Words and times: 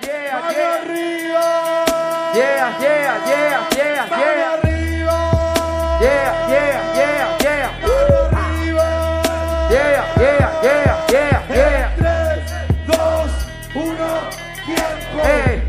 yeah, 0.00 0.40
¡Mano 0.40 0.52
yeah. 0.52 0.80
arriba! 0.82 1.46
Yeah, 2.34 2.78
yeah, 2.80 3.20
yeah, 3.26 3.68
yeah, 3.76 4.06
¡Mano 4.08 4.22
yeah. 4.22 4.52
arriba! 4.54 5.18
Yeah, 6.00 6.32
yeah, 6.48 6.94
yeah, 6.94 7.36
yeah. 7.42 7.70
¡Mano 7.82 8.18
arriba! 8.32 8.88
Yeah, 9.70 10.04
yeah, 10.18 10.48
yeah, 10.62 10.94
yeah, 11.08 11.40
yeah. 11.48 11.88
3, 11.96 12.86
2, 12.86 13.30
1, 13.74 14.30
tiempo. 14.66 15.18
Ey, 15.24 15.62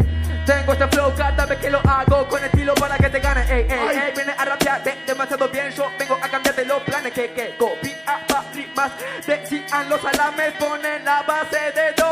tengo 0.45 0.71
este 0.73 0.87
flow 0.87 1.13
cada 1.15 1.45
vez 1.45 1.59
que 1.59 1.69
lo 1.69 1.79
hago 1.87 2.27
con 2.27 2.43
estilo 2.43 2.73
para 2.75 2.97
que 2.97 3.09
te 3.09 3.19
gane. 3.19 3.41
Ey, 3.49 3.67
ey, 3.69 3.97
ey, 4.07 4.11
viene 4.15 4.33
a 4.37 4.45
rapear 4.45 4.83
de- 4.83 4.97
demasiado 5.05 5.47
bien. 5.49 5.69
Yo 5.71 5.89
vengo 5.99 6.17
a 6.21 6.27
cambiarte 6.29 6.65
los 6.65 6.81
planes 6.83 7.13
que, 7.13 7.31
que 7.31 7.55
copiaba 7.57 8.43
rimas. 8.53 8.91
Decían 9.25 9.89
los 9.89 10.03
alames, 10.05 10.53
ponen 10.53 11.03
la 11.05 11.21
base 11.23 11.59
de 11.71 11.91
doble 11.93 12.02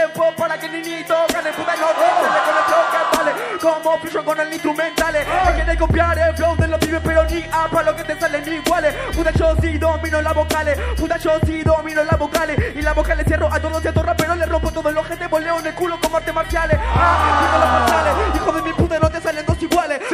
tempo 0.00 0.32
para 0.36 0.58
que 0.58 0.68
niñito 0.68 1.14
gane. 1.32 1.52
Puta, 1.52 1.76
no 1.76 1.88
se 1.88 2.40
con 2.46 2.56
el 2.56 2.64
flow 2.68 2.84
que 2.90 3.16
vale. 3.16 3.32
Como 3.60 3.98
fluyo 3.98 4.24
con 4.24 4.40
el 4.40 4.52
instrumental. 4.52 5.14
Me 5.46 5.54
quiere 5.54 5.76
copiar 5.76 6.18
el 6.18 6.36
flow 6.36 6.56
de 6.56 6.68
los 6.68 6.78
pibes, 6.78 7.00
pero 7.04 7.24
ni 7.24 7.44
a 7.52 7.68
para 7.68 7.90
lo 7.90 7.96
que 7.96 8.04
te 8.04 8.18
salen 8.18 8.52
iguales. 8.52 8.94
Puta, 9.14 9.30
yo 9.32 9.54
sí 9.60 9.78
domino 9.78 10.22
las 10.22 10.34
vocales. 10.34 10.78
Puta, 10.96 11.16
yo 11.18 11.32
sí 11.44 11.62
domino 11.62 12.02
las 12.04 12.18
vocales. 12.18 12.76
Y 12.76 12.82
las 12.82 12.94
vocales 12.94 13.26
cierro 13.26 13.52
a 13.52 13.60
todos 13.60 13.84
estos 13.84 14.04
raperos. 14.04 14.38
Le 14.38 14.46
rompo 14.46 14.70
todos 14.72 14.92
los 14.92 15.06
gente, 15.06 15.26
voleo 15.26 15.58
en 15.58 15.66
el 15.66 15.74
culo 15.74 15.98
como 16.00 16.16
artes 16.16 16.34
marciales. 16.34 16.78
Ah, 16.94 18.14
los. 18.16 18.36
Hijo 18.36 18.52
de 18.52 18.62
mi 18.62 18.72
puta, 18.72 18.98
no 18.98 19.09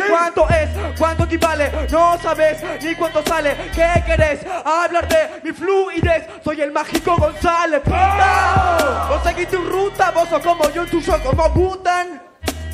¿Cuánto 0.08 0.48
es? 0.48 0.68
¿Cuánto 0.98 1.24
equivale? 1.24 1.70
No 1.90 2.18
sabes 2.20 2.58
ni 2.82 2.94
cuánto 2.94 3.22
sale. 3.24 3.56
¿Qué 3.74 4.02
querés? 4.06 4.40
Hablar 4.64 5.08
de 5.08 5.40
mi 5.42 5.52
fluidez. 5.52 6.26
Soy 6.44 6.60
el 6.60 6.72
mágico 6.72 7.16
González. 7.16 7.80
¡Puta! 7.82 9.06
Vos 9.08 9.22
seguís 9.22 9.48
tu 9.48 9.58
ruta, 9.58 10.10
vos 10.10 10.28
sos 10.28 10.42
como 10.42 10.70
yo, 10.70 10.86
tuyo 10.86 11.22
como 11.22 11.48
Butan. 11.50 12.22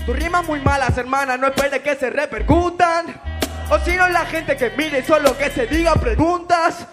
Tus 0.06 0.16
rimas 0.16 0.44
muy 0.44 0.60
malas, 0.60 0.96
hermana, 0.98 1.36
no 1.36 1.46
esperes 1.46 1.80
que 1.80 1.94
se 1.94 2.10
repercutan. 2.10 3.06
O 3.70 3.78
si 3.78 3.96
no, 3.96 4.08
la 4.08 4.26
gente 4.26 4.56
que 4.56 4.70
mire 4.70 5.04
solo 5.04 5.36
que 5.38 5.50
se 5.50 5.66
diga 5.66 5.94
preguntas. 5.94 6.86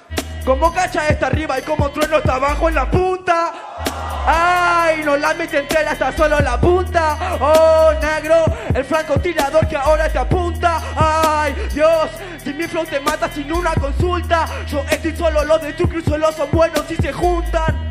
Como 0.45 0.73
cacha 0.73 1.07
está 1.07 1.27
arriba 1.27 1.59
y 1.59 1.61
como 1.61 1.89
trueno 1.91 2.17
está 2.17 2.35
abajo 2.35 2.69
en 2.69 2.75
la 2.75 2.89
punta. 2.89 3.51
Ay, 4.25 5.01
no 5.03 5.17
la 5.17 5.33
mete 5.33 5.59
entera 5.59 5.91
hasta 5.91 6.11
solo 6.11 6.39
la 6.39 6.59
punta. 6.59 7.17
Oh, 7.39 7.93
negro, 8.01 8.45
el 8.73 8.83
francotirador 8.83 9.67
que 9.67 9.75
ahora 9.75 10.09
te 10.09 10.19
apunta. 10.19 10.81
Ay, 10.95 11.55
Dios, 11.73 12.09
si 12.43 12.53
mi 12.53 12.65
flow 12.67 12.85
te 12.85 12.99
mata 12.99 13.29
sin 13.29 13.51
una 13.51 13.73
consulta. 13.75 14.45
Yo 14.67 14.83
estoy 14.89 15.15
solo, 15.15 15.43
los 15.45 15.61
de 15.61 15.73
tu 15.73 15.87
cruz 15.87 16.03
solo 16.05 16.31
son 16.31 16.49
buenos 16.51 16.85
si 16.87 16.95
se 16.95 17.11
juntan. 17.11 17.89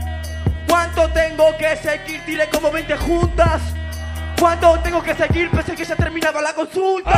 ¿Cuánto 0.68 1.08
tengo 1.08 1.56
que 1.56 1.76
seguir? 1.76 2.24
Tiré 2.24 2.48
como 2.48 2.70
20 2.70 2.96
juntas. 2.98 3.60
¿Cuánto 4.38 4.78
tengo 4.80 5.02
que 5.02 5.14
seguir? 5.14 5.50
Pensé 5.50 5.74
que 5.74 5.84
ya 5.84 5.96
terminaba 5.96 6.40
la 6.40 6.52
consulta. 6.52 7.10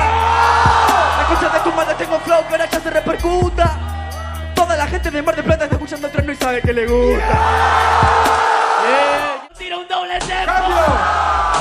Escucha 1.23 1.53
de 1.53 1.61
tu 1.61 1.73
madre, 1.73 1.95
tengo 1.97 2.19
flow 2.21 2.47
que 2.47 2.55
ahora 2.55 2.67
ya 2.71 2.81
se 2.81 2.91
repercuta. 2.91 4.00
Gente 4.91 5.09
de 5.09 5.23
Mar 5.23 5.37
de 5.37 5.43
Plata 5.45 5.65
está 5.65 5.77
escuchando 5.77 6.09
el 6.09 6.13
tren 6.13 6.31
y 6.31 6.35
sabe 6.35 6.61
que 6.63 6.73
le 6.73 6.85
gusta. 6.85 7.29
Yeah. 8.83 9.49
Tira 9.57 9.79
un 9.79 9.87
doble 9.87 10.19
tempo. 10.19 10.53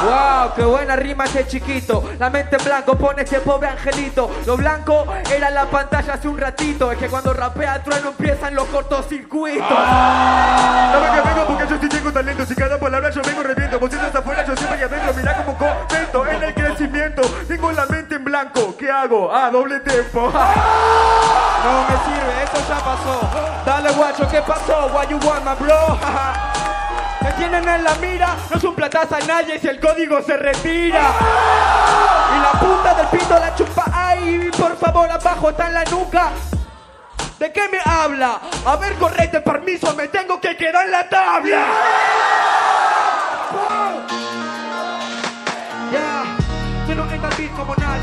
Wow, 0.02 0.54
qué 0.56 0.64
buena 0.64 0.96
rima 0.96 1.26
ese 1.26 1.46
chiquito. 1.46 2.10
La 2.18 2.32
mente 2.32 2.56
en 2.56 2.64
blanco 2.64 2.98
pone 2.98 3.22
ese 3.22 3.40
pobre 3.42 3.68
angelito. 3.68 4.32
Lo 4.48 4.58
blanco 4.58 5.06
era 5.32 5.52
la 5.52 5.66
pantalla 5.66 6.14
hace 6.14 6.28
un 6.28 6.40
ratito. 6.40 6.92
Es 6.92 6.98
que 6.98 7.08
cuando 7.08 7.32
rapea 7.32 7.84
trueno 7.84 8.10
empiezan 8.10 8.56
los 8.56 8.66
cortocircuitos. 8.70 9.68
Sabe 9.68 11.22
que 11.22 11.30
vengo 11.30 11.46
porque 11.46 11.68
yo 11.70 11.80
sí 11.80 11.88
tengo 11.88 12.12
talento. 12.12 12.46
Si 12.48 12.56
cada 12.56 12.80
palabra 12.80 13.12
yo 13.12 13.22
vengo 13.22 13.44
reviento. 13.44 13.80
Vos 13.80 13.94
estás 13.94 14.16
afuera, 14.16 14.44
yo 14.44 14.56
siempre 14.56 14.80
ahí 14.80 14.84
adentro. 14.86 15.14
Mirá 15.14 15.36
como 15.36 15.56
comento 15.56 16.26
en 16.26 16.44
el 16.44 16.54
crecimiento. 16.56 17.22
Tengo 17.48 17.72
la 17.74 17.86
mente 17.86 18.16
en 18.16 18.24
blanco. 18.24 18.76
¿Qué 18.76 18.90
hago? 18.90 19.32
Ah, 19.32 19.52
doble 19.52 19.82
tempo. 19.82 20.34
No 21.64 21.84
me 21.84 21.96
sirve, 22.06 22.44
eso 22.44 22.68
ya 22.68 22.80
pasó. 22.80 23.22
Dale 23.66 23.92
guacho, 23.92 24.28
¿qué 24.30 24.42
pasó? 24.42 24.88
What 24.94 25.10
you 25.10 25.20
want, 25.24 25.44
my 25.44 25.56
bro? 25.56 25.98
Me 27.22 27.34
tienen 27.34 27.68
en 27.68 27.84
la 27.84 27.96
mira, 27.96 28.34
no 28.50 28.56
es 28.56 28.64
un 28.64 28.74
platazo 28.74 29.16
a 29.16 29.20
nadie 29.20 29.60
si 29.60 29.68
el 29.68 29.80
código 29.80 30.22
se 30.22 30.38
retira. 30.38 31.12
Y 32.34 32.42
la 32.42 32.52
punta 32.60 32.94
del 32.94 33.08
pito 33.08 33.38
la 33.38 33.54
chupa, 33.56 33.84
ay, 33.94 34.50
por 34.58 34.78
favor, 34.78 35.12
abajo 35.12 35.50
está 35.50 35.68
en 35.68 35.74
la 35.74 35.84
nuca. 35.84 36.32
¿De 37.38 37.52
qué 37.52 37.68
me 37.68 37.80
habla? 37.84 38.40
A 38.66 38.76
ver, 38.78 38.96
correte, 38.96 39.42
permiso, 39.42 39.94
me 39.96 40.08
tengo 40.08 40.40
que 40.40 40.56
quedar 40.56 40.86
en 40.86 40.92
la 40.92 41.10
tabla. 41.10 41.66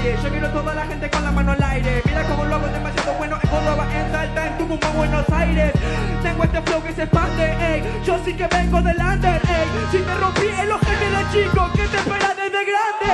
Como 0.07 0.15
nadie. 0.15 0.23
Yo 0.23 0.31
quiero 0.31 0.49
toda 0.51 0.75
la 0.75 0.87
gente 0.87 1.11
con 1.11 1.25
la 1.25 1.31
mano 1.31 1.53
al 1.53 1.63
aire. 1.63 2.03
Mira 2.05 2.23
cómo 2.25 2.45
lo 2.45 2.57
hago 2.57 2.67
demasiado 2.69 3.13
bueno 3.15 3.39
en 3.43 3.49
Córdoba, 3.49 3.87
en 3.95 4.13
Salta, 4.13 4.47
en 4.47 4.59
Tucumán, 4.59 4.97
Buenos 4.97 5.29
Aires. 5.31 5.73
Tengo 6.23 6.45
este 6.45 6.63
flow 6.63 6.83
que 6.83 6.93
se 6.93 7.03
expande, 7.03 7.45
ey. 7.45 7.83
Yo 8.05 8.19
sí 8.25 8.35
que 8.35 8.47
vengo 8.47 8.83
del 8.83 8.99
under, 8.99 9.35
ey. 9.35 9.67
Si 9.91 9.99
te 9.99 10.15
rompí 10.15 10.47
el 10.47 10.73
ojete 10.73 11.11
de 11.11 11.23
chico, 11.33 11.71
¿qué 11.75 11.89
te 11.89 11.97
espera 11.97 12.29
desde 12.29 12.63
grande? 12.71 13.09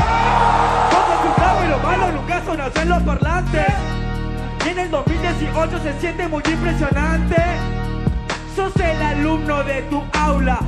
Todo 0.90 1.12
es 1.14 1.28
un 1.28 1.34
bravo 1.36 1.64
y 1.64 1.68
lo 1.68 1.78
malo 1.78 2.12
nunca 2.12 2.42
son 2.44 2.88
los 2.88 3.02
parlantes. 3.02 3.72
Y 4.64 4.68
en 4.68 4.78
el 4.78 4.90
2018 4.90 5.82
se 5.82 6.00
siente 6.00 6.28
muy 6.28 6.42
impresionante. 6.46 7.36
Sos 8.54 8.74
el 8.76 9.02
alumno 9.02 9.62
de 9.64 9.82
tu 9.82 10.02
aula. 10.12 10.60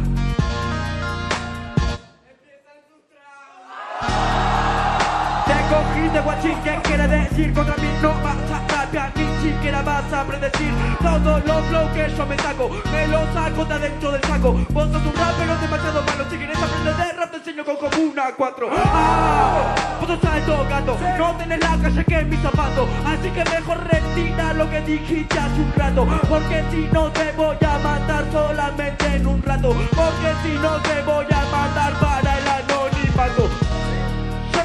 Cogiste 5.74 6.20
guachín, 6.20 6.56
¿qué 6.62 6.78
quiere 6.84 7.08
decir? 7.08 7.52
Contra 7.52 7.74
mí 7.76 7.88
no 8.00 8.10
vas 8.22 8.36
a 8.48 8.62
rapear, 8.68 9.12
ni 9.16 9.26
siquiera 9.42 9.82
vas 9.82 10.12
a 10.12 10.24
predecir. 10.24 10.72
Todos 11.02 11.44
los 11.44 11.64
flow 11.66 11.92
que 11.92 12.14
yo 12.16 12.26
me 12.26 12.36
saco, 12.38 12.70
me 12.92 13.08
los 13.08 13.34
saco 13.34 13.64
de 13.64 13.74
adentro 13.74 14.12
del 14.12 14.22
saco. 14.22 14.52
Vos 14.70 14.88
sos 14.92 15.04
un 15.04 15.14
rapero 15.14 15.56
demasiado 15.58 16.02
malo, 16.04 16.30
si 16.30 16.36
quieres 16.36 16.56
aprender 16.62 16.94
de 16.94 17.12
rap 17.14 17.30
te 17.32 17.36
enseño 17.38 17.64
con 17.64 17.76
como 17.76 17.96
una 18.04 18.32
cuatro. 18.36 18.68
Ah, 18.70 19.74
Vos 19.98 20.08
sos 20.10 20.24
alto 20.30 20.64
gato, 20.70 20.96
no 21.18 21.36
tenés 21.38 21.60
la 21.60 21.76
calle 21.82 22.04
que 22.04 22.24
mi 22.24 22.36
zapato 22.36 22.88
Así 23.06 23.30
que 23.30 23.44
mejor 23.50 23.78
retira 23.84 24.52
lo 24.52 24.70
que 24.70 24.80
dijiste 24.82 25.38
hace 25.38 25.60
un 25.60 25.72
rato 25.76 26.06
Porque 26.28 26.62
si 26.70 26.88
no 26.92 27.10
te 27.10 27.32
voy 27.32 27.56
a 27.66 27.78
matar 27.78 28.24
solamente 28.30 29.06
en 29.06 29.26
un 29.26 29.42
rato 29.42 29.70
Porque 29.70 30.30
si 30.42 30.52
no 30.58 30.76
te 30.82 31.02
voy 31.02 31.26
a 31.30 31.42
matar 31.50 31.92
para 31.94 32.38
el 32.38 32.48
anonimato 32.48 33.63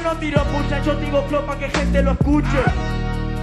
yo 0.02 0.14
no 0.14 0.16
tiro 0.18 0.42
pucha, 0.44 0.82
yo 0.82 0.94
digo 0.94 1.22
flow 1.28 1.44
pa' 1.44 1.56
que 1.56 1.68
gente 1.68 2.02
lo 2.02 2.12
escuche. 2.12 2.62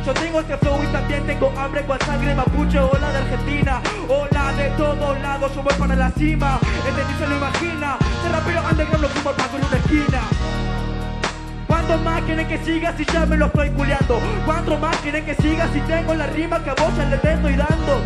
Yo 0.06 0.14
tengo 0.14 0.40
este 0.40 0.58
flow 0.58 0.82
y 0.84 0.88
también 0.88 1.26
tengo 1.26 1.54
hambre 1.58 1.86
con 1.86 2.00
sangre 2.00 2.34
mapuche. 2.34 2.80
Hola 2.80 3.12
de 3.12 3.18
Argentina, 3.18 3.82
hola 4.08 4.54
de 4.54 4.70
todos 4.72 5.20
lados, 5.20 5.54
yo 5.54 5.62
voy 5.62 5.74
para 5.76 5.96
la 5.96 6.10
cima. 6.12 6.60
Este 6.88 7.04
ni 7.04 7.20
se 7.20 7.28
lo 7.28 7.38
imagina. 7.38 7.98
Ser 8.22 8.32
rapero 8.32 8.62
underground 8.62 9.02
lo 9.02 9.10
fumo 9.10 9.32
paso 9.36 9.58
en 9.58 9.66
una 9.66 9.78
esquina. 9.78 10.22
¿Cuánto 11.68 11.98
más 11.98 12.22
quieren 12.24 12.48
que 12.48 12.58
siga 12.60 12.94
si 12.98 13.06
ya 13.06 13.26
me 13.26 13.38
lo 13.38 13.48
estoy 13.48 13.70
culeando? 13.72 14.20
¿Cuánto 14.46 14.78
más 14.78 14.96
quieren 14.98 15.26
que 15.26 15.36
siga 15.36 15.68
si 15.74 15.82
tengo 15.82 16.14
la 16.16 16.28
rima 16.28 16.64
que 16.64 16.70
a 16.70 16.76
vos 16.76 16.96
ya 16.98 17.06
le 17.06 17.18
te 17.18 17.34
estoy 17.34 17.56
dando? 17.56 18.02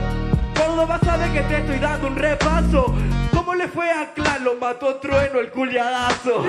Córdoba 0.56 1.00
sabe 1.04 1.32
que 1.32 1.42
te 1.42 1.58
estoy 1.58 1.80
dando 1.80 2.08
un 2.08 2.16
repaso. 2.16 2.96
¿Cómo 3.32 3.54
le 3.54 3.68
fue 3.68 3.92
a 3.92 4.14
Clan? 4.14 4.44
Lo 4.44 4.56
mató 4.56 4.96
Trueno 4.96 5.40
el 5.40 5.52
culiadazo. 5.52 6.44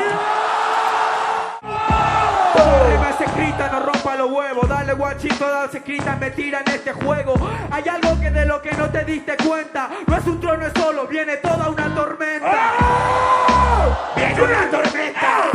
Escrita, 3.22 3.68
no 3.70 3.80
rompa 3.80 4.16
los 4.16 4.30
huevos. 4.30 4.68
Dale 4.68 4.94
guachito, 4.94 5.36
todas 5.36 5.72
escritas 5.74 6.18
me 6.18 6.30
tiran 6.30 6.64
este 6.66 6.92
juego. 6.92 7.34
Hay 7.70 7.84
algo 7.88 8.18
que 8.20 8.30
de 8.30 8.46
lo 8.46 8.60
que 8.60 8.72
no 8.72 8.90
te 8.90 9.04
diste 9.04 9.36
cuenta. 9.36 9.88
No 10.06 10.16
es 10.16 10.26
un 10.26 10.40
trono, 10.40 10.66
es 10.66 10.72
solo, 10.74 11.06
viene 11.06 11.36
toda 11.36 11.68
una 11.68 11.94
tormenta. 11.94 12.72
Viene 14.16 14.42
una 14.42 14.70
tormenta. 14.70 15.51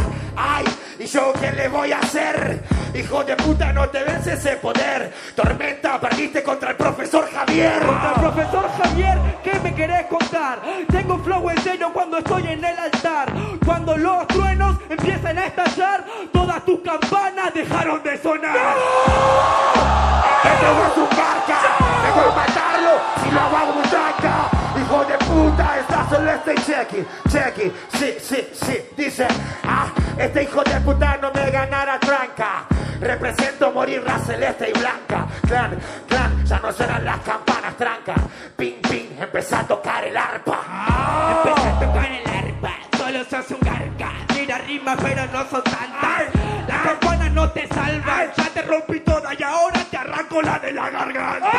Ay, 1.08 1.14
¿y 1.14 1.14
yo 1.14 1.34
qué 1.40 1.52
le 1.52 1.70
voy 1.70 1.92
a 1.92 2.00
hacer? 2.00 2.64
Hijo 2.94 3.24
de 3.24 3.36
puta, 3.38 3.72
no 3.72 3.88
te 3.90 4.04
vence 4.04 4.34
ese 4.34 4.58
poder. 4.58 5.14
Tormenta, 5.36 6.00
perdiste 6.00 6.44
contra 6.44 6.72
el 6.72 6.76
profesor 6.76 7.30
Javier. 7.32 7.82
Contra 7.86 8.10
el 8.10 8.20
profesor 8.20 8.70
Javier, 8.82 9.18
¿qué 9.44 9.60
me 9.62 9.74
querés 9.74 10.06
contar? 10.08 10.62
Tengo 10.92 11.18
flow 11.20 11.50
en 11.50 11.62
serio 11.62 11.92
cuando 11.94 12.18
estoy 12.18 12.48
en 12.48 12.64
el 12.64 12.78
altar. 12.78 13.32
Cuando 13.66 13.98
los 13.98 14.28
truenos 14.28 14.78
empiezan 14.90 15.38
a 15.38 15.46
estallar, 15.46 16.06
todas 16.34 16.66
tus 16.66 16.80
campanas 16.82 17.54
dejaron 17.54 18.04
de 18.04 18.18
sonar. 18.18 18.76
Este 20.44 20.66
no 20.66 20.88
es 20.88 20.98
un 20.98 21.18
barca. 21.18 21.60
Mejor 22.04 22.36
matarlo 22.36 22.92
si 23.24 23.32
lo 23.32 23.42
hago 23.42 23.74
un 23.74 23.90
tranca. 23.90 24.50
Hijo 24.78 25.06
de 25.06 25.18
puta, 25.18 25.80
está 25.80 26.10
solo 26.10 26.32
este 26.32 26.56
checky, 26.56 27.06
checky, 27.30 27.72
sí, 27.98 28.16
sí, 28.22 28.48
sí, 28.54 28.78
dice, 28.96 29.28
ah, 29.64 29.88
este 30.20 30.44
hijo 30.44 30.64
de 30.64 30.82
puta 30.82 31.18
no 31.22 31.32
me 31.32 31.52
ganará 31.52 32.00
tranca. 32.00 32.66
Represento 33.00 33.72
morir 33.72 34.04
la 34.04 34.18
celeste 34.20 34.70
y 34.70 34.80
blanca. 34.80 35.28
Clan, 35.48 35.78
clan, 36.08 36.46
ya 36.46 36.60
no 36.60 36.72
suenan 36.72 37.06
las 37.06 37.20
campanas 37.20 37.78
tranca. 37.78 38.16
Ping, 38.56 38.82
ping, 38.90 39.20
empezá 39.20 39.60
a 39.60 39.68
tocar 39.68 40.04
el 40.04 40.18
arpa. 40.18 40.60
Empieza 41.38 41.76
a 41.76 41.80
tocar 41.80 42.12
el 42.12 42.28
arpa, 42.28 42.74
solo 42.98 43.24
sos 43.26 43.52
un 43.52 43.60
garca. 43.62 44.12
Tira 44.34 44.58
rimas, 44.60 44.98
pero 45.02 45.26
no 45.28 45.50
son 45.50 45.64
tantas. 45.64 46.24
Las 46.68 46.82
campanas 46.82 47.32
no 47.32 47.50
te 47.52 47.68
salvan, 47.68 48.32
ya 48.36 48.50
te 48.54 48.62
rompí 48.64 49.00
toda 49.02 49.34
y 49.38 49.44
ahora 49.44 49.80
te 49.90 49.98
arranco 49.98 50.42
la 50.42 50.60
de 50.60 50.72
la 50.72 50.90
garganta. 50.90 51.52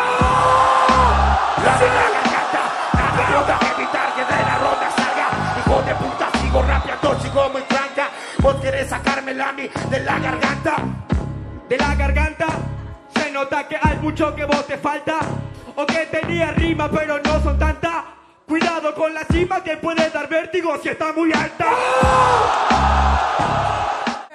De 9.90 10.00
la 10.00 10.18
garganta. 10.18 10.76
De 11.68 11.76
la 11.76 11.94
garganta 11.94 12.46
se 13.14 13.30
nota 13.30 13.68
que 13.68 13.76
hay 13.80 13.96
mucho 13.98 14.34
que 14.34 14.44
vos 14.44 14.66
te 14.66 14.78
falta. 14.78 15.20
O 15.76 15.86
que 15.86 16.06
tenía 16.06 16.50
rima, 16.52 16.90
pero 16.90 17.20
no 17.22 17.42
son 17.42 17.58
tantas. 17.58 18.04
Cuidado 18.46 18.94
con 18.94 19.12
la 19.12 19.24
cima 19.24 19.62
que 19.62 19.76
puede 19.76 20.10
dar 20.10 20.28
vértigo 20.28 20.76
si 20.82 20.88
está 20.88 21.12
muy 21.12 21.32
alta. 21.32 21.66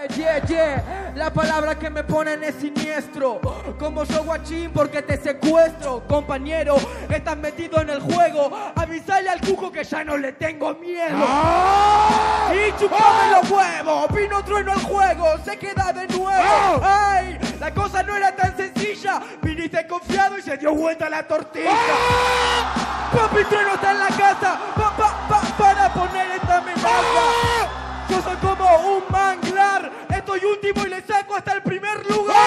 Yeah, 0.09 0.45
yeah, 0.45 1.13
la 1.15 1.31
palabra 1.31 1.79
que 1.79 1.89
me 1.89 2.03
ponen 2.03 2.43
es 2.43 2.55
siniestro. 2.55 3.39
Como 3.79 4.03
yo 4.03 4.25
guachín 4.25 4.69
porque 4.71 5.01
te 5.01 5.17
secuestro, 5.17 6.03
compañero. 6.07 6.75
Estás 7.09 7.37
metido 7.37 7.79
en 7.79 7.89
el 7.89 8.01
juego. 8.01 8.51
Avisale 8.75 9.29
al 9.29 9.39
cuco 9.39 9.71
que 9.71 9.83
ya 9.83 10.03
no 10.03 10.17
le 10.17 10.33
tengo 10.33 10.73
miedo. 10.75 11.17
Y 12.53 12.77
chupame 12.77 13.31
los 13.31 13.49
huevos. 13.49 14.13
Vino 14.13 14.43
trueno 14.43 14.73
al 14.73 14.81
juego, 14.83 15.37
se 15.45 15.57
queda 15.57 15.93
de 15.93 16.05
nuevo. 16.09 16.81
Ay, 16.83 17.39
la 17.59 17.73
cosa 17.73 18.03
no 18.03 18.17
era 18.17 18.35
tan 18.35 18.57
sencilla. 18.57 19.21
Viniste 19.41 19.87
confiado 19.87 20.37
y 20.37 20.41
se 20.41 20.57
dio 20.57 20.75
vuelta 20.75 21.09
la 21.09 21.25
tortilla. 21.25 21.71
Papi 23.11 23.43
trueno 23.45 23.75
está 23.75 23.91
en 23.91 23.99
la 23.99 24.07
casa. 24.07 24.59
Pa, 24.75 24.97
pa, 24.97 25.27
pa, 25.29 25.41
para 25.57 25.93
poner 25.93 26.31
esta 26.31 26.57
amenaza. 26.57 27.82
Yo 28.09 28.21
soy 28.21 28.35
como 28.37 28.65
un 28.77 29.03
manglar. 29.09 29.91
Estoy 30.09 30.45
último 30.45 30.85
y 30.85 30.89
le 30.89 31.01
saco 31.01 31.35
hasta 31.35 31.53
el 31.53 31.61
primer 31.61 32.05
lugar. 32.09 32.37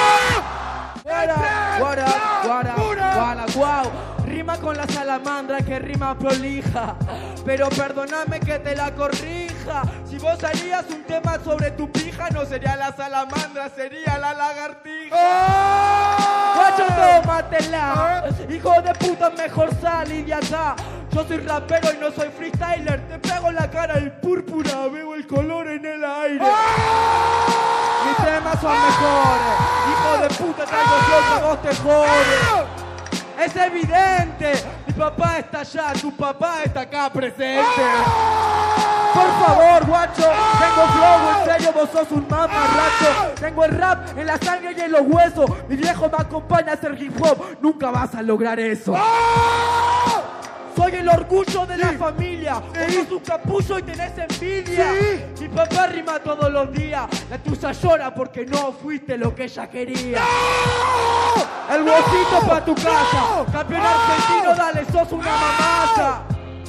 Guara, 1.02 1.76
guara, 1.78 2.06
guara, 2.44 2.74
guara, 2.74 3.46
guau. 3.54 3.90
Rima 4.24 4.58
con 4.58 4.76
la 4.76 4.86
salamandra 4.88 5.58
que 5.58 5.78
rima 5.78 6.18
prolija. 6.18 6.96
Pero 7.44 7.68
perdóname 7.68 8.40
que 8.40 8.58
te 8.58 8.74
la 8.74 8.92
corrija. 8.92 9.82
Si 10.04 10.18
vos 10.18 10.42
harías 10.42 10.84
un 10.90 11.04
tema 11.04 11.38
sobre 11.44 11.70
tu 11.70 11.90
pija, 11.90 12.28
no 12.30 12.44
sería 12.44 12.74
la 12.76 12.92
salamandra, 12.94 13.68
sería 13.68 14.18
la 14.18 14.34
lagartija. 14.34 15.16
Guacho, 16.56 16.86
tómatela. 16.86 18.24
Hijo 18.50 18.82
de 18.82 18.94
puta, 18.94 19.30
mejor 19.30 19.70
salí 19.80 20.22
de 20.22 20.34
acá. 20.34 20.74
Yo 21.16 21.26
soy 21.26 21.38
rapero 21.38 21.88
y 21.94 21.96
no 21.96 22.10
soy 22.10 22.28
freestyler. 22.28 23.00
Te 23.08 23.18
pego 23.18 23.48
en 23.48 23.54
la 23.54 23.70
cara 23.70 23.94
el 23.94 24.12
púrpura, 24.12 24.86
veo 24.92 25.14
el 25.14 25.26
color 25.26 25.66
en 25.66 25.86
el 25.86 26.04
aire. 26.04 26.44
Mis 28.04 28.16
temas 28.18 28.60
son 28.60 28.72
mejores. 28.72 29.56
Hijo 29.88 30.22
de 30.22 30.28
puta, 30.34 30.64
traigo 30.66 30.90
flow 30.90 31.20
que 31.26 31.32
a 31.32 31.46
vos 31.46 31.62
te 31.62 31.74
jode. 31.76 33.42
Es 33.42 33.56
evidente, 33.56 34.62
mi 34.86 34.92
papá 34.92 35.38
está 35.38 35.60
allá, 35.60 35.92
tu 35.98 36.14
papá 36.14 36.64
está 36.66 36.82
acá 36.82 37.10
presente. 37.10 37.82
Por 39.14 39.46
favor, 39.46 39.86
guacho, 39.86 40.30
tengo 40.58 40.86
flow, 40.92 41.30
en 41.30 41.44
serio, 41.46 41.72
vos 41.72 41.88
sos 41.94 42.10
un 42.10 42.26
mamarracho. 42.28 43.32
Tengo 43.40 43.64
el 43.64 43.70
rap 43.70 44.18
en 44.18 44.26
la 44.26 44.36
sangre 44.36 44.74
y 44.76 44.80
en 44.82 44.92
los 44.92 45.00
huesos. 45.00 45.50
Mi 45.66 45.76
viejo 45.76 46.10
me 46.10 46.18
acompaña 46.18 46.72
a 46.72 46.74
hacer 46.74 46.94
hip 47.02 47.18
hop, 47.22 47.56
nunca 47.62 47.90
vas 47.90 48.14
a 48.14 48.20
lograr 48.20 48.60
eso. 48.60 48.94
Soy 50.76 50.92
el 50.92 51.08
orgullo 51.08 51.64
de 51.64 51.78
la 51.78 51.92
familia. 51.94 52.62
Uso 52.86 53.08
su 53.08 53.22
capullo 53.22 53.78
y 53.78 53.82
tenés 53.82 54.12
envidia. 54.18 54.92
Mi 55.40 55.48
papá 55.48 55.86
rima 55.86 56.18
todos 56.18 56.52
los 56.52 56.70
días. 56.70 57.08
La 57.30 57.38
tuya 57.38 57.72
llora 57.72 58.14
porque 58.14 58.44
no 58.44 58.72
fuiste 58.72 59.16
lo 59.16 59.34
que 59.34 59.44
ella 59.44 59.68
quería. 59.70 60.22
El 61.72 61.82
huesito 61.82 62.46
pa' 62.46 62.64
tu 62.64 62.74
casa. 62.74 63.44
Campeón 63.50 63.80
argentino, 63.80 64.54
dale, 64.54 64.84
sos 64.92 65.12
una 65.12 65.30
mamasa. 65.30 66.22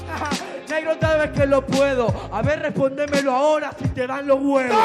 Negro, 0.70 0.98
tal 0.98 1.20
vez 1.20 1.32
que 1.32 1.46
lo 1.46 1.66
puedo. 1.66 2.30
A 2.32 2.42
ver, 2.42 2.60
respondémelo 2.62 3.36
ahora 3.36 3.72
si 3.78 3.90
te 3.90 4.08
dan 4.08 4.26
los 4.26 4.40
huevos. 4.42 4.78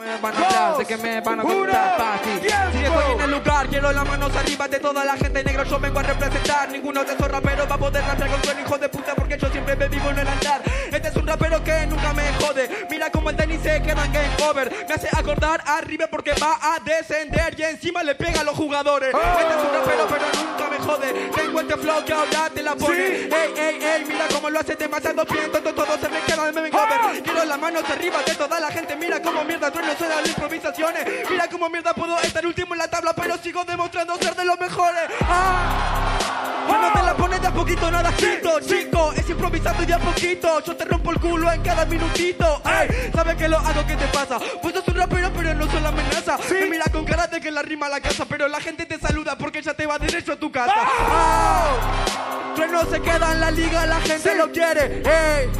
Me 0.00 0.16
van 0.16 0.34
a 0.34 0.46
hablar 0.46 0.76
de 0.78 0.86
que 0.86 0.96
me 0.96 1.20
van 1.20 1.40
a 1.40 1.42
contar 1.42 1.96
fácil. 1.98 2.40
Si 2.40 2.46
estoy 2.46 3.12
en 3.12 3.20
el 3.20 3.30
lugar, 3.30 3.68
quiero 3.68 3.92
las 3.92 4.08
manos 4.08 4.34
arriba 4.34 4.66
de 4.66 4.80
toda 4.80 5.04
la 5.04 5.14
gente 5.14 5.44
negro. 5.44 5.62
Yo 5.64 5.78
vengo 5.78 5.98
a 5.98 6.02
representar. 6.02 6.70
Ninguno 6.70 7.04
de 7.04 7.12
esos 7.12 7.30
raperos 7.30 7.70
va 7.70 7.74
a 7.74 7.78
poder 7.78 8.02
rapear 8.04 8.30
con 8.30 8.40
tu 8.40 8.48
hijo 8.48 8.78
de 8.78 8.88
puta 8.88 9.14
porque 9.14 9.36
yo 9.36 9.50
siempre 9.50 9.76
me 9.76 9.88
vivo 9.88 10.08
en 10.08 10.20
el 10.20 10.26
altar. 10.28 10.62
Este 10.90 11.08
es 11.08 11.16
un 11.16 11.26
rapero 11.26 11.62
que 11.62 11.86
nunca 11.86 12.14
me 12.14 12.22
jode. 12.40 12.86
Mira 12.88 13.10
como 13.10 13.28
el 13.28 13.36
tenis 13.36 13.60
se 13.62 13.82
queda 13.82 14.04
en 14.06 14.12
game 14.12 14.48
over. 14.48 14.86
Me 14.88 14.94
hace 14.94 15.08
acordar 15.12 15.62
arriba 15.66 16.06
porque 16.10 16.32
va 16.40 16.58
a 16.62 16.78
descender 16.80 17.54
y 17.58 17.62
encima 17.64 18.02
le 18.02 18.14
pega 18.14 18.40
a 18.40 18.44
los 18.44 18.56
jugadores. 18.56 19.14
Este 19.14 19.54
es 19.54 19.62
un 19.62 19.74
rapero 19.74 20.06
pero 20.08 20.26
nunca 20.48 20.70
me 20.70 20.78
jode. 20.78 21.12
Tengo 21.36 21.60
este 21.60 21.76
flow 21.76 22.04
que 22.06 22.12
ahora 22.14 22.48
te 22.54 22.62
la 22.62 22.74
pone. 22.74 23.06
Ey, 23.06 23.52
ey, 23.54 23.84
ey, 23.84 24.04
mira 24.06 24.24
cómo 24.32 24.48
lo 24.48 24.60
hace 24.60 24.76
demasiado 24.76 25.26
bien. 25.26 25.52
Todo, 25.52 25.74
todo 25.74 25.98
se 25.98 26.08
me 26.08 26.20
queda 26.20 26.48
en 26.48 26.54
game 26.54 26.68
over. 26.68 27.22
Quiero 27.22 27.44
las 27.44 27.58
manos 27.58 27.84
arriba 27.90 28.22
de 28.26 28.34
toda 28.34 28.60
la 28.60 28.70
gente. 28.70 28.96
Mira 28.96 29.09
cómo 29.18 29.44
mierda 29.44 29.70
trueno 29.70 29.92
suena 29.98 30.16
las 30.16 30.28
improvisaciones. 30.28 31.04
Mira 31.28 31.48
cómo 31.48 31.68
mierda 31.68 31.92
puedo 31.92 32.16
estar 32.20 32.46
último 32.46 32.74
en 32.74 32.78
la 32.78 32.88
tabla, 32.88 33.12
pero 33.12 33.36
sigo 33.38 33.64
demostrando 33.64 34.16
ser 34.18 34.36
de 34.36 34.44
los 34.44 34.58
mejores. 34.60 35.02
Ah. 35.22 36.66
Cuando 36.68 36.92
te 36.92 37.02
la 37.02 37.16
pones 37.16 37.40
de 37.40 37.48
a 37.48 37.52
poquito, 37.52 37.90
nada 37.90 38.12
quito, 38.12 38.60
chico. 38.60 39.12
Es 39.16 39.28
improvisando 39.28 39.82
y 39.82 39.86
de 39.86 39.94
a 39.94 39.98
poquito. 39.98 40.62
Yo 40.62 40.76
te 40.76 40.84
rompo 40.84 41.10
el 41.10 41.18
culo 41.18 41.52
en 41.52 41.62
cada 41.62 41.84
minutito. 41.84 42.62
Ey, 42.64 43.10
¿sabes 43.12 43.34
qué 43.36 43.48
lo 43.48 43.58
hago? 43.58 43.84
¿Qué 43.86 43.96
te 43.96 44.06
pasa? 44.06 44.38
Pues 44.62 44.74
sos 44.74 44.86
un 44.86 44.94
rapero, 44.94 45.32
pero 45.36 45.54
no 45.54 45.68
soy 45.68 45.80
la 45.80 45.88
amenaza. 45.88 46.38
Me 46.50 46.66
mira 46.66 46.84
con 46.92 47.04
cara 47.04 47.26
de 47.26 47.40
que 47.40 47.50
la 47.50 47.62
rima 47.62 47.86
a 47.86 47.88
la 47.88 48.00
casa, 48.00 48.24
pero 48.28 48.46
la 48.46 48.60
gente 48.60 48.86
te 48.86 48.98
saluda 48.98 49.36
porque 49.36 49.62
ya 49.62 49.74
te 49.74 49.86
va 49.86 49.98
derecho 49.98 50.32
a 50.32 50.36
tu 50.36 50.52
casa. 50.52 50.74
Oh. 50.76 52.54
Trueno 52.54 52.84
se 52.88 53.00
queda 53.00 53.32
en 53.32 53.40
la 53.40 53.50
liga, 53.50 53.86
la 53.86 54.00
gente 54.00 54.36
lo 54.36 54.52
quiere. 54.52 55.02
Ey. 55.04 55.50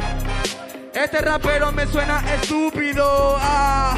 Este 0.93 1.21
rapero 1.21 1.71
me 1.71 1.87
suena 1.87 2.21
estúpido. 2.35 3.37
Ah. 3.39 3.95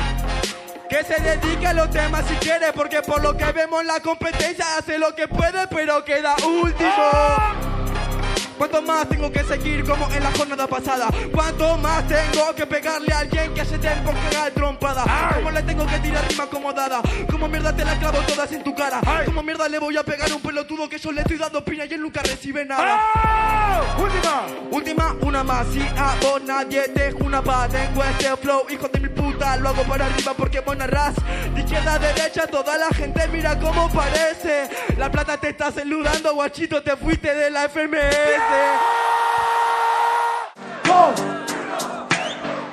Que 0.89 1.03
se 1.03 1.19
dedique 1.21 1.65
a 1.65 1.73
los 1.73 1.89
temas 1.89 2.23
si 2.27 2.35
quiere, 2.35 2.71
porque 2.73 3.01
por 3.01 3.21
lo 3.23 3.35
que 3.35 3.51
vemos 3.51 3.83
la 3.83 3.99
competencia 3.99 4.77
hace 4.77 4.99
lo 4.99 5.15
que 5.15 5.27
puede, 5.27 5.67
pero 5.67 6.05
queda 6.05 6.35
último. 6.45 7.72
¿Cuánto 8.63 8.81
más 8.81 9.09
tengo 9.09 9.29
que 9.29 9.43
seguir 9.43 9.83
como 9.83 10.09
en 10.09 10.23
la 10.23 10.31
jornada 10.31 10.65
pasada? 10.67 11.09
¿Cuánto 11.33 11.77
más 11.79 12.07
tengo 12.07 12.55
que 12.55 12.65
pegarle 12.65 13.11
a 13.11 13.19
alguien 13.19 13.53
que 13.53 13.59
hace 13.59 13.77
tiempo 13.77 14.13
que 14.13 14.37
haga 14.37 14.51
trompada? 14.51 15.03
¿Cómo 15.33 15.51
le 15.51 15.63
tengo 15.63 15.85
que 15.85 15.99
tirar 15.99 16.25
rima 16.29 16.45
acomodada? 16.45 17.01
¿Cómo 17.29 17.49
mierda 17.49 17.75
te 17.75 17.83
la 17.83 17.99
clavo 17.99 18.19
todas 18.19 18.49
en 18.53 18.63
tu 18.63 18.73
cara? 18.73 19.01
¿Cómo 19.25 19.43
mierda 19.43 19.67
le 19.67 19.79
voy 19.79 19.97
a 19.97 20.03
pegar 20.03 20.31
a 20.31 20.35
un 20.35 20.41
pelotudo 20.41 20.87
que 20.87 20.97
yo 20.97 21.11
le 21.11 21.19
estoy 21.19 21.37
dando 21.39 21.61
piña 21.65 21.83
y 21.83 21.93
él 21.93 22.01
nunca 22.03 22.21
recibe 22.21 22.63
nada? 22.63 23.01
Última, 23.97 24.45
última, 24.71 25.15
una 25.19 25.43
más. 25.43 25.67
Si 25.67 25.81
a 25.81 26.15
vos 26.21 26.41
nadie 26.43 26.87
te 26.87 27.11
juna 27.11 27.41
pa' 27.41 27.67
tengo 27.67 28.01
este 28.01 28.37
flow, 28.37 28.65
hijo 28.69 28.87
de 28.87 28.99
mi 29.01 29.09
puta, 29.09 29.57
lo 29.57 29.69
hago 29.69 29.83
para 29.83 30.05
arriba 30.05 30.33
porque 30.37 30.61
vos 30.61 30.77
narrás. 30.77 31.15
De 31.53 31.59
izquierda 31.59 31.95
a 31.95 31.99
derecha, 31.99 32.47
toda 32.47 32.77
la 32.77 32.87
gente 32.95 33.27
mira 33.27 33.59
cómo 33.59 33.91
parece. 33.91 34.69
La 34.97 35.11
plata 35.11 35.35
te 35.35 35.49
está 35.49 35.69
saludando, 35.69 36.33
guachito, 36.33 36.81
te 36.81 36.95
fuiste 36.95 37.35
de 37.35 37.49
la 37.49 37.67
FMS. 37.67 38.52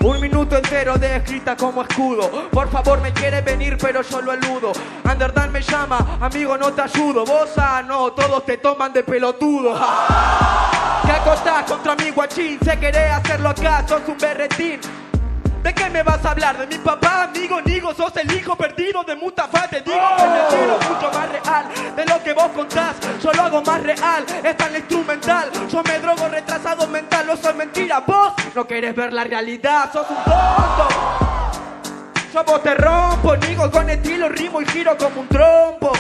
Un 0.02 0.18
minuto 0.18 0.56
entero 0.56 0.96
de 0.96 1.16
escrita 1.16 1.56
como 1.56 1.82
escudo. 1.82 2.49
Por 2.50 2.70
favor, 2.70 3.00
me 3.02 3.12
quiere 3.12 3.42
venir, 3.42 3.76
pero 3.78 4.00
yo 4.02 4.22
lo 4.22 4.32
eludo. 4.32 4.72
Underdan 5.04 5.52
me 5.52 5.60
llama, 5.60 6.18
amigo, 6.20 6.56
no 6.56 6.72
te 6.72 6.82
ayudo. 6.82 7.25
Vos, 7.26 7.50
ah, 7.58 7.82
no, 7.87 8.12
todos 8.12 8.44
te 8.46 8.56
toman 8.56 8.92
de 8.92 9.02
pelotudo. 9.02 9.75
¿Qué 11.04 11.12
acostás 11.12 11.64
contra 11.64 11.94
mi 11.96 12.10
guachín? 12.10 12.58
Se 12.64 12.78
querés 12.78 13.12
hacerlo 13.12 13.50
acá, 13.50 13.84
sos 13.87 14.02
un 14.08 14.16
berretín. 14.16 14.80
¿De 15.62 15.75
qué 15.75 15.90
me 15.90 16.02
vas 16.02 16.25
a 16.25 16.30
hablar? 16.30 16.56
¿De 16.56 16.66
mi 16.66 16.78
papá, 16.82 17.25
amigo, 17.25 17.60
Nigo? 17.60 17.92
Sos 17.92 18.16
el 18.16 18.32
hijo 18.32 18.56
perdido 18.56 19.04
de 19.04 19.14
Mustafa 19.14 19.68
Te 19.68 19.82
digo 19.82 19.99
que 20.16 20.88
mucho 20.88 21.10
más 21.12 21.28
real 21.28 21.66
De 21.94 22.06
lo 22.06 22.22
que 22.22 22.32
vos 22.32 22.49
contás, 22.54 22.96
yo 23.32 23.37
lo 23.37 23.42
hago 23.42 23.62
más 23.62 23.82
real 23.82 24.25
Está 24.44 24.66
en 24.66 24.72
la 24.72 24.78
instrumental. 24.78 25.50
Yo 25.68 25.82
me 25.82 25.99
drogo 25.99 26.28
retrasado 26.28 26.87
mental, 26.87 27.26
no 27.26 27.37
soy 27.37 27.54
mentira 27.54 28.00
Vos 28.00 28.32
no 28.54 28.66
querés 28.66 28.94
ver 28.94 29.12
la 29.12 29.25
realidad, 29.25 29.90
sos 29.92 30.06
un 30.10 30.16
tonto 30.16 30.88
Yo 32.32 32.44
vos 32.44 32.62
te 32.62 32.75
rompo, 32.75 33.37
Nigo 33.37 33.70
con 33.70 33.88
estilo 33.90 34.28
Rimo 34.28 34.60
y 34.62 34.66
giro 34.66 34.96
como 34.96 35.20
un 35.22 35.28
trompo. 35.28 35.92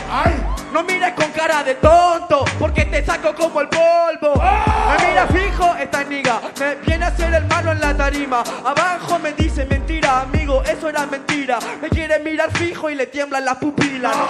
No 0.72 0.84
mires 0.84 1.12
con 1.14 1.28
cara 1.32 1.64
de 1.64 1.74
tonto 1.76 2.44
Porque 2.58 2.84
te 2.84 3.04
saco 3.04 3.34
como 3.34 3.60
el 3.60 3.68
polvo. 3.68 4.34
Me 4.40 5.08
mira 5.08 5.26
fijo 5.26 5.74
esta 5.76 6.04
niga 6.04 6.40
Me 6.58 6.76
viene 6.76 7.04
a 7.04 7.08
hacer 7.08 7.34
el 7.34 7.44
malo 7.46 7.72
en 7.72 7.80
la 7.80 7.96
tarima. 7.96 8.42
Abajo 8.64 9.18
me 9.18 9.32
dice 9.32 9.64
mentira, 9.66 10.20
amigo, 10.20 10.62
eso 10.62 10.88
era 10.88 11.06
mentira. 11.06 11.58
Me 11.82 11.88
quiere 11.88 12.18
mirar 12.20 12.50
fijo 12.52 12.88
y 12.90 12.94
le 12.94 13.06
tiemblan 13.06 13.44
las 13.44 13.56
pupilas. 13.56 14.16
No. 14.16 14.24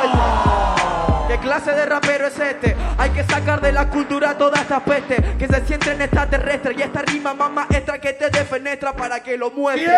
Me- 1.06 1.09
¿Qué 1.30 1.38
clase 1.38 1.70
de 1.70 1.86
rapero 1.86 2.26
es 2.26 2.36
este? 2.40 2.76
Hay 2.98 3.10
que 3.10 3.22
sacar 3.22 3.60
de 3.60 3.70
la 3.70 3.88
cultura 3.88 4.36
toda 4.36 4.62
esta 4.62 4.80
peste 4.84 5.14
que 5.38 5.46
se 5.46 5.64
siente 5.64 5.92
en 5.92 6.02
y 6.02 6.82
esta 6.82 7.02
rima 7.02 7.34
más 7.34 7.52
maestra 7.52 8.00
que 8.00 8.14
te 8.14 8.30
defenestra 8.30 8.92
para 8.94 9.22
que 9.22 9.36
lo 9.36 9.52
muestres. 9.52 9.94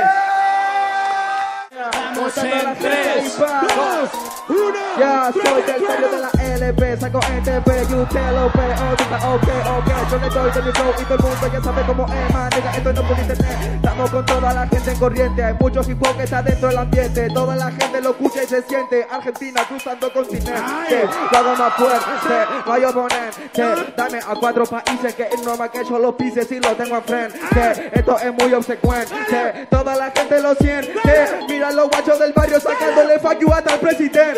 Vamos 1.75 2.37
en 2.37 2.79
3, 2.79 3.39
2, 3.39 3.49
1. 4.49 4.73
Ya 4.99 5.33
soy 5.33 5.63
del 5.63 5.87
sello 5.87 6.09
de 6.11 6.19
la 6.19 6.31
LP, 6.57 6.97
saco 6.99 7.19
NTP 7.19 7.69
y 7.91 7.95
usted 7.95 8.31
lo 8.33 8.51
ve, 8.51 8.75
oh, 8.79 9.35
ok, 9.35 9.49
ok, 9.79 10.11
yo 10.11 10.19
le 10.19 10.29
doy 10.29 10.51
de 10.51 10.63
mi 10.63 10.73
flow 10.73 10.93
y 11.01 11.05
todo 11.05 11.15
el 11.17 11.23
mundo 11.23 11.51
ya 11.51 11.63
sabe 11.63 11.83
cómo 11.87 12.07
es, 12.07 12.35
man, 12.35 12.51
nigga, 12.55 12.71
esto 12.73 12.93
no 12.93 13.01
es 13.01 13.07
por 13.07 13.19
internet, 13.19 13.59
estamos 13.75 14.11
con 14.11 14.27
toda 14.27 14.53
la 14.53 14.67
gente 14.67 14.91
en 14.91 14.99
corriente, 14.99 15.45
hay 15.45 15.55
muchos 15.59 15.89
hip 15.89 16.03
hop 16.03 16.17
que 16.17 16.25
está 16.25 16.43
dentro 16.43 16.69
del 16.69 16.79
ambiente, 16.79 17.29
toda 17.31 17.57
la 17.57 17.71
gente 17.71 18.01
lo 18.03 18.11
escucha 18.11 18.43
y 18.43 18.47
se 18.47 18.63
siente, 18.63 19.07
Argentina 19.11 19.65
cruzando 19.67 20.13
continente, 20.13 21.09
lo 21.33 21.39
hago 21.39 21.57
más 21.57 21.73
fuerte, 21.75 22.35
no 22.67 22.73
hay 22.73 22.85
oponente, 22.85 23.93
dame 23.97 24.19
a 24.19 24.35
cuatro 24.39 24.67
países 24.67 25.15
que 25.15 25.29
no 25.43 25.57
más 25.57 25.71
que 25.71 25.85
yo 25.87 25.99
los 25.99 26.15
pise 26.17 26.45
si 26.45 26.61
lo 26.61 26.77
tengo 26.77 26.97
enfrente, 26.97 27.41
esto 27.95 28.19
es 28.19 28.35
muy 28.35 28.53
obsecuente, 28.53 29.67
toda 29.71 29.97
la 29.97 30.11
gente 30.11 30.39
lo 30.43 30.55
siente, 30.55 31.01
mira 31.49 31.62
los 31.71 31.89
guachos 31.89 32.19
del 32.19 32.33
barrio 32.33 32.59
sacándole 32.61 33.19
fuck 33.21 33.39
you 33.39 33.53
hasta 33.53 33.75
el 33.75 33.81
presidente, 33.81 34.35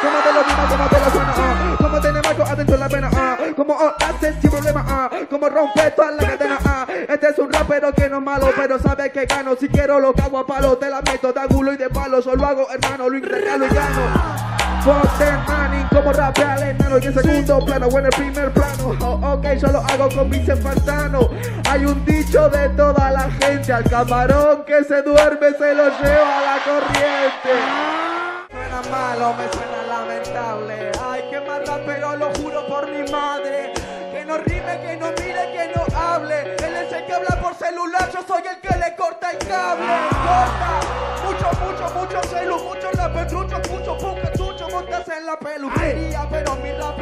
como 0.00 0.18
te 0.22 0.32
lo 0.32 0.42
rima, 0.42 0.68
como 0.68 0.88
te 0.88 1.00
lo 1.00 1.10
suena, 1.10 1.34
ah, 1.36 1.76
como 1.78 2.00
tiene 2.00 2.22
marco 2.22 2.42
adentro 2.42 2.74
de 2.74 2.80
la 2.80 2.88
pena, 2.88 3.10
ah, 3.14 3.38
como 3.54 3.74
oh, 3.74 3.94
hace 4.00 4.40
sin 4.40 4.50
problema, 4.50 4.84
ah, 4.86 5.10
como 5.28 5.48
rompe 5.48 5.90
toda 5.90 6.12
la 6.12 6.26
cadena, 6.26 6.58
ah, 6.64 6.86
este 7.08 7.28
es 7.28 7.38
un 7.38 7.52
rapero 7.52 7.92
que 7.92 8.08
no 8.08 8.20
malo, 8.20 8.50
pero 8.56 8.78
sabe 8.78 9.12
que 9.12 9.26
gano, 9.26 9.56
si 9.56 9.68
quiero 9.68 10.00
lo 10.00 10.14
cago 10.14 10.38
a 10.38 10.46
palo, 10.46 10.78
te 10.78 10.88
la 10.88 11.02
meto 11.02 11.32
de 11.32 11.40
agulo 11.40 11.72
y 11.72 11.76
de 11.76 11.90
palo, 11.90 12.22
solo 12.22 12.46
hago 12.46 12.66
hermano, 12.70 13.08
lo 13.08 13.18
regalo 13.18 13.66
y 13.66 13.68
gano. 13.68 14.63
Fonten 14.84 15.42
Manning 15.48 15.88
como 15.88 16.12
rapea 16.12 16.52
al 16.52 16.62
enano 16.62 16.98
y 16.98 17.06
en 17.06 17.14
segundo 17.14 17.58
plano 17.64 17.86
o 17.86 17.98
en 17.98 18.04
el 18.04 18.10
primer 18.10 18.52
plano. 18.52 18.94
Oh, 19.00 19.32
ok, 19.32 19.54
yo 19.54 19.68
lo 19.68 19.78
hago 19.78 20.10
con 20.14 20.28
Vicente 20.28 20.56
Fantano. 20.56 21.30
Hay 21.70 21.86
un 21.86 22.04
dicho 22.04 22.50
de 22.50 22.68
toda 22.68 23.10
la 23.10 23.30
gente, 23.30 23.72
al 23.72 23.84
camarón 23.84 24.62
que 24.66 24.84
se 24.84 25.00
duerme 25.00 25.52
se 25.52 25.74
lo 25.74 25.84
lleva 25.84 26.38
a 26.38 26.42
la 26.42 26.58
corriente. 26.62 27.50
Suena 28.50 28.82
malo, 28.90 29.32
me 29.32 29.48
suena 29.48 29.82
lamentable. 29.88 30.92
Ay, 31.02 31.24
qué 31.30 31.40
más 31.40 31.66
rapero, 31.66 32.16
lo 32.16 32.34
juro 32.34 32.66
por 32.66 32.86
mi 32.90 33.10
madre. 33.10 33.72
Que 34.12 34.22
no 34.26 34.36
rime, 34.36 34.80
que 34.82 34.96
no 34.98 35.06
mire, 35.12 35.50
que 35.50 35.72
no 35.74 35.98
hable. 35.98 36.56
Él 36.56 36.76
es 36.76 36.92
el 36.92 37.06
que 37.06 37.12
habla 37.14 37.40
por 37.40 37.54
celular, 37.54 38.10
yo 38.12 38.20
soy 38.28 38.42
el 38.52 38.60
que 38.60 38.76
le 38.76 38.94
corta 38.96 39.30
el 39.30 39.38
cable. 39.38 39.86
Corta, 40.10 40.80
mucho, 41.24 41.48
mucho, 41.64 41.94
mucho 41.94 42.28
celu, 42.28 42.58
mucho 42.58 42.90
rapetrucho, 42.92 43.56
mucho 43.70 43.96
puca, 43.96 44.33
en 45.18 45.26
la 45.26 45.38
peluquería. 45.38 46.26
Pero 46.30 46.56
mi 46.56 46.72
rap. 46.72 46.94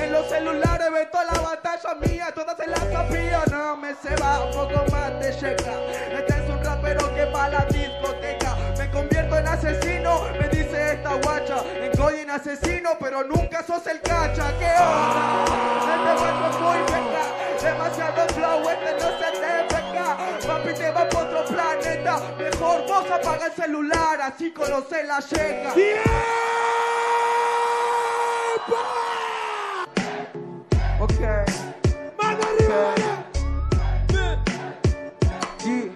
En 0.00 0.12
los 0.12 0.28
celulares 0.28 0.92
ve 0.92 1.06
toda 1.06 1.24
la 1.24 1.40
batalla 1.40 1.94
mía, 1.94 2.32
todas 2.34 2.58
en 2.60 2.70
la 2.70 2.78
capilla. 2.90 3.42
No 3.50 3.76
me 3.76 3.94
se 3.94 4.14
va 4.16 4.44
un 4.44 4.52
poco 4.52 4.84
más 4.90 5.18
de 5.20 5.34
checa. 5.34 5.72
Este 6.12 6.32
es 6.32 6.48
un 6.48 6.62
rapero 6.64 7.14
que 7.14 7.24
va 7.26 7.44
a 7.44 7.48
la 7.48 7.64
discoteca. 7.66 8.56
Me 8.78 8.90
convierto 8.90 9.38
en 9.38 9.48
asesino, 9.48 10.22
me 10.38 10.48
dice 10.48 10.92
esta 10.92 11.14
guacha. 11.14 11.62
En 11.80 11.90
asesino, 12.30 12.90
pero 13.00 13.24
nunca 13.24 13.62
sos 13.62 13.86
el 13.86 14.00
cacha. 14.00 14.52
¿Qué 14.58 14.70
onda? 14.78 15.44
Este 16.04 16.48
es 16.48 16.60
muy 16.60 16.78
feca. 16.86 17.24
Demasiado 17.62 18.28
flow, 18.34 18.70
este 18.70 18.92
no 18.92 19.18
se 19.18 19.30
te 19.40 19.74
peca. 19.74 20.16
Papi, 20.46 20.74
te 20.74 20.90
va 20.90 21.08
por 21.08 21.24
otro 21.24 21.44
planeta. 21.46 22.20
Mejor 22.38 22.86
vos 22.86 23.10
apaga 23.10 23.46
el 23.46 23.52
celular, 23.52 24.20
así 24.22 24.52
conoce 24.52 25.04
la 25.04 25.20
checa. 25.20 25.72
Ok. 31.00 31.20
Mano 32.22 32.38
arriba, 32.44 32.94
Yeah, 35.64 35.90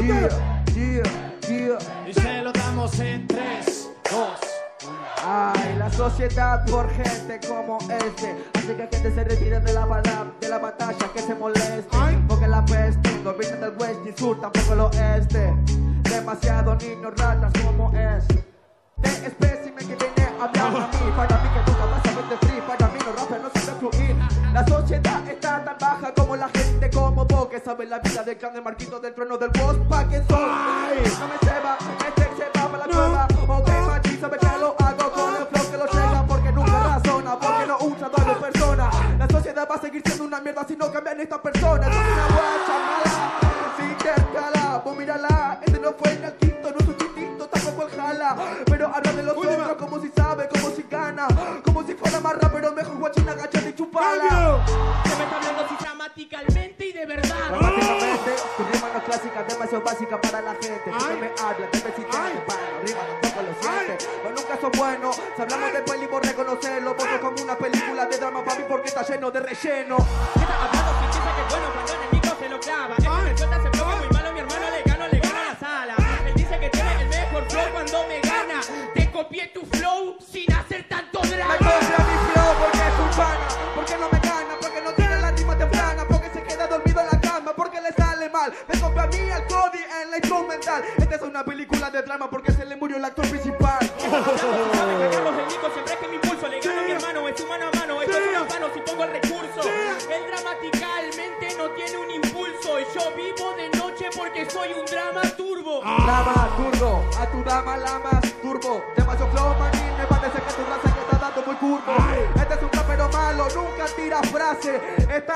yeah, 0.00 0.28
yeah, 0.74 1.02
yeah. 1.48 1.78
Y 2.08 2.12
se 2.14 2.42
lo 2.42 2.52
damos 2.52 2.98
en 3.00 3.26
3, 3.26 3.88
2, 4.10 4.28
Ay, 5.24 5.76
la 5.78 5.90
sociedad 5.92 6.64
por 6.66 6.88
gente 6.90 7.40
como 7.46 7.78
este. 7.78 8.36
Hace 8.54 8.76
que 8.76 8.88
gente 8.96 9.14
se 9.14 9.24
retire 9.24 9.60
de 9.60 9.72
la, 9.72 9.84
bala- 9.86 10.26
de 10.40 10.48
la 10.48 10.58
batalla, 10.58 11.12
que 11.12 11.20
se 11.20 11.34
moleste. 11.34 11.84
Porque 12.28 12.46
la 12.48 12.64
peste 12.64 13.10
no 13.24 13.32
viene 13.34 13.56
del 13.56 13.74
west 13.78 14.00
ni 14.04 14.12
sur, 14.16 14.40
tampoco 14.40 14.72
el 14.74 14.80
oeste 14.80 15.54
Demasiado 16.02 16.74
niños 16.76 17.12
ratas 17.16 17.52
como 17.64 17.90
es. 17.92 18.26
De 18.98 19.08
espécimen 19.26 19.86
que 19.88 19.94
viene 19.96 20.30
a 20.40 20.44
hablar 20.44 20.66
a 20.66 20.88
mí 20.88 21.12
Para 21.16 21.38
mí 21.38 21.48
Que 27.58 27.64
sabe 27.64 27.86
la 27.86 27.98
vida 27.98 28.22
del 28.22 28.36
clan 28.36 28.54
de 28.54 28.60
Marquito 28.60 29.00
del 29.00 29.12
trono 29.12 29.36
del 29.36 29.50
boss 29.50 29.76
¿Pa' 29.88 30.06
quién 30.06 30.24
sos? 30.28 30.38
No 30.38 31.26
me 31.26 31.38
ceba, 31.42 31.76
este 32.06 32.22
se 32.36 32.44
va 32.56 32.68
para 32.70 32.86
la 32.86 32.94
cueva. 32.94 33.28
Ok, 33.48 33.68
machi, 33.84 34.16
sabe 34.16 34.38
que 34.38 34.46
lo 34.60 34.76
hago 34.78 35.10
con 35.10 35.34
el 35.34 35.44
flow 35.44 35.70
que 35.72 35.76
lo 35.76 35.86
llega 35.86 36.24
Porque 36.28 36.52
nunca 36.52 36.78
razona, 36.84 37.36
porque 37.36 37.66
no 37.66 37.78
usa 37.80 38.08
dos 38.10 38.36
personas 38.38 38.94
La 39.18 39.28
sociedad 39.28 39.68
va 39.68 39.74
a 39.74 39.80
seguir 39.80 40.02
siendo 40.06 40.24
una 40.26 40.40
mierda 40.40 40.64
si 40.68 40.76
no 40.76 40.92
cambian 40.92 41.18
estas 41.18 41.40
personas 41.40 41.88
Es 41.88 41.96
una 41.96 42.26
guacha 42.28 42.78
mala, 42.86 43.07
demasiado 59.48 59.82
básica 59.82 60.20
para 60.20 60.40
la 60.40 60.52
gente. 60.54 60.84
Si 60.84 60.90
no 60.90 61.16
me 61.16 61.30
hablas, 61.42 61.70
te 61.70 61.80
besitante, 61.80 62.38
para 62.46 62.80
rima 62.84 63.00
tampoco 63.20 63.42
lo 63.42 63.62
sientes. 63.62 64.08
Pero 64.22 64.34
nunca 64.34 64.60
son 64.60 64.72
buenos. 64.72 65.16
Si 65.16 65.42
hablamos 65.42 65.72
de 65.72 65.82
peli, 65.82 66.06
por 66.06 66.24
reconocerlo. 66.24 66.94
Vos 66.94 67.04
sos 67.08 67.20
como 67.20 67.42
una 67.42 67.56
película 67.56 68.06
de 68.06 68.18
drama, 68.18 68.44
papi, 68.44 68.62
porque 68.68 68.88
está 68.88 69.02
lleno 69.02 69.30
de 69.30 69.40
relleno. 69.40 69.96
¿Qué 69.96 70.40
está 70.40 70.64
hablando 70.64 70.92
si 70.92 71.06
piensa 71.10 71.34
que 71.34 71.42
es 71.42 71.48
bueno 71.48 71.72
cuando 71.72 71.92
el 71.92 72.10
micro 72.12 72.36
se 72.38 72.48
lo 72.48 72.60
clava? 72.60 72.94
Es 72.98 73.04
me 73.04 73.36
suelta 73.36 73.56
ese 73.56 73.68
bloque 73.70 73.96
muy 73.96 74.08
malo, 74.08 74.32
mi 74.32 74.40
hermano 74.40 74.70
le 74.70 74.82
gano, 74.82 75.08
le 75.08 75.18
gano 75.18 75.38
a 75.38 75.44
la 75.52 75.58
sala. 75.58 75.94
Él 76.26 76.34
dice 76.34 76.58
que 76.60 76.70
tiene 76.70 77.02
el 77.02 77.08
mejor 77.08 77.50
flow 77.50 77.72
cuando 77.72 78.06
me 78.06 78.20
gana. 78.20 78.60
Te 78.94 79.10
copié 79.10 79.46
tu 79.48 79.64
flow 79.66 80.16
sin 80.20 80.52
hacer 80.52 80.86
tanto 80.88 81.20
drama. 81.20 81.67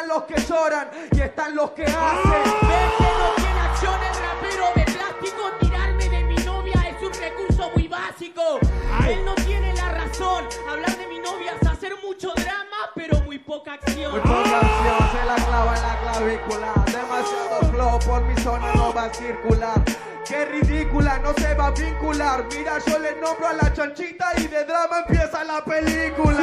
Están 0.03 0.19
los 0.19 0.25
que 0.25 0.41
lloran 0.41 0.91
y 1.13 1.21
están 1.21 1.55
los 1.55 1.71
que 1.71 1.85
hacen. 1.85 2.43
Ves 2.63 2.93
que 2.99 3.05
no 3.05 3.35
tiene 3.37 3.61
acción 3.61 3.95
el 4.03 4.15
rapero 4.21 4.67
de 4.75 4.85
plástico, 4.85 5.53
tirarme 5.61 6.09
de 6.09 6.25
mi 6.25 6.35
novia 6.45 6.75
es 6.89 7.03
un 7.07 7.13
recurso 7.13 7.71
muy 7.77 7.87
básico. 7.87 8.59
Él 9.07 9.25
no 9.25 9.35
tiene 9.37 9.73
la 9.75 9.91
razón, 9.91 10.45
hablar 10.69 10.97
de 10.97 11.07
mi 11.07 11.21
novia 11.21 11.53
es 11.61 11.69
hacer 11.69 11.93
mucho 12.03 12.33
drama, 12.35 12.91
pero 12.97 13.21
muy 13.21 13.39
poca 13.39 13.75
acción. 13.75 14.11
Muy 14.11 14.21
poca 14.23 14.59
acción, 14.59 15.11
se 15.13 15.25
la 15.25 15.37
clava 15.37 15.77
en 15.77 15.83
la 15.83 16.01
clavícula. 16.01 16.73
Demasiado 16.87 17.61
flow, 17.71 17.99
por 18.01 18.23
mi 18.23 18.37
zona 18.43 18.73
no 18.75 18.93
va 18.93 19.05
a 19.05 19.15
circular. 19.15 19.81
Qué 20.27 20.45
ridícula, 20.47 21.19
no 21.19 21.33
se 21.35 21.55
va 21.55 21.67
a 21.67 21.71
vincular. 21.71 22.45
Mira, 22.51 22.79
yo 22.89 22.99
le 22.99 23.13
nombro 23.21 23.47
a 23.47 23.53
la 23.53 23.73
chanchita 23.73 24.33
y 24.39 24.49
de 24.49 24.65
drama 24.65 25.05
empieza 25.07 25.45
la 25.45 25.65
película. 25.65 26.43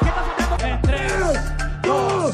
¿Qué 0.00 0.08
estás 0.08 0.24
hablando? 0.38 0.64
en 0.64 0.82
3, 0.82 1.50
Dos, 1.84 2.32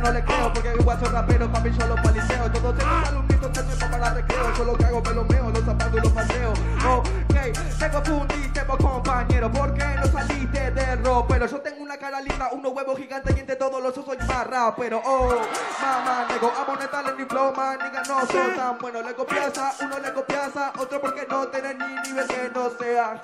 no 0.00 0.12
le 0.12 0.24
creo. 0.24 0.52
Porque 0.52 0.72
el 0.72 0.82
guacho 0.82 1.06
rapero, 1.06 1.50
papi, 1.50 1.70
yo 1.70 1.86
los 1.86 2.00
paliseo. 2.00 2.50
Todos 2.50 2.76
tengo 2.76 2.96
alumnitos 3.06 3.48
que 3.50 3.62
tiempo 3.62 3.90
para 3.90 4.14
recreo. 4.14 4.54
Yo 4.56 4.64
lo 4.64 4.76
que 4.76 4.84
hago, 4.84 5.02
me 5.02 5.10
lo 5.12 5.24
meo, 5.24 5.50
los 5.50 5.64
zapatos 5.64 5.94
y 5.94 6.00
los 6.00 6.12
paseo. 6.12 6.52
Ok, 6.88 7.58
tengo 7.78 8.04
fundísimo 8.04 8.78
compañero. 8.78 9.50
¿Por 9.50 9.74
qué 9.74 9.84
no 9.96 10.06
saliste 10.06 10.70
de 10.70 10.96
ropero? 10.96 11.46
Yo 11.46 11.60
tengo 11.60 11.82
una 11.82 11.96
cara 11.96 12.20
linda, 12.20 12.50
unos 12.52 12.72
huevos 12.72 12.98
gigantes 12.98 13.36
y 13.36 13.40
entre 13.40 13.56
todos 13.56 13.82
los 13.82 13.94
soy 13.94 14.18
más 14.26 14.46
rapero. 14.46 15.02
Oh, 15.04 15.34
mamá, 15.80 16.26
nego, 16.30 16.52
amonetarle 16.58 17.12
mi 17.14 17.24
flow, 17.24 17.52
man, 17.54 17.78
nigga, 17.82 18.02
no 18.08 18.26
soy 18.26 18.56
tan 18.56 18.78
bueno. 18.78 19.02
Le 19.02 19.14
copias 19.14 19.56
a 19.58 19.72
uno, 19.82 19.98
le 19.98 20.12
copias 20.12 20.56
a 20.56 20.72
otro 20.78 21.00
porque 21.00 21.26
no 21.28 21.46
tiene 21.48 21.74
ni 21.74 22.08
nivel 22.08 22.26
que 22.26 22.50
no 22.54 22.70
sea. 22.70 23.22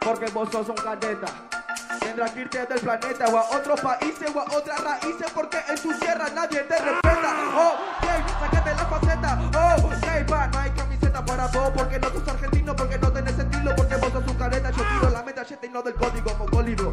Porque 0.00 0.26
vos 0.32 0.48
sos 0.50 0.68
un 0.68 0.76
cadeta. 0.76 1.61
Tendrás 2.02 2.30
que 2.32 2.40
irte 2.40 2.66
del 2.66 2.80
planeta 2.80 3.26
o 3.28 3.38
a 3.38 3.56
otros 3.56 3.80
países 3.80 4.30
o 4.34 4.40
a 4.40 4.44
otras 4.56 4.80
raíces 4.82 5.30
porque 5.34 5.58
en 5.68 5.80
tu 5.80 5.92
tierra 5.98 6.26
nadie 6.34 6.60
te 6.60 6.78
respeta. 6.78 7.34
Oh, 7.56 7.74
ok, 7.98 8.40
sácate 8.40 8.74
la 8.74 8.86
faceta. 8.86 9.38
Oh, 9.54 9.86
ok, 9.86 10.32
va, 10.32 10.46
no 10.48 10.58
hay 10.58 10.70
camiseta 10.70 11.24
para 11.24 11.46
vos 11.48 11.70
porque 11.74 11.98
no 11.98 12.08
sos 12.10 12.28
argentino, 12.28 12.74
porque 12.76 12.98
no 12.98 13.12
tenés 13.12 13.36
sentido, 13.36 13.74
porque 13.76 13.96
vos 13.96 14.12
sos 14.12 14.26
un 14.26 14.34
careta. 14.34 14.70
Yo 14.70 14.82
tiro 14.82 15.10
la 15.10 15.22
metralleta 15.22 15.66
y 15.66 15.70
no 15.70 15.82
del 15.82 15.94
código 15.94 16.34
mongólido. 16.38 16.92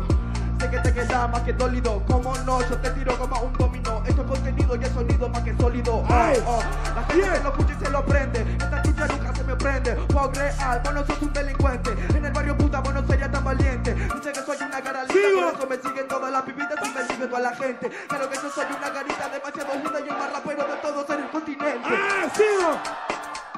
Sé 0.60 0.70
que 0.70 0.80
te 0.80 0.94
queda 0.94 1.28
más 1.28 1.42
que 1.44 1.54
dólido, 1.54 2.04
como 2.06 2.38
no, 2.40 2.62
yo 2.68 2.78
te 2.78 2.90
tiro 2.90 3.18
como 3.18 3.40
un 3.40 3.54
dominó. 3.54 4.04
Esto 4.06 4.22
es 4.24 4.28
contenido 4.28 4.76
y 4.76 4.84
el 4.84 4.94
sonido 4.94 5.30
más 5.30 5.42
que 5.42 5.56
sólido. 5.56 5.96
Oh, 5.96 6.34
oh. 6.46 6.60
La 6.96 7.04
gente 7.04 7.38
se 7.38 7.44
lo 7.44 7.50
escucha 7.50 7.74
y 7.80 7.86
se 7.86 7.90
lo 7.90 8.06
prende. 8.06 8.42
Esta 8.42 8.82
chucha 8.82 9.08
nunca 9.08 9.36
se 9.36 9.44
me 9.46 9.56
prende. 9.56 9.96
Fuck 10.12 10.36
real, 10.36 10.82
vos 10.84 10.94
no 10.94 11.06
sos 11.06 11.22
un 11.22 11.32
delincuente. 11.32 11.92
En 12.14 12.26
el 12.26 12.34
barrio 12.34 12.58
puta, 12.58 12.82
vos 12.82 12.94
no 12.94 13.08
serías 13.08 13.32
tan 13.32 13.44
valiente. 13.46 13.94
Dice 13.94 14.34
que 14.34 14.42
soy 14.42 14.58
una 14.58 14.82
cara 14.82 14.99
linda, 15.20 15.52
por 15.52 15.60
eso 15.60 15.68
me 15.68 15.78
siguen 15.78 16.08
todas 16.08 16.32
las 16.32 16.42
pibitas 16.44 16.78
y 16.84 16.90
me 16.90 17.04
sigue 17.08 17.28
toda 17.28 17.40
la 17.42 17.56
gente. 17.56 17.90
Claro 18.08 18.30
que 18.30 18.36
yo 18.36 18.50
soy 18.50 18.66
una 18.78 18.94
carita 18.94 19.30
demasiado 19.30 19.74
linda 19.76 20.00
y 20.00 20.10
el 20.10 20.18
más 20.18 20.34
rapero 20.34 20.64
de 20.64 20.76
todos 20.76 21.10
en 21.10 21.20
el 21.24 21.30
continente. 21.30 21.90
¡Ah, 21.90 22.28
sigo! 22.36 22.80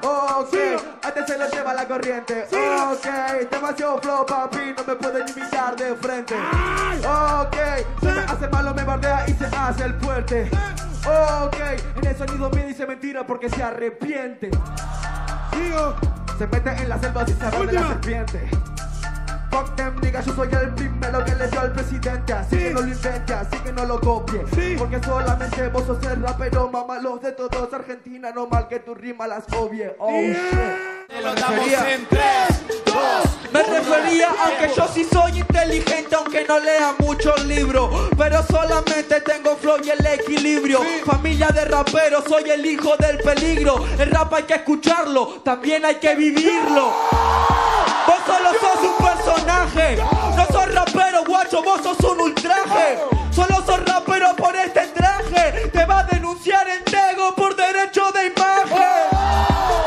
Ok, 0.04 0.54
antes 1.02 1.26
se 1.26 1.38
lo 1.38 1.48
lleva 1.48 1.74
la 1.74 1.86
corriente. 1.86 2.48
Ok, 2.90 3.06
demasiado 3.50 3.98
flow, 4.00 4.26
papi, 4.26 4.74
no 4.76 4.84
me 4.84 4.96
pueden 4.96 5.28
imitar 5.28 5.76
de 5.76 5.94
frente. 5.94 6.34
Ok, 6.34 7.56
se 8.00 8.12
me 8.12 8.20
hace 8.20 8.48
malo, 8.48 8.74
me 8.74 8.82
bardea 8.82 9.24
y 9.28 9.34
se 9.34 9.46
hace 9.46 9.84
el 9.84 9.94
fuerte. 10.00 10.50
Ok, 11.06 11.56
en 11.96 12.06
el 12.06 12.16
sonido 12.16 12.50
me 12.50 12.66
dice 12.66 12.84
mentira 12.84 13.24
porque 13.24 13.48
se 13.48 13.62
arrepiente. 13.62 14.50
Sigo. 15.52 15.94
Se 16.38 16.46
mete 16.48 16.70
en 16.70 16.88
la 16.88 16.98
selva 16.98 17.26
sin 17.26 17.38
saber 17.38 17.66
de 17.66 17.72
la 17.72 17.88
serpiente. 17.88 18.50
Fuck 19.52 19.76
them, 19.76 20.00
nigga, 20.00 20.22
yo 20.22 20.34
soy 20.34 20.48
el 20.50 20.74
primero 20.74 21.22
que 21.26 21.34
le 21.34 21.46
dio 21.46 21.60
al 21.60 21.72
presidente. 21.72 22.32
Así 22.32 22.56
que 22.56 22.70
no 22.70 22.80
lo 22.80 22.88
invente, 22.88 23.34
así 23.34 23.56
que 23.58 23.72
no 23.72 23.84
lo 23.84 24.00
copie. 24.00 24.42
Sí. 24.54 24.76
Porque 24.78 24.98
solamente 25.04 25.68
vos 25.68 25.84
sos 25.86 26.02
el 26.04 26.22
rapero, 26.22 26.70
mamá, 26.70 26.98
los 26.98 27.20
de 27.20 27.32
todos. 27.32 27.70
Argentina, 27.72 28.32
no 28.34 28.46
mal 28.46 28.66
que 28.66 28.80
tu 28.80 28.94
rima 28.94 29.26
las 29.26 29.44
obvie. 29.52 29.94
Oh, 29.98 30.10
shit. 30.10 30.32
Yeah. 30.32 31.20
Lo 31.20 31.34
damos 31.34 31.66
en 31.68 32.06
3, 32.06 32.22
2, 32.86 32.94
Me 33.52 33.62
refería 33.62 34.28
a 34.30 34.58
que 34.58 34.74
yo 34.74 34.88
sí 34.88 35.06
soy 35.12 35.40
inteligente, 35.40 36.16
aunque 36.16 36.46
no 36.48 36.58
lea 36.58 36.94
muchos 36.98 37.44
libros. 37.44 38.10
Pero 38.16 38.42
solamente 38.44 39.20
tengo 39.20 39.54
flow 39.56 39.76
y 39.84 39.90
el 39.90 40.06
equilibrio. 40.06 40.80
Familia 41.04 41.48
de 41.48 41.66
raperos, 41.66 42.24
soy 42.26 42.48
el 42.48 42.64
hijo 42.64 42.96
del 42.96 43.18
peligro. 43.18 43.84
El 43.98 44.10
rap 44.10 44.32
hay 44.32 44.44
que 44.44 44.54
escucharlo, 44.54 45.42
también 45.44 45.84
hay 45.84 45.96
que 45.96 46.14
vivirlo. 46.14 46.92
No 49.74 50.46
sos 50.48 50.74
rapero, 50.74 51.24
guacho, 51.26 51.62
vos 51.62 51.80
sos 51.82 51.98
un 52.00 52.20
ultraje. 52.20 52.98
Solo 53.30 53.56
sos 53.64 53.82
rapero 53.86 54.36
por 54.36 54.54
este 54.54 54.82
traje. 54.88 55.70
Te 55.72 55.86
va 55.86 56.00
a 56.00 56.04
denunciar 56.04 56.68
en 56.68 56.84
Tego 56.84 57.34
por 57.34 57.56
derecho 57.56 58.02
de 58.12 58.26
imagen. 58.26 59.08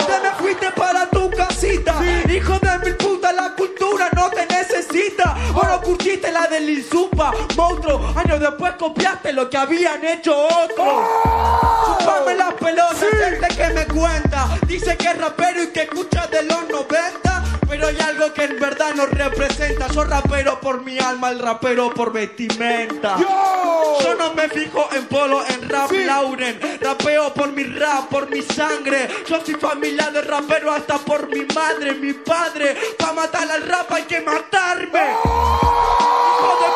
Te 0.07 0.19
me 0.23 0.31
fuiste 0.39 0.71
para 0.71 1.07
tu 1.11 1.29
casita. 1.29 2.01
Hijo 2.27 2.57
de 2.57 2.79
mil 2.79 2.97
puta, 2.97 3.31
la 3.31 3.53
cultura 3.53 4.09
no 4.15 4.31
te 4.31 4.47
necesita. 4.47 5.35
Bueno, 5.53 5.79
curtiste 5.81 6.31
la 6.31 6.47
del 6.47 6.67
Insupa, 6.67 7.31
monstruo. 7.55 8.11
Años 8.15 8.39
después 8.39 8.73
copiaste 8.79 9.33
lo 9.33 9.47
que 9.51 9.57
habían 9.57 10.03
hecho 10.03 10.35
otros. 10.35 11.05
Chupame 11.99 12.33
las 12.33 12.53
pelotas, 12.55 12.97
gente 12.99 13.47
que 13.55 13.67
me 13.69 13.85
cuenta. 13.85 14.47
Dice 14.65 14.97
que 14.97 15.09
es 15.09 15.17
rapero 15.19 15.61
y 15.61 15.67
que 15.67 15.83
escucha 15.83 16.25
de 16.25 16.41
los 16.41 16.67
90. 16.69 17.54
Pero 17.67 17.87
hay 17.87 17.97
algo 17.99 18.33
que 18.33 18.43
en 18.43 18.59
verdad 18.59 18.93
nos 18.95 19.09
representa. 19.11 19.87
Yo 19.87 20.03
rapero 20.03 20.59
por 20.59 20.83
mi 20.83 20.97
alma, 20.99 21.29
el 21.29 21.39
rapero 21.39 21.93
por 21.93 22.11
vestimenta. 22.11 23.17
Yo 23.17 24.15
no 24.15 24.33
me 24.33 24.47
fijo 24.49 24.87
en 24.93 25.05
polo, 25.05 25.43
en 25.47 25.69
rap 25.69 25.91
Lauren. 25.91 26.59
Rapeo 26.81 27.33
por 27.33 27.51
mi 27.51 27.63
rap, 27.63 28.09
por 28.09 28.29
mi 28.29 28.41
sangre. 28.41 29.07
Yo 29.27 29.43
soy 29.43 29.55
familia 29.55 30.11
de 30.11 30.21
rapero 30.21 30.71
hasta 30.71 30.97
por 30.99 31.27
mi 31.29 31.45
madre, 31.53 31.93
mi 31.93 32.13
padre. 32.13 32.75
Pa' 32.97 33.13
matar 33.13 33.49
al 33.49 33.63
rap 33.63 33.91
hay 33.91 34.03
que 34.03 34.21
matarme. 34.21 35.11
Hijo 36.35 36.74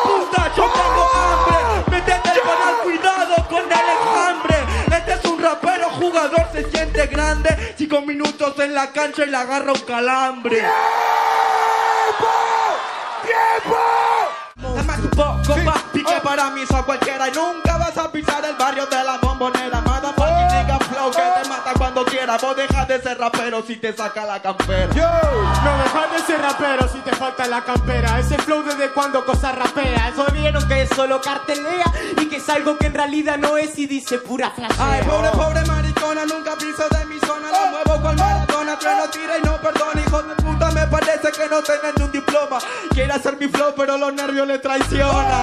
grande. 7.30 7.74
Cinco 7.76 8.02
minutos 8.02 8.58
en 8.58 8.74
la 8.74 8.92
cancha 8.92 9.24
y 9.24 9.30
le 9.30 9.36
agarra 9.36 9.72
un 9.72 9.80
calambre. 9.80 10.62
Dame 14.56 15.02
un 15.02 15.10
poco 15.10 15.56
más 15.64 15.82
pique 15.92 16.14
para 16.22 16.50
mí, 16.50 16.62
soy 16.68 16.82
cualquiera 16.82 17.28
y 17.28 17.32
nunca 17.32 17.76
vas 17.78 17.96
a 17.96 18.10
pisar 18.10 18.44
el 18.44 18.54
barrio 18.56 18.86
de 18.86 19.04
la 19.04 19.18
bombonera. 19.18 19.80
Motherfucking 19.80 20.46
nigga 20.48 20.78
flow 20.78 21.10
que 21.10 21.42
te 21.42 21.48
mata 21.48 21.72
cuando 21.76 22.04
quiera. 22.04 22.36
Vos 22.36 22.56
dejas 22.56 22.88
de 22.88 23.00
ser 23.00 23.18
rapero 23.18 23.62
si 23.66 23.76
te 23.76 23.92
saca 23.96 24.24
la 24.26 24.42
campera. 24.42 24.88
No 24.88 25.78
dejas 25.82 26.12
de 26.12 26.18
ser 26.26 26.40
rapero 26.40 26.88
si 26.88 26.98
te 26.98 27.12
falta 27.12 27.46
la 27.46 27.64
campera. 27.64 28.18
Ese 28.18 28.38
flow 28.38 28.62
desde 28.62 28.90
cuando 28.90 29.24
cosa 29.24 29.52
rapea. 29.52 30.08
Eso 30.08 30.26
vieron 30.32 30.66
que 30.68 30.82
es 30.82 30.90
solo 30.90 31.20
cartelea 31.20 31.92
y 32.20 32.26
que 32.26 32.36
es 32.36 32.48
algo 32.48 32.76
que 32.76 32.86
en 32.86 32.94
realidad 32.94 33.38
no 33.38 33.56
es 33.56 33.78
y 33.78 33.86
dice 33.86 34.18
pura 34.18 34.50
flashea. 34.50 34.92
Ay, 34.92 35.02
pobre, 35.04 35.30
pobre 35.30 35.64
nunca 36.14 36.56
piso 36.56 36.88
de 36.88 37.04
mi 37.06 37.18
zona. 37.20 37.50
La 37.50 37.70
muevo 37.70 38.02
con 38.02 38.16
maratona, 38.70 38.76
trueno, 38.76 39.10
tira 39.10 39.38
y 39.38 39.42
no 39.42 39.56
perdona. 39.60 40.00
Hijo 40.00 40.22
de 40.22 40.34
puta, 40.36 40.70
me 40.70 40.86
parece 40.86 41.32
que 41.32 41.48
no 41.48 41.62
tenés 41.62 41.94
ni 41.96 42.04
un 42.04 42.12
diploma. 42.12 42.58
Quiere 42.90 43.12
hacer 43.12 43.36
mi 43.38 43.48
flow, 43.48 43.74
pero 43.76 43.96
los 43.96 44.12
nervios 44.12 44.46
le 44.46 44.58
traicionan. 44.58 45.42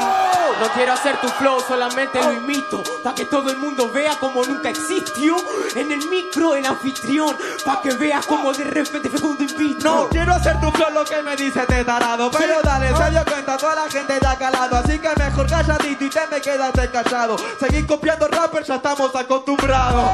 No 0.60 0.68
quiero 0.74 0.94
hacer 0.94 1.20
tu 1.22 1.28
flow, 1.28 1.60
solamente 1.68 2.22
lo 2.22 2.34
imito. 2.34 2.82
Pa' 3.04 3.14
que 3.14 3.26
todo 3.26 3.50
el 3.50 3.58
mundo 3.58 3.90
vea 3.92 4.18
como 4.20 4.44
nunca 4.44 4.70
existió. 4.70 5.36
En 5.76 5.92
el 5.92 6.08
micro, 6.10 6.56
el 6.56 6.66
anfitrión. 6.66 7.36
Pa' 7.66 7.82
que 7.82 7.94
veas 7.96 8.26
como 8.26 8.54
de 8.54 8.64
repente 8.64 9.10
fue 9.10 9.20
cuando 9.20 9.44
invito. 9.44 9.84
No 9.84 10.10
quiero 10.10 10.34
hacer 10.34 10.60
tu 10.60 10.72
flow 10.72 10.92
lo 10.92 11.06
que 11.06 11.22
me 11.22 11.36
dice 11.36 11.62
este 11.62 11.84
tarado 11.84 12.32
Pero 12.32 12.62
dale, 12.64 12.96
se 12.96 13.10
dio 13.12 13.24
cuenta, 13.26 13.58
toda 13.58 13.76
la 13.76 13.90
gente 13.90 14.18
ya 14.22 14.36
calado 14.36 14.78
Así 14.78 15.00
que 15.00 15.10
mejor 15.16 15.48
calladito 15.48 16.06
y 16.06 16.10
te 16.10 16.28
me 16.28 16.42
quedaste 16.42 16.90
callado 16.90 17.38
Seguir 17.60 17.86
copiando 17.86 18.28
rappers, 18.28 18.68
ya 18.68 18.76
estamos 18.76 19.16
acostumbrados 19.16 20.10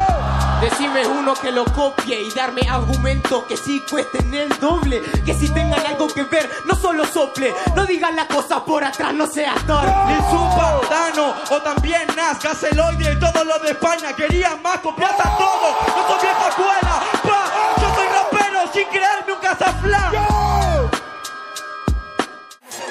Decime 0.60 1.06
uno 1.06 1.34
que 1.34 1.52
lo 1.52 1.64
copie 1.64 2.22
y 2.22 2.30
darme 2.30 2.62
argumentos 2.68 3.03
que 3.48 3.56
sí 3.56 3.82
cuesten 3.90 4.32
el 4.34 4.48
doble. 4.58 5.02
Que 5.26 5.34
si 5.34 5.48
tengan 5.50 5.84
algo 5.86 6.08
que 6.08 6.22
ver, 6.24 6.48
no 6.64 6.74
solo 6.74 7.04
sople. 7.04 7.52
No 7.76 7.84
digan 7.84 8.16
las 8.16 8.26
cosas 8.26 8.60
por 8.60 8.82
atrás, 8.82 9.12
no 9.12 9.26
seas 9.26 9.54
torpe. 9.66 9.92
Ni 10.06 10.16
Supa, 10.30 10.80
Dano 10.88 11.34
o 11.50 11.62
también 11.62 12.06
Nazca, 12.16 12.54
Celoide 12.54 13.12
y 13.12 13.18
todo 13.18 13.44
lo 13.44 13.58
de 13.58 13.70
España 13.70 14.14
Querían 14.14 14.62
más, 14.62 14.78
copias 14.78 15.12
a 15.12 15.36
todo 15.36 15.76
No 15.96 16.08
soy 16.08 16.18
vieja 16.22 16.48
escuela, 16.48 17.02
pa 17.22 17.52
Yo 17.80 17.94
soy 17.94 18.06
rapero 18.06 18.60
sin 18.72 18.86
creerme 18.88 19.32
un 19.32 19.40
casaflán 19.40 20.12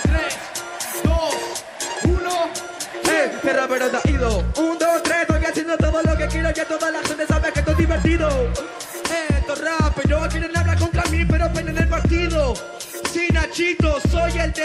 3, 0.04 0.38
2, 1.04 1.15
1. 2.04 2.30
Eh, 3.12 3.39
qué 3.41 3.54
rapero 3.54 3.89
te 3.89 3.97
ha 3.97 4.12
ido 4.12 4.43
Un, 4.58 4.78
dos, 4.78 5.04
tres, 5.04 5.28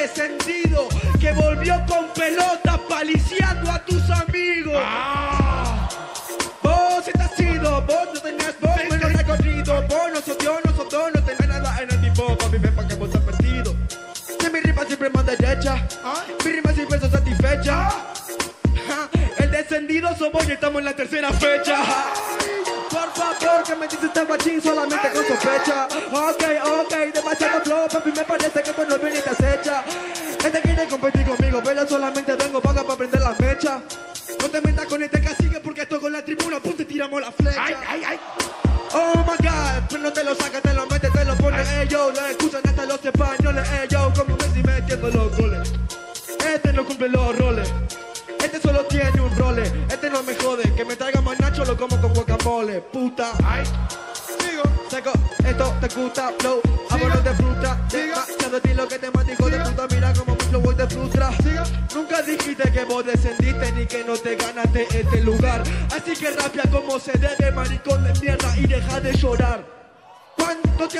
descendido 0.08 0.88
Que 1.20 1.32
volvió 1.32 1.74
con 1.86 2.08
pelota 2.14 2.80
paliciando 2.88 3.70
a 3.70 3.84
tus 3.84 4.02
amigos. 4.10 4.82
Vos 6.62 7.06
estás 7.06 7.38
ido, 7.40 7.82
vos 7.82 8.08
no 8.14 8.20
tenías 8.20 8.54
vos 8.60 8.76
menos 8.90 9.12
recorrido 9.12 9.82
Vos 9.88 10.10
no 10.12 10.20
sos 10.20 10.38
Dios, 10.38 10.58
no 10.64 10.74
sos 10.74 10.88
dos, 10.88 11.12
no 11.14 11.22
tenés 11.22 11.48
nada 11.48 11.82
en 11.82 11.90
el 11.90 12.00
tipo. 12.00 12.36
Papi, 12.36 12.58
ven 12.58 12.74
pa' 12.74 12.86
que 12.86 12.94
vos 12.94 13.08
estás 13.08 13.22
perdido 13.22 13.74
Que 14.38 14.50
mi 14.50 14.60
rima 14.60 14.84
siempre 14.84 15.10
más 15.10 15.26
derecha. 15.26 15.86
Mi 16.44 16.52
rima 16.52 16.72
siempre 16.72 17.00
son 17.00 17.10
satisfecha. 17.10 17.90
Ja, 18.88 19.08
El 19.38 19.50
descendido 19.50 20.14
somos 20.16 20.48
y 20.48 20.52
estamos 20.52 20.78
en 20.78 20.84
la 20.86 20.94
tercera 20.96 21.32
fecha. 21.32 21.78
Por 22.90 23.12
favor, 23.12 23.62
que 23.66 23.74
me 23.76 23.86
dice 23.86 24.06
este 24.06 24.24
guachín 24.24 24.62
solamente 24.62 25.10
con 25.10 25.26
sospecha. 25.26 25.86
Ok, 26.10 26.44
ok, 26.80 26.94
demasiado 27.12 27.60
flow, 27.60 27.88
papi, 27.88 28.12
me 28.12 28.24
parece 28.24 28.62
que 28.62 28.67
ellos 41.98 42.20
Lo 42.20 42.26
escuchan 42.26 42.62
hasta 42.64 42.87
los 42.87 43.04
españoles, 43.04 43.68
ellos 43.82 44.18
Como 44.18 44.37
Messi 44.37 44.62
metiendo 44.62 45.08
los 45.11 45.37
goles. 45.37 45.72
Este 46.54 46.72
no 46.72 46.84
cumple 46.84 47.08
los 47.08 47.38
roles 47.38 47.72
Este 48.42 48.61
solo 48.61 48.84
tiene 48.84 49.20
un 49.20 49.37
role. 49.37 49.62
Este 49.88 50.11
no 50.11 50.22
me 50.22 50.34
jode, 50.37 50.74
que 50.74 50.84
me 50.84 50.96
traiga 50.96 51.20
más 51.20 51.38
nacho 51.40 51.64
Lo 51.64 51.76
como 51.76 52.00
con 52.00 52.12
guacamole, 52.14 52.80
puta. 52.80 53.32
Ay, 53.44 53.64
sigo, 54.38 54.62
seco, 54.88 55.12
esto 55.44 55.74
te 55.80 55.88
gusta, 55.94 56.32
flow. 56.38 56.61
Vámonos 56.90 57.24
de 57.24 57.34
fruta, 57.34 57.80
demasiado 57.90 58.56
estilo 58.56 58.88
que 58.88 58.98
te 58.98 59.11
mata 59.11 59.32
hijo 59.32 59.50
de 59.50 59.58
puta 59.58 59.87
mira 59.90 60.12
como 60.14 60.34
mi 60.34 60.44
flow 60.44 60.74
te 60.74 60.87
frustra. 60.87 61.30
Nunca 61.94 62.22
dijiste 62.22 62.70
que 62.70 62.84
vos 62.84 63.04
descendiste 63.04 63.72
ni 63.72 63.87
que 63.87 64.04
no 64.04 64.14
te 64.16 64.37
ganaste 64.37 64.87
este 64.90 65.20
lugar. 65.22 65.62
Así 65.94 66.14
que 66.14 66.30
rapia 66.30 66.62
como 66.70 66.98
se 66.98 67.12
debe, 67.12 67.50
maricón 67.52 68.04
de 68.04 68.12
mierda, 68.20 68.56
y 68.56 68.66
deja 68.66 69.00
de 69.00 69.12
llorar. 69.14 69.77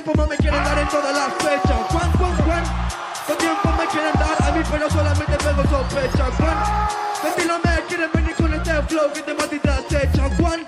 ¿Cuánto 0.09 0.23
tiempo 0.23 0.23
más 0.23 0.29
me 0.31 0.37
quieren 0.39 0.65
dar 0.65 0.79
en 0.79 0.89
todas 0.89 1.15
las 1.15 1.35
fechas? 1.35 1.79
¿Cuán, 1.91 2.13
cuán, 2.13 2.37
cuánto 2.37 3.37
tiempo 3.37 3.69
me 3.79 3.87
quieren 3.89 4.13
dar 4.15 4.49
a 4.49 4.53
mí, 4.53 4.63
pero 4.71 4.91
solamente 4.91 5.37
pego 5.37 5.63
sospecha? 5.65 6.25
¿Cuán 6.39 7.29
estilo 7.29 7.55
me 7.63 7.83
quieren 7.87 8.11
venir 8.15 8.35
con 8.35 8.55
este 8.55 8.83
flow 8.85 9.13
que 9.13 9.23
te 9.23 9.59
te 9.59 9.69
acecha? 9.69 10.31
¿Cuán 10.41 10.67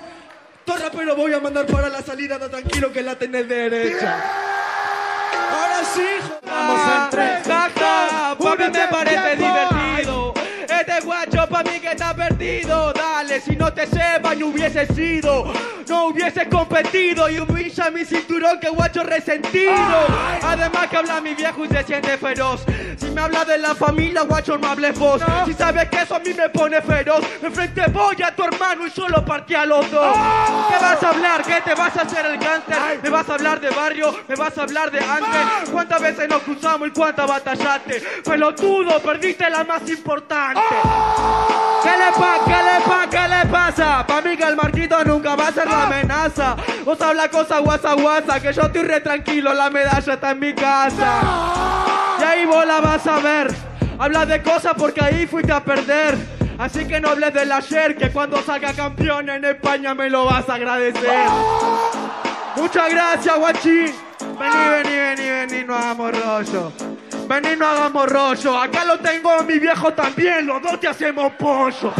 todo 0.63 0.77
rapero 0.77 1.15
voy 1.15 1.33
a 1.33 1.39
mandar 1.39 1.65
para 1.65 1.89
la 1.89 2.03
salida, 2.03 2.37
da 2.37 2.49
tranquilo 2.49 2.91
que 2.91 3.01
la 3.01 3.15
tenés 3.15 3.47
derecha. 3.47 4.19
Ahora 5.49 5.85
sí, 5.91 6.07
Vamos 6.45 6.81
en 6.81 7.09
tres, 7.09 7.47
jaja, 7.47 8.35
porque 8.37 8.69
me 8.69 8.87
parece 8.89 9.35
divertido. 9.37 10.33
Este 10.69 11.01
guacho 11.03 11.47
pa' 11.49 11.63
mí 11.63 11.79
que 11.79 11.91
está 11.91 12.15
perdido. 12.15 12.93
Dale, 12.93 13.41
si 13.41 13.55
no 13.55 13.60
te 13.73 13.87
sepa, 13.87 14.35
no 14.35 14.47
hubiese 14.47 14.85
sido. 14.93 15.51
No 15.87 16.07
hubiese 16.07 16.47
competido 16.47 17.29
y 17.29 17.39
humilla 17.39 17.89
mi 17.91 18.05
cinturón 18.05 18.59
que 18.59 18.69
guacho 18.69 19.03
resentido. 19.03 19.73
Además 20.41 20.87
que 20.87 20.97
habla 20.97 21.19
mi 21.19 21.33
viejo 21.33 21.65
y 21.65 21.67
se 21.67 21.83
siente 21.83 22.17
feroz. 22.17 22.63
Si 22.97 23.07
me 23.07 23.21
habla 23.21 23.43
de 23.43 23.57
la 23.57 23.75
familia, 23.75 24.21
guacho, 24.21 24.57
no 24.57 24.69
hables 24.69 24.97
vos. 24.97 25.21
Si 25.45 25.53
sabes 25.53 25.89
que 25.89 26.01
eso 26.01 26.15
a 26.15 26.19
mí 26.19 26.33
me 26.33 26.47
pone 26.49 26.81
feroz. 26.81 27.21
Enfrente 27.41 27.83
voy 27.91 28.15
a 28.23 28.33
tu 28.33 28.43
hermano 28.43 28.87
y 28.87 28.89
solo 28.89 29.25
partí 29.25 29.55
a 29.55 29.65
los 29.65 29.89
dos. 29.91 30.15
¿Qué 30.69 30.75
vas 30.81 31.03
a 31.03 31.09
hablar? 31.09 31.43
¿Qué 31.43 31.61
te 31.61 31.75
vas 31.75 31.97
a 31.97 32.01
hacer 32.03 32.25
el 32.25 32.37
gánster? 32.37 32.77
¿Me 33.03 33.09
vas 33.09 33.29
a 33.29 33.33
hablar 33.33 33.59
de 33.59 33.69
barrio? 33.71 34.15
¿Me 34.27 34.35
vas 34.35 34.57
a 34.57 34.63
hablar 34.63 34.91
de 34.91 34.99
antes? 34.99 35.69
¿Cuántas 35.71 36.01
veces 36.01 36.29
nos 36.29 36.41
cruzamos 36.43 36.87
y 36.87 36.91
cuántas 36.91 37.27
batallaste? 37.27 38.01
Pelotudo, 38.23 38.99
perdiste 39.01 39.49
la 39.49 39.63
más 39.63 39.89
importante. 39.89 40.61
¿Qué 41.83 41.89
le 41.89 42.11
pasa? 42.11 42.45
¿Qué 42.45 42.51
le 42.51 42.85
pasa? 42.85 43.09
¿Qué 43.09 43.27
le 43.27 43.51
pasa? 43.65 44.05
Pa' 44.07 44.21
mí 44.21 44.35
que 44.35 44.43
el 44.43 44.55
marquito 44.55 45.03
nunca 45.03 45.35
va 45.35 45.47
a 45.47 45.51
ser 45.51 45.67
la 45.67 45.85
amenaza. 45.85 46.55
Vos 46.83 46.99
habla 47.01 47.29
cosa 47.29 47.59
guasa 47.59 47.93
guasa, 47.93 48.39
que 48.39 48.53
yo 48.53 48.63
estoy 48.63 48.83
re 48.83 49.01
tranquilo, 49.01 49.53
la 49.53 49.69
medalla 49.69 50.13
está 50.13 50.31
en 50.31 50.39
mi 50.39 50.53
casa. 50.53 51.21
Y 52.19 52.23
ahí 52.23 52.45
vos 52.45 52.65
la 52.65 52.81
vas 52.81 53.05
a 53.07 53.19
ver. 53.19 53.53
Habla 53.99 54.25
de 54.25 54.41
cosas 54.41 54.73
porque 54.77 55.03
ahí 55.03 55.27
fuiste 55.27 55.51
a 55.51 55.63
perder. 55.63 56.17
Así 56.57 56.85
que 56.85 56.99
no 56.99 57.09
hables 57.09 57.33
del 57.33 57.51
ayer, 57.51 57.95
que 57.95 58.11
cuando 58.11 58.41
salga 58.41 58.73
campeón 58.73 59.29
en 59.29 59.45
España 59.45 59.93
me 59.93 60.09
lo 60.09 60.25
vas 60.25 60.47
a 60.49 60.55
agradecer. 60.55 61.27
Muchas 62.55 62.89
gracias, 62.89 63.35
guachín. 63.37 63.93
Vení, 64.39 64.69
vení, 64.69 64.95
vení, 64.95 65.29
vení, 65.29 65.63
no 65.65 65.75
hagamos 65.75 66.11
rollo. 66.11 66.71
Vení, 67.27 67.55
no 67.55 67.67
hagamos 67.67 68.09
rollo. 68.09 68.59
Acá 68.59 68.85
lo 68.85 68.99
tengo 68.99 69.31
a 69.31 69.43
mi 69.43 69.59
viejo 69.59 69.93
también, 69.93 70.47
los 70.47 70.61
dos 70.61 70.79
te 70.79 70.87
hacemos 70.87 71.31
pollo. 71.33 71.93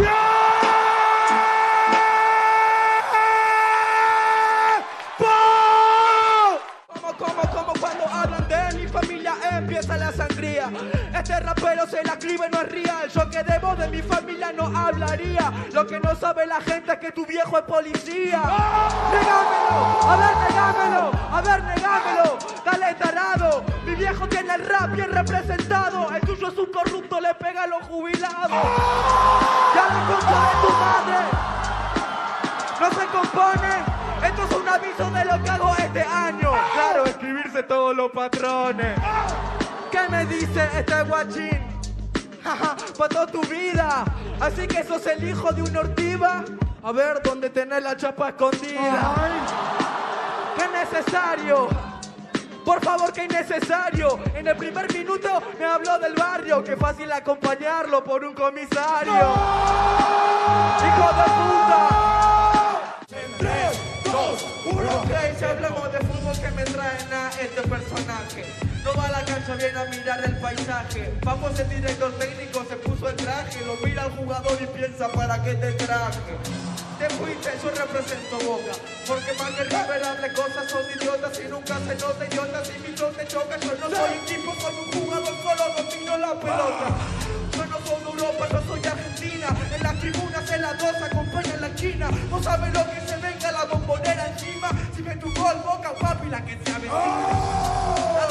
Empieza 9.72 9.98
la 9.98 10.12
sangría. 10.12 10.70
Este 11.18 11.40
rapero 11.40 11.88
se 11.88 12.04
la 12.04 12.14
escribe, 12.14 12.50
no 12.50 12.60
es 12.62 12.72
real. 12.72 13.10
Yo 13.10 13.30
que 13.30 13.42
debo 13.42 13.74
de 13.76 13.88
mi 13.88 14.02
familia 14.02 14.52
no 14.52 14.66
hablaría. 14.66 15.50
Lo 15.72 15.88
que 15.88 15.98
no 15.98 16.14
sabe 16.16 16.46
la 16.46 16.60
gente 16.60 16.92
es 16.92 17.00
que 17.00 17.12
tu 17.14 17.26
viejo 17.26 17.58
es 17.58 17.64
policía. 17.64 18.42
Negámelo, 19.14 20.02
a 20.04 20.18
ver, 20.18 20.36
negámelo, 20.50 21.12
a 21.32 21.42
ver, 21.42 21.64
negámelo. 21.64 22.38
Dale 22.66 22.96
tarado, 22.96 23.64
mi 23.86 23.96
viejo 23.96 24.28
tiene 24.28 24.56
el 24.56 24.66
rap 24.68 24.92
bien 24.92 25.10
representado. 25.10 26.14
El 26.14 26.22
tuyo 26.22 26.50
es 26.50 26.58
un 26.58 26.72
corrupto, 26.72 27.22
le 27.22 27.34
pega 27.36 27.64
a 27.64 27.68
los 27.68 27.84
jubilados. 27.84 28.52
Ya 29.74 29.86
la 29.88 30.06
concha 30.06 30.36
de 30.50 30.68
tu 30.68 30.74
madre 30.84 31.52
no 32.82 32.90
se 32.90 33.06
compone. 33.08 34.02
Esto 34.28 34.44
es 34.44 34.52
un 34.52 34.68
aviso 34.68 35.10
de 35.12 35.26
lo 35.26 35.42
que 35.42 35.50
hago 35.50 35.76
este 35.78 36.02
año. 36.02 36.52
Claro, 36.74 37.06
escribirse 37.06 37.64
todos 37.64 37.96
los 37.96 38.12
patrones. 38.12 39.00
¿Qué 39.92 40.08
me 40.10 40.26
dice 40.26 40.70
este 40.74 41.04
guachín? 41.04 41.60
Jaja, 42.44 42.76
pa' 42.98 43.10
toda 43.10 43.28
tu 43.28 43.42
vida. 43.42 44.06
Así 44.40 44.66
que 44.66 44.84
sos 44.84 45.06
el 45.06 45.28
hijo 45.28 45.52
de 45.52 45.62
una 45.64 45.82
ortiva. 45.82 46.46
A 46.84 46.92
ver, 46.92 47.22
¿dónde 47.22 47.50
tenés 47.50 47.84
la 47.84 47.96
chapa 47.98 48.30
escondida? 48.30 49.14
¡Qué 50.56 50.68
necesario! 50.68 51.68
Por 52.66 52.84
favor, 52.84 53.12
que 53.12 53.26
innecesario. 53.26 54.20
En 54.34 54.48
el 54.48 54.56
primer 54.56 54.92
minuto 54.94 55.42
me 55.60 55.66
habló 55.66 56.00
del 56.00 56.14
barrio. 56.14 56.64
Qué 56.64 56.78
fácil 56.78 57.12
acompañarlo 57.12 58.04
por 58.04 58.24
un 58.24 58.34
comisario. 58.34 59.14
¡Hijo 60.88 61.10
de 61.18 61.24
puta! 61.38 61.90
Ok, 64.94 65.12
si 65.38 65.46
hablamos 65.46 65.92
de 65.92 66.00
fútbol 66.00 66.40
que 66.40 66.52
me 66.52 66.64
traen 66.64 67.14
a 67.14 67.30
este 67.42 67.62
personaje. 67.64 68.71
No 68.84 68.94
va 68.96 69.06
a 69.06 69.12
la 69.12 69.26
cancha, 69.26 69.56
viene 69.56 69.80
a 69.80 69.86
mirar 69.86 70.24
el 70.26 70.38
paisaje. 70.38 71.14
Vamos, 71.24 71.60
el 71.60 71.70
director 71.70 72.12
técnico 72.18 72.66
se 72.68 72.76
puso 72.78 73.10
el 73.10 73.16
traje, 73.16 73.64
lo 73.66 73.76
mira 73.86 74.04
al 74.04 74.12
jugador 74.12 74.58
y 74.60 74.66
piensa 74.66 75.08
para 75.10 75.42
qué 75.44 75.54
te 75.54 75.72
traje. 75.74 76.20
Te 76.98 77.10
fuiste, 77.12 77.50
yo 77.62 77.70
represento 77.70 78.38
Boca. 78.46 78.74
Porque 79.08 79.34
más 79.34 79.52
que 79.52 79.64
River 79.66 80.04
hable 80.04 80.34
cosas 80.34 80.70
son 80.70 80.82
idiotas 80.96 81.40
y 81.40 81.48
nunca 81.48 81.78
se 81.80 81.96
nota 81.96 82.26
idiotas. 82.26 82.68
Si 82.68 82.74
mi 82.80 82.96
te 82.96 83.28
choca, 83.28 83.58
yo 83.58 83.72
no 83.82 83.96
soy 83.96 84.18
equipo 84.24 84.54
con 84.62 84.76
un 84.76 84.92
jugador 84.92 85.36
solo 85.44 85.64
domino 85.78 86.18
la 86.18 86.40
pelota. 86.40 86.88
Yo 87.56 87.66
no 87.66 87.78
soy 87.86 88.04
Europa, 88.04 88.48
yo 88.52 88.62
soy 88.68 88.86
Argentina. 88.86 89.48
En 89.76 89.84
las 89.84 90.00
tribunas, 90.00 90.52
en 90.52 90.62
la 90.62 90.74
dos, 90.74 90.96
acompaña 91.02 91.58
la 91.58 91.76
China. 91.76 92.10
No 92.30 92.42
sabes 92.42 92.74
lo 92.74 92.86
que 92.90 93.02
se 93.08 93.18
venga 93.18 93.52
la 93.52 93.66
bombonera 93.66 94.28
encima. 94.28 94.70
Si 94.96 95.04
me 95.04 95.16
tu 95.18 95.34
gol, 95.34 95.56
boca, 95.66 95.94
papi, 96.00 96.30
la 96.30 96.44
que 96.46 96.60
se 96.64 96.72
avecina. 96.72 97.71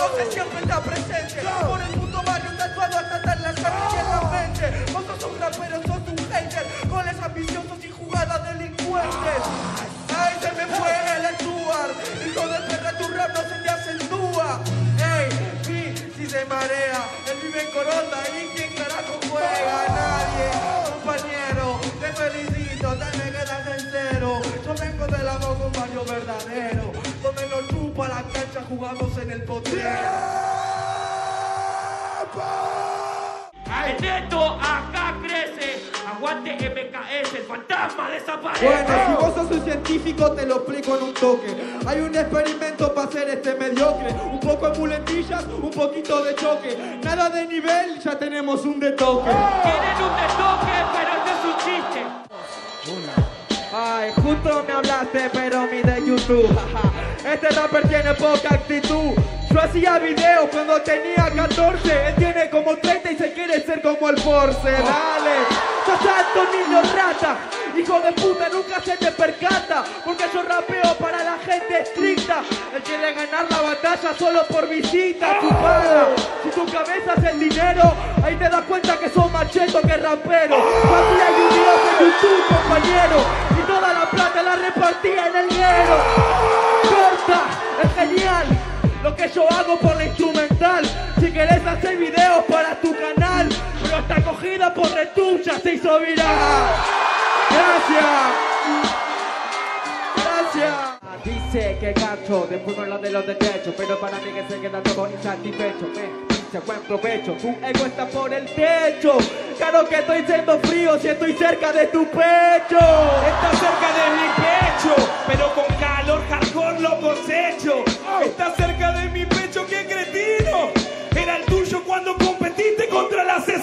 Doce 0.00 0.32
siempre 0.32 0.60
está 0.60 0.80
presente. 0.80 1.42
Por 1.68 1.82
el 1.82 1.96
mundo 1.96 2.22
barrio 2.24 2.50
tatuado 2.56 2.98
hasta 3.00 3.16
estar 3.18 3.38
la 3.40 3.50
en 3.50 4.10
la 4.10 4.30
mente. 4.30 4.92
Vos 4.94 5.04
sos 5.04 5.30
un 5.30 5.38
rapero, 5.38 5.76
sos 5.82 6.08
un 6.08 6.32
hater. 6.32 6.66
Goles 6.88 7.16
ambiciosos 7.22 7.84
y 7.84 7.90
jugadas 7.90 8.40
delincuentes. 8.48 9.42
Ay, 10.16 10.34
se 10.40 10.52
me 10.52 10.66
fue 10.74 10.90
el 11.16 11.34
Stuart. 11.36 11.92
Hijo 12.26 12.48
de 12.48 12.58
perra, 12.60 12.96
tu 12.96 13.08
rap 13.08 13.30
no 13.34 13.42
se 13.42 13.56
te 13.62 13.68
acentúa. 13.68 14.60
Ey, 14.96 15.28
vi 15.68 15.94
si 16.16 16.30
se 16.30 16.46
marea. 16.46 17.04
Él 17.30 17.38
vive 17.42 17.60
en 17.62 17.70
Coronda 17.70 18.18
y 18.32 18.56
quién 18.56 18.72
carajo 18.72 19.20
juega. 19.28 19.89
Verdadero. 26.04 26.92
Donde 27.22 27.46
nos 27.48 27.68
chupa 27.68 28.08
la 28.08 28.22
cancha, 28.32 28.62
jugamos 28.68 29.16
en 29.18 29.30
el 29.30 29.44
potrero. 29.44 29.88
El 33.86 34.00
neto 34.02 34.58
acá 34.60 35.16
crece. 35.22 35.90
Aguante 36.06 36.52
MKS, 36.52 37.34
el 37.34 37.42
fantasma 37.44 38.10
desaparece. 38.10 38.66
Bueno, 38.66 38.88
si 39.06 39.24
vos 39.24 39.34
sos 39.34 39.50
un 39.50 39.64
científico 39.64 40.32
te 40.32 40.46
lo 40.46 40.56
explico 40.56 40.96
en 40.96 41.02
un 41.04 41.14
toque. 41.14 41.56
Hay 41.86 42.00
un 42.00 42.14
experimento 42.14 42.94
para 42.94 43.08
hacer 43.08 43.28
este 43.28 43.54
mediocre. 43.54 44.12
Un 44.12 44.40
poco 44.40 44.70
de 44.70 44.78
muletillas, 44.78 45.44
un 45.44 45.70
poquito 45.70 46.22
de 46.24 46.34
choque. 46.34 47.00
Nada 47.02 47.30
de 47.30 47.46
nivel, 47.46 48.00
ya 48.00 48.18
tenemos 48.18 48.64
un 48.64 48.80
de 48.80 48.92
toque. 48.92 49.30
Tienen 49.30 49.96
un 50.02 50.16
detoque, 50.16 50.76
pero 50.92 51.12
no 51.24 51.30
es 51.30 51.44
un 51.44 51.56
chiste. 51.64 53.29
Justo 54.22 54.64
me 54.66 54.72
hablaste, 54.72 55.31
pero 55.33 55.66
mi 55.66 55.83
de 55.83 56.07
YouTube. 56.07 56.48
Este 57.24 57.48
rapper 57.50 57.87
tiene 57.88 58.14
poca 58.14 58.55
actitud. 58.55 59.12
Yo 59.52 59.60
hacía 59.60 59.98
videos 59.98 60.48
cuando 60.52 60.80
tenía 60.82 61.28
14. 61.34 62.08
Él 62.08 62.14
tiene 62.14 62.48
como 62.50 62.76
30 62.76 63.10
y 63.10 63.16
se 63.16 63.32
quiere 63.32 63.60
ser 63.60 63.82
como 63.82 64.08
el 64.08 64.16
Force. 64.20 64.70
Dale. 64.70 65.36
Sos 65.84 66.00
alto 66.00 66.44
niño 66.52 66.80
rata. 66.94 67.36
Hijo 67.76 68.00
de 68.00 68.12
puta, 68.12 68.48
nunca 68.48 68.80
se 68.80 68.96
te 68.96 69.10
percata. 69.10 69.82
Porque 70.04 70.24
yo 70.32 70.42
rapeo 70.44 70.94
para 70.98 71.24
la 71.24 71.36
gente 71.38 71.82
estricta. 71.82 72.42
Él 72.76 72.82
quiere 72.82 73.12
ganar 73.12 73.46
la 73.50 73.60
batalla 73.60 74.14
solo 74.16 74.46
por 74.46 74.68
visita, 74.68 75.40
chupada. 75.40 76.10
Si 76.44 76.50
tu 76.50 76.64
cabeza 76.66 77.14
es 77.16 77.24
el 77.24 77.40
dinero, 77.40 77.92
ahí 78.22 78.36
te 78.36 78.48
das 78.48 78.62
cuenta 78.62 78.96
que 78.98 79.10
sos 79.10 79.32
macheto 79.32 79.82
que 79.82 79.96
rapero. 79.96 80.58
Papi, 80.58 81.20
hay 81.26 81.34
un 81.34 81.48
de 81.50 82.04
YouTube, 82.04 82.46
compañero. 82.46 83.16
Y 83.58 83.66
toda 83.66 83.92
la 83.94 84.10
plata 84.10 84.42
la 84.44 84.54
repartía 84.54 85.26
en 85.26 85.36
el 85.36 85.48
dinero. 85.48 85.96
Corta, 86.84 87.42
es 87.82 87.94
genial. 87.96 88.69
Lo 89.02 89.16
que 89.16 89.28
yo 89.28 89.50
hago 89.50 89.78
por 89.78 89.96
la 89.96 90.04
instrumental. 90.04 90.84
Si 91.18 91.32
querés 91.32 91.66
hacer 91.66 91.96
videos 91.96 92.44
para 92.48 92.74
tu 92.80 92.94
canal, 92.94 93.48
pero 93.82 93.98
está 93.98 94.22
cogida 94.22 94.74
por 94.74 94.90
retucha, 94.92 95.58
se 95.58 95.74
hizo 95.74 95.98
viral. 96.00 96.66
Gracias. 97.50 98.04
Gracias. 100.16 101.00
Dice 101.24 101.76
que 101.80 101.92
gacho, 101.92 102.46
después 102.48 102.76
me 102.76 102.82
habla 102.84 102.98
de 102.98 103.10
los 103.10 103.26
derechos, 103.26 103.74
pero 103.76 104.00
para 104.00 104.16
mí 104.18 104.32
que 104.32 104.44
se 104.48 104.60
queda 104.60 104.82
todo 104.82 105.10
insatisfecho. 105.10 105.86
Me 105.94 106.30
ganancia, 106.50 106.60
buen 106.66 106.80
provecho. 106.80 107.32
Tu 107.34 107.48
ego 107.48 107.86
está 107.86 108.06
por 108.06 108.32
el 108.32 108.46
techo. 108.46 109.18
Claro 109.58 109.88
que 109.88 109.96
estoy 109.96 110.24
siendo 110.26 110.58
frío 110.60 110.98
si 110.98 111.08
estoy 111.08 111.32
cerca 111.34 111.72
de 111.72 111.86
tu 111.86 112.06
pecho. 112.06 112.78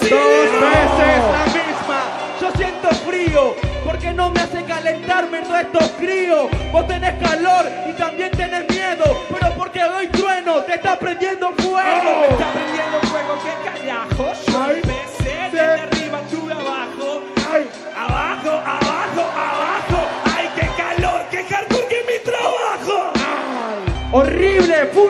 Dos 0.10 0.62
veces 0.62 1.24
la 1.32 1.46
misma. 1.46 2.00
Yo 2.42 2.52
siento 2.56 2.90
frío 3.06 3.56
porque 3.86 4.14
no 4.14 4.30
me 4.32 4.40
hace 4.42 4.64
calentarme 4.64 5.42
todos 5.42 5.60
estos 5.62 5.90
críos. 6.00 6.48
Vos 6.72 6.88
tenés 6.88 7.14
calor 7.22 7.66
y 7.90 7.94
también 7.94 8.32
tenés 8.32 8.70
miedo, 8.70 9.24
pero 9.30 9.54
porque 9.56 9.84
hoy 9.84 10.08
trueno 10.08 10.62
te 10.64 10.76
está 10.76 10.98
prendiendo 10.98 11.52
Me 11.52 11.64
fuego. 11.64 12.26
está 12.30 12.52
prendiendo 12.54 13.00
fuego, 13.02 13.38
qué 13.44 13.70
carajo. 13.86 14.34
Yo 14.48 14.87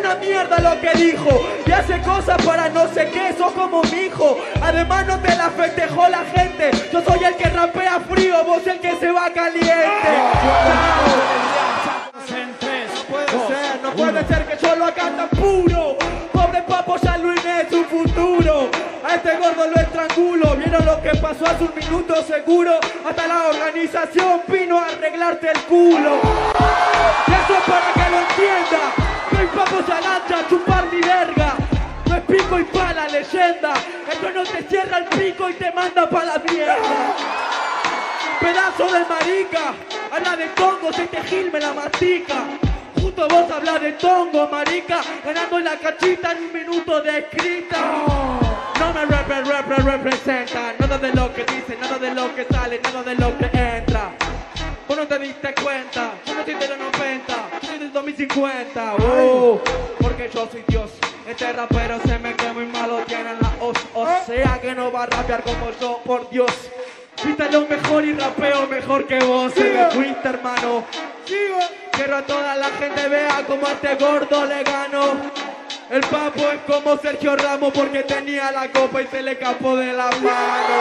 una 0.07 0.15
mierda 0.15 0.59
lo 0.59 0.79
que 0.79 0.91
dijo. 0.97 1.47
Y 1.65 1.71
hace 1.71 1.99
cosas 2.01 2.41
para 2.43 2.69
no 2.69 2.87
sé 2.93 3.09
qué, 3.09 3.33
sos 3.37 3.51
como 3.51 3.81
mi 3.83 4.05
hijo. 4.05 4.37
Además 4.61 5.05
no 5.05 5.19
te 5.19 5.35
la 5.35 5.49
festejó 5.49 6.07
la 6.07 6.23
gente. 6.25 6.71
Yo 6.91 7.01
soy 7.01 7.23
el 7.23 7.35
que 7.35 7.49
rapea 7.49 7.99
frío, 8.09 8.43
vos 8.45 8.65
el 8.65 8.79
que 8.79 8.95
se 8.97 9.11
va 9.11 9.29
caliente. 9.31 9.73
No 12.93 13.01
puede 13.09 13.47
ser, 13.47 13.81
no 13.81 13.91
puede 13.91 14.27
ser 14.27 14.45
que 14.45 14.65
yo 14.65 14.75
lo 14.75 14.85
haga 14.85 15.09
tan 15.11 15.29
puro. 15.29 15.97
Pobre 16.31 16.61
papo 16.61 16.97
ya 16.97 17.13
arruiné 17.13 17.69
su 17.69 17.83
futuro. 17.85 18.69
A 19.03 19.15
este 19.15 19.37
gordo 19.37 19.67
lo 19.67 19.81
estrangulo. 19.81 20.55
¿Vieron 20.55 20.85
lo 20.85 21.01
que 21.01 21.09
pasó 21.17 21.45
hace 21.45 21.63
un 21.63 21.73
minuto 21.75 22.15
seguro? 22.23 22.79
Hasta 23.07 23.27
la 23.27 23.47
organización 23.47 24.41
vino 24.47 24.77
a 24.79 24.85
arreglarte 24.85 25.51
el 25.51 25.59
culo. 25.61 26.19
Y 27.27 27.31
eso 27.31 27.53
es 27.53 27.63
para 27.65 27.93
que 27.93 28.11
lo 28.11 29.06
entienda. 29.65 29.77
Soy 29.77 29.81
papo 29.81 29.81
lancha, 29.87 30.47
chupar 30.49 30.85
mi 30.91 31.01
verga. 31.01 31.55
No 32.05 32.15
es 32.15 32.21
pico 32.23 32.59
y 32.59 32.63
pala, 32.65 33.07
leyenda. 33.07 33.73
Esto 34.11 34.31
no 34.31 34.43
te 34.43 34.63
cierra 34.63 34.97
el 34.99 35.05
pico 35.05 35.49
y 35.49 35.53
te 35.53 35.71
manda 35.71 36.09
pa' 36.09 36.23
la 36.23 36.39
mierda. 36.39 37.15
Pedazo 38.39 38.85
de 38.93 39.05
marica, 39.05 39.73
habla 40.11 40.35
de 40.35 40.47
tongo, 40.49 40.89
este 40.89 41.23
gil 41.23 41.51
me 41.51 41.59
la 41.59 41.73
mastica. 41.73 42.35
Justo 43.01 43.27
vos 43.27 43.51
hablas 43.51 43.81
de 43.81 43.93
tongo, 43.93 44.47
marica, 44.47 45.01
ganando 45.25 45.59
la 45.59 45.77
cachita 45.77 46.31
en 46.31 46.43
un 46.43 46.53
minuto 46.53 47.01
de 47.01 47.19
escrita. 47.19 47.77
No 48.79 48.93
me 48.93 49.05
repre, 49.05 49.43
repre, 49.43 49.75
representa, 49.77 50.73
nada 50.79 50.97
de 50.97 51.13
lo 51.13 51.33
que 51.33 51.43
dice, 51.45 51.77
nada 51.81 51.97
de 51.97 52.13
lo 52.13 52.33
que 52.35 52.45
sale, 52.45 52.79
nada 52.83 53.03
de 53.03 53.15
lo 53.15 53.37
que 53.37 53.45
entra. 53.45 54.26
Vos 54.87 54.95
no 54.95 55.05
te 55.05 55.19
diste 55.19 55.53
cuenta, 55.61 56.13
yo 56.25 56.33
no 56.33 56.45
soy 56.45 56.53
de 56.53 56.67
los 56.69 56.77
90, 56.77 57.49
yo 57.61 57.67
soy 57.67 57.77
del 57.77 57.91
2050. 57.91 58.95
Oh, 58.95 59.59
porque 59.99 60.29
yo 60.33 60.47
soy 60.49 60.63
Dios. 60.65 60.91
Este 61.27 61.51
rapero 61.51 61.99
se 62.05 62.17
me 62.19 62.33
queda 62.35 62.53
muy 62.53 62.67
malo, 62.67 62.99
tiene 63.05 63.33
la 63.41 63.51
os, 63.59 63.77
o 63.93 64.07
sea 64.25 64.61
que 64.61 64.73
no 64.73 64.89
va 64.89 65.03
a 65.03 65.05
rapear 65.07 65.43
como 65.43 65.71
yo, 65.81 65.99
por 66.05 66.29
Dios. 66.29 66.51
Viste 67.21 67.51
lo 67.51 67.67
mejor 67.67 68.05
y 68.05 68.13
rapeo 68.13 68.65
mejor 68.67 69.05
que 69.07 69.19
vos, 69.19 69.53
se 69.53 69.63
me 69.65 69.85
fuiste 69.91 70.29
hermano. 70.29 70.85
Quiero 71.91 72.15
a 72.15 72.21
toda 72.21 72.55
la 72.55 72.69
gente 72.69 73.09
vea 73.09 73.43
como 73.45 73.67
a 73.67 73.71
este 73.71 73.95
gordo 73.95 74.45
le 74.45 74.63
gano. 74.63 75.17
El 75.89 76.01
papo 76.01 76.43
es 76.51 76.59
como 76.65 76.97
Sergio 76.97 77.35
Ramos 77.35 77.73
porque 77.73 78.03
tenía 78.03 78.51
la 78.51 78.69
copa 78.71 79.01
y 79.01 79.07
se 79.07 79.21
le 79.21 79.33
escapó 79.33 79.75
de 79.75 79.91
la 79.91 80.05
mano. 80.05 80.77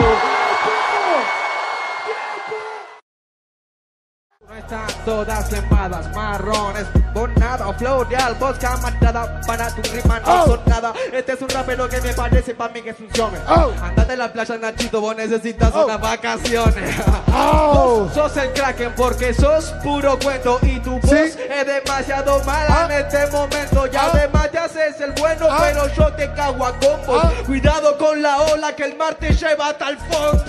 No 4.47 4.55
están 4.55 4.87
todas 5.03 5.49
quemadas, 5.49 6.09
marrones, 6.15 6.85
por 7.13 7.37
nada, 7.37 7.73
floreal, 7.73 8.33
voz 8.35 8.57
camarada, 8.57 9.41
para 9.45 9.69
tu 9.75 9.81
rima 9.91 10.21
no 10.21 10.45
son 10.45 10.61
nada. 10.65 10.93
Este 11.11 11.33
es 11.33 11.41
un 11.41 11.49
rapero 11.49 11.89
que 11.89 11.99
me 11.99 12.13
parece 12.13 12.55
para 12.55 12.73
mí 12.73 12.81
que 12.81 12.93
funcione. 12.93 13.39
Andate 13.45 14.13
en 14.13 14.19
la 14.19 14.31
playa, 14.31 14.57
Nachito, 14.57 15.01
vos 15.01 15.17
necesitas 15.17 15.73
unas 15.75 15.99
vacaciones. 15.99 16.95
Vos 17.27 18.13
sos 18.13 18.37
el 18.37 18.53
Kraken 18.53 18.93
porque 18.95 19.33
sos 19.33 19.65
puro 19.83 20.17
cuento 20.17 20.59
y 20.61 20.79
tu 20.79 20.97
voz 20.97 21.11
es 21.11 21.37
demasiado 21.65 22.41
mala 22.45 22.85
en 22.85 23.05
este 23.05 23.27
momento. 23.27 23.85
Y 23.91 23.95
además 23.95 24.49
te 24.49 24.59
haces 24.59 25.01
el 25.01 25.11
bueno, 25.11 25.47
pero 25.59 25.87
yo 25.93 26.13
te 26.13 26.31
cago 26.33 26.65
a 26.65 26.71
combos. 26.79 27.33
Cuidado 27.45 27.97
con 27.97 28.21
la 28.21 28.37
ola 28.37 28.73
que 28.75 28.85
el 28.85 28.95
mar 28.97 29.15
te 29.15 29.33
lleva 29.33 29.69
hasta 29.69 29.89
el 29.89 29.97
fondo. 29.97 30.43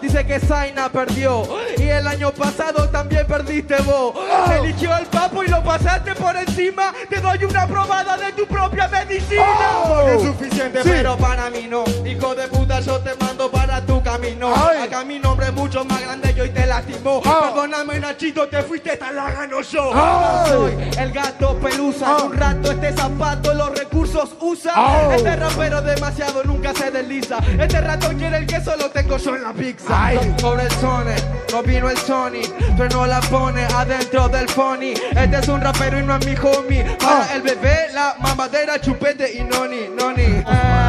Dice 0.00 0.24
que 0.24 0.38
Zaina 0.38 0.88
perdió 0.88 1.44
y 1.76 1.82
el 1.82 2.06
año 2.06 2.30
pasado 2.32 2.88
también 2.88 3.26
perdiste 3.26 3.76
vos. 3.82 4.14
Te 4.48 4.58
eligió 4.58 4.96
el 4.96 5.06
papo 5.06 5.42
y 5.42 5.48
lo 5.48 5.62
pasaste 5.62 6.14
por 6.14 6.36
encima. 6.36 6.94
Te 7.08 7.20
doy 7.20 7.44
una 7.44 7.66
probada 7.66 8.16
de 8.16 8.32
tu 8.32 8.46
propia 8.46 8.88
medicina. 8.88 9.44
No 9.86 10.08
es 10.08 10.22
suficiente, 10.22 10.80
pero 10.84 11.16
para 11.16 11.50
mí 11.50 11.66
no. 11.68 11.84
Hijo 12.06 12.34
de 12.34 12.46
puta, 12.48 12.80
yo 12.80 12.98
te 13.00 13.14
mando 13.16 13.50
para 13.50 13.80
tu 13.80 14.00
camino. 14.18 14.54
Acá 14.54 15.04
mi 15.04 15.18
nombre 15.18 15.46
es 15.46 15.52
mucho 15.52 15.84
más 15.84 16.00
grande 16.00 16.34
y 16.36 16.40
hoy 16.40 16.50
te 16.50 16.66
lastimó. 16.66 17.22
Perdóname, 17.22 18.00
Nachito, 18.00 18.48
te 18.48 18.62
fuiste, 18.62 18.92
esta 18.92 19.12
la 19.12 19.48
yo. 19.48 19.92
Soy 20.46 20.72
el 20.98 21.12
gato 21.12 21.58
pelusa. 21.58 22.16
En 22.18 22.26
un 22.26 22.36
rato 22.36 22.70
este 22.72 22.92
zapato 22.92 23.54
los 23.54 23.78
recursos 23.78 24.30
usa. 24.40 25.14
Este 25.14 25.36
rapero 25.36 25.82
demasiado 25.82 26.42
nunca 26.44 26.74
se 26.74 26.90
desliza. 26.90 27.38
Este 27.58 27.80
rato 27.80 28.08
quiere 28.16 28.38
el 28.38 28.46
queso, 28.46 28.76
lo 28.76 28.90
tengo 28.90 29.16
yo 29.16 29.36
en 29.36 29.42
la 29.42 29.52
pizza. 29.52 30.10
Sobre 30.38 30.64
el 30.64 30.70
Sony, 30.72 31.14
no 31.52 31.62
vino 31.62 31.88
el 31.88 31.98
Sony, 31.98 32.42
pero 32.76 32.88
no 32.90 33.06
la 33.06 33.20
pone 33.20 33.64
adentro 33.64 34.28
del 34.28 34.48
phony. 34.48 34.94
Este 35.16 35.38
es 35.38 35.48
un 35.48 35.60
rapero 35.60 35.98
y 35.98 36.02
no 36.02 36.16
es 36.16 36.26
mi 36.26 36.34
homie. 36.36 36.84
Para 36.98 37.34
el 37.34 37.42
bebé, 37.42 37.88
la 37.92 38.16
mamadera, 38.18 38.80
chupete 38.80 39.32
y 39.34 39.42
noni, 39.42 39.88
noni. 39.96 40.42
Ah, 40.46 40.78
no, 40.86 40.87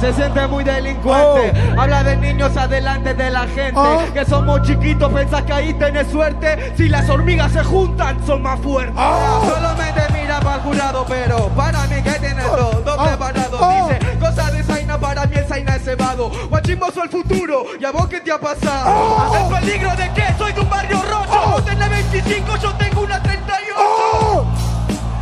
se 0.00 0.12
siente 0.12 0.46
muy 0.46 0.64
delincuente. 0.64 1.52
Habla 1.78 2.02
de 2.02 2.16
niños 2.16 2.56
adelante 2.56 3.14
de 3.14 3.30
la 3.30 3.46
gente. 3.46 3.80
Que 4.12 4.24
somos 4.24 4.62
chiquitos, 4.62 5.12
pensás 5.12 5.42
que 5.42 5.52
ahí 5.52 5.74
tenés 5.74 6.08
suerte. 6.08 6.72
Si 6.76 6.88
las 6.88 7.08
hormigas 7.08 7.52
se 7.52 7.62
juntan, 7.64 8.24
son 8.26 8.42
más 8.42 8.60
fuertes. 8.60 8.94
Solamente 8.94 10.00
mira 10.12 10.40
para 10.40 10.56
el 10.56 10.62
jurado, 10.62 11.04
pero 11.08 11.48
para 11.50 11.86
mí 11.86 12.02
que 12.02 12.12
tienes 12.12 12.44
todo, 12.46 12.82
doble 12.82 13.16
parado. 13.16 13.58
Dice, 13.88 14.18
cosa 14.18 14.50
de 14.50 14.62
Zaina, 14.62 14.98
para 14.98 15.26
mí 15.26 15.36
el 15.36 15.46
Zaina 15.46 15.76
es 15.76 15.84
cebado. 15.84 16.30
Guachimbo 16.48 16.90
soy 16.92 17.04
el 17.04 17.10
futuro, 17.10 17.64
¿y 17.80 17.84
a 17.84 17.90
vos 17.90 18.06
qué 18.06 18.20
te 18.20 18.32
ha 18.32 18.38
pasado? 18.38 19.34
El 19.34 19.60
peligro 19.60 19.90
de 19.96 20.10
que 20.12 20.24
soy 20.38 20.52
de 20.52 20.60
un 20.60 20.70
barrio 20.70 21.02
rocho. 21.02 21.50
Vos 21.50 21.64
tenés 21.64 21.90
25, 21.90 22.56
yo 22.56 22.72
tengo 22.74 23.00
una 23.02 23.22
38. 23.22 24.46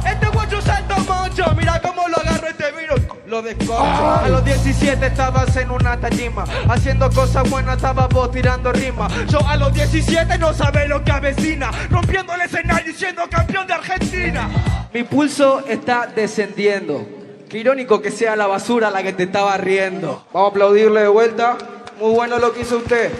Este 0.06 0.26
guacho 0.28 0.60
salta 0.60 0.96
mucho, 0.98 1.44
mira 1.56 1.80
cómo 1.80 2.08
lo 2.08 2.16
agarro 2.18 2.48
este 2.48 2.72
virus. 2.72 3.00
A 3.34 4.28
los 4.28 4.44
17 4.44 5.06
estabas 5.06 5.56
en 5.56 5.72
una 5.72 5.98
tajima, 5.98 6.44
haciendo 6.68 7.10
cosas 7.10 7.50
buenas, 7.50 7.78
estabas 7.78 8.08
vos 8.10 8.30
tirando 8.30 8.72
rimas. 8.72 9.12
Yo 9.26 9.40
a 9.44 9.56
los 9.56 9.74
17 9.74 10.38
no 10.38 10.54
sabés 10.54 10.88
lo 10.88 11.02
que 11.02 11.10
avecina, 11.10 11.72
rompiendo 11.90 12.32
el 12.32 12.42
escenario 12.42 12.92
y 12.92 12.94
siendo 12.94 13.28
campeón 13.28 13.66
de 13.66 13.72
Argentina. 13.72 14.48
Mi 14.92 15.02
pulso 15.02 15.64
está 15.66 16.06
descendiendo. 16.06 17.04
Qué 17.48 17.58
irónico 17.58 18.00
que 18.00 18.12
sea 18.12 18.36
la 18.36 18.46
basura 18.46 18.88
la 18.88 19.02
que 19.02 19.12
te 19.12 19.24
estaba 19.24 19.56
riendo. 19.56 20.24
Vamos 20.32 20.50
a 20.50 20.50
aplaudirle 20.52 21.00
de 21.00 21.08
vuelta. 21.08 21.58
Muy 21.98 22.12
bueno 22.12 22.38
lo 22.38 22.52
que 22.52 22.60
hizo 22.60 22.76
usted. 22.76 23.10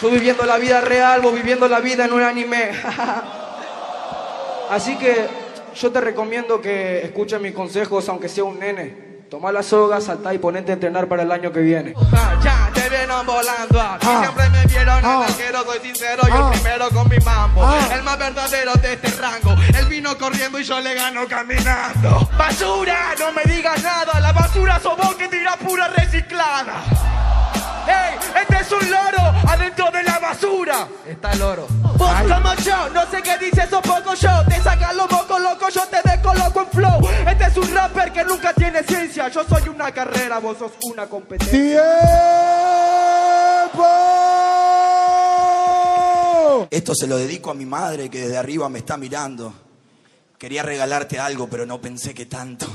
Yo 0.00 0.08
viviendo 0.08 0.46
la 0.46 0.56
vida 0.56 0.80
real, 0.80 1.20
vos 1.20 1.34
viviendo 1.34 1.68
la 1.68 1.80
vida 1.80 2.06
en 2.06 2.14
un 2.14 2.22
anime. 2.22 2.70
Así 4.70 4.96
que 4.96 5.26
yo 5.74 5.92
te 5.92 6.00
recomiendo 6.00 6.62
que 6.62 7.02
escuches 7.04 7.38
mis 7.38 7.52
consejos, 7.52 8.08
aunque 8.08 8.30
sea 8.30 8.44
un 8.44 8.58
nene. 8.58 9.09
Toma 9.30 9.52
la 9.52 9.62
soga, 9.62 10.00
saltá 10.00 10.34
y 10.34 10.38
ponete 10.38 10.72
a 10.72 10.74
entrenar 10.74 11.06
para 11.06 11.22
el 11.22 11.30
año 11.30 11.52
que 11.52 11.60
viene. 11.60 11.94
ya 12.42 12.68
te 12.74 12.88
vieron 12.90 13.24
volando 13.24 13.80
aquí. 13.80 14.04
Siempre 14.04 14.50
me 14.50 14.66
vieron 14.66 14.98
el 14.98 15.04
arquero, 15.04 15.64
soy 15.66 15.78
sincero 15.78 16.22
y 16.26 16.32
el 16.32 16.50
primero 16.50 16.88
con 16.90 17.08
mi 17.08 17.18
mambo. 17.18 17.64
El 17.92 18.02
más 18.02 18.18
verdadero 18.18 18.72
de 18.74 18.94
este 18.94 19.08
rango. 19.20 19.54
Él 19.78 19.86
vino 19.86 20.18
corriendo 20.18 20.58
y 20.58 20.64
yo 20.64 20.80
le 20.80 20.94
gano 20.94 21.28
caminando. 21.28 22.28
¡Basura! 22.36 23.14
No 23.20 23.30
me 23.30 23.42
digas 23.44 23.80
nada. 23.84 24.18
La 24.18 24.32
basura 24.32 24.80
sos 24.80 24.96
vos 24.96 25.14
que 25.14 25.28
tira 25.28 25.56
pura 25.58 25.86
reciclada. 25.86 27.29
¡Ey! 27.86 28.42
Este 28.42 28.56
es 28.60 28.72
un 28.72 28.90
loro 28.90 29.22
adentro 29.48 29.90
de 29.90 30.02
la 30.02 30.18
basura. 30.18 30.88
Está 31.06 31.32
el 31.32 31.42
oro. 31.42 31.66
Vos 31.96 32.10
como 32.22 32.54
yo, 32.54 32.88
no 32.90 33.10
sé 33.10 33.22
qué 33.22 33.38
dices, 33.38 33.68
sos 33.68 33.82
poco 33.82 34.14
yo. 34.14 34.44
Te 34.48 34.60
sacan 34.62 34.96
los 34.96 35.10
mocos 35.10 35.40
locos, 35.40 35.74
yo 35.74 35.82
te 35.82 36.08
descoloco 36.08 36.60
en 36.62 36.68
flow. 36.68 37.08
Este 37.28 37.44
es 37.44 37.56
un 37.56 37.74
rapper 37.74 38.12
que 38.12 38.24
nunca 38.24 38.52
tiene 38.54 38.82
ciencia. 38.82 39.28
Yo 39.28 39.44
soy 39.44 39.68
una 39.68 39.92
carrera, 39.92 40.38
vos 40.38 40.58
sos 40.58 40.72
una 40.82 41.06
competencia. 41.06 41.82
Esto 46.70 46.94
se 46.94 47.06
lo 47.06 47.16
dedico 47.16 47.50
a 47.50 47.54
mi 47.54 47.66
madre 47.66 48.08
que 48.08 48.20
desde 48.20 48.38
arriba 48.38 48.68
me 48.68 48.78
está 48.78 48.96
mirando. 48.96 49.52
Quería 50.38 50.62
regalarte 50.62 51.18
algo, 51.18 51.48
pero 51.48 51.66
no 51.66 51.80
pensé 51.80 52.14
que 52.14 52.26
tanto. 52.26 52.66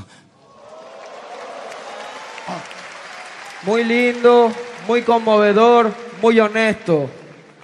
Muy 3.63 3.83
lindo, 3.83 4.51
muy 4.87 5.01
conmovedor, 5.01 5.91
muy 6.21 6.39
honesto. 6.39 7.09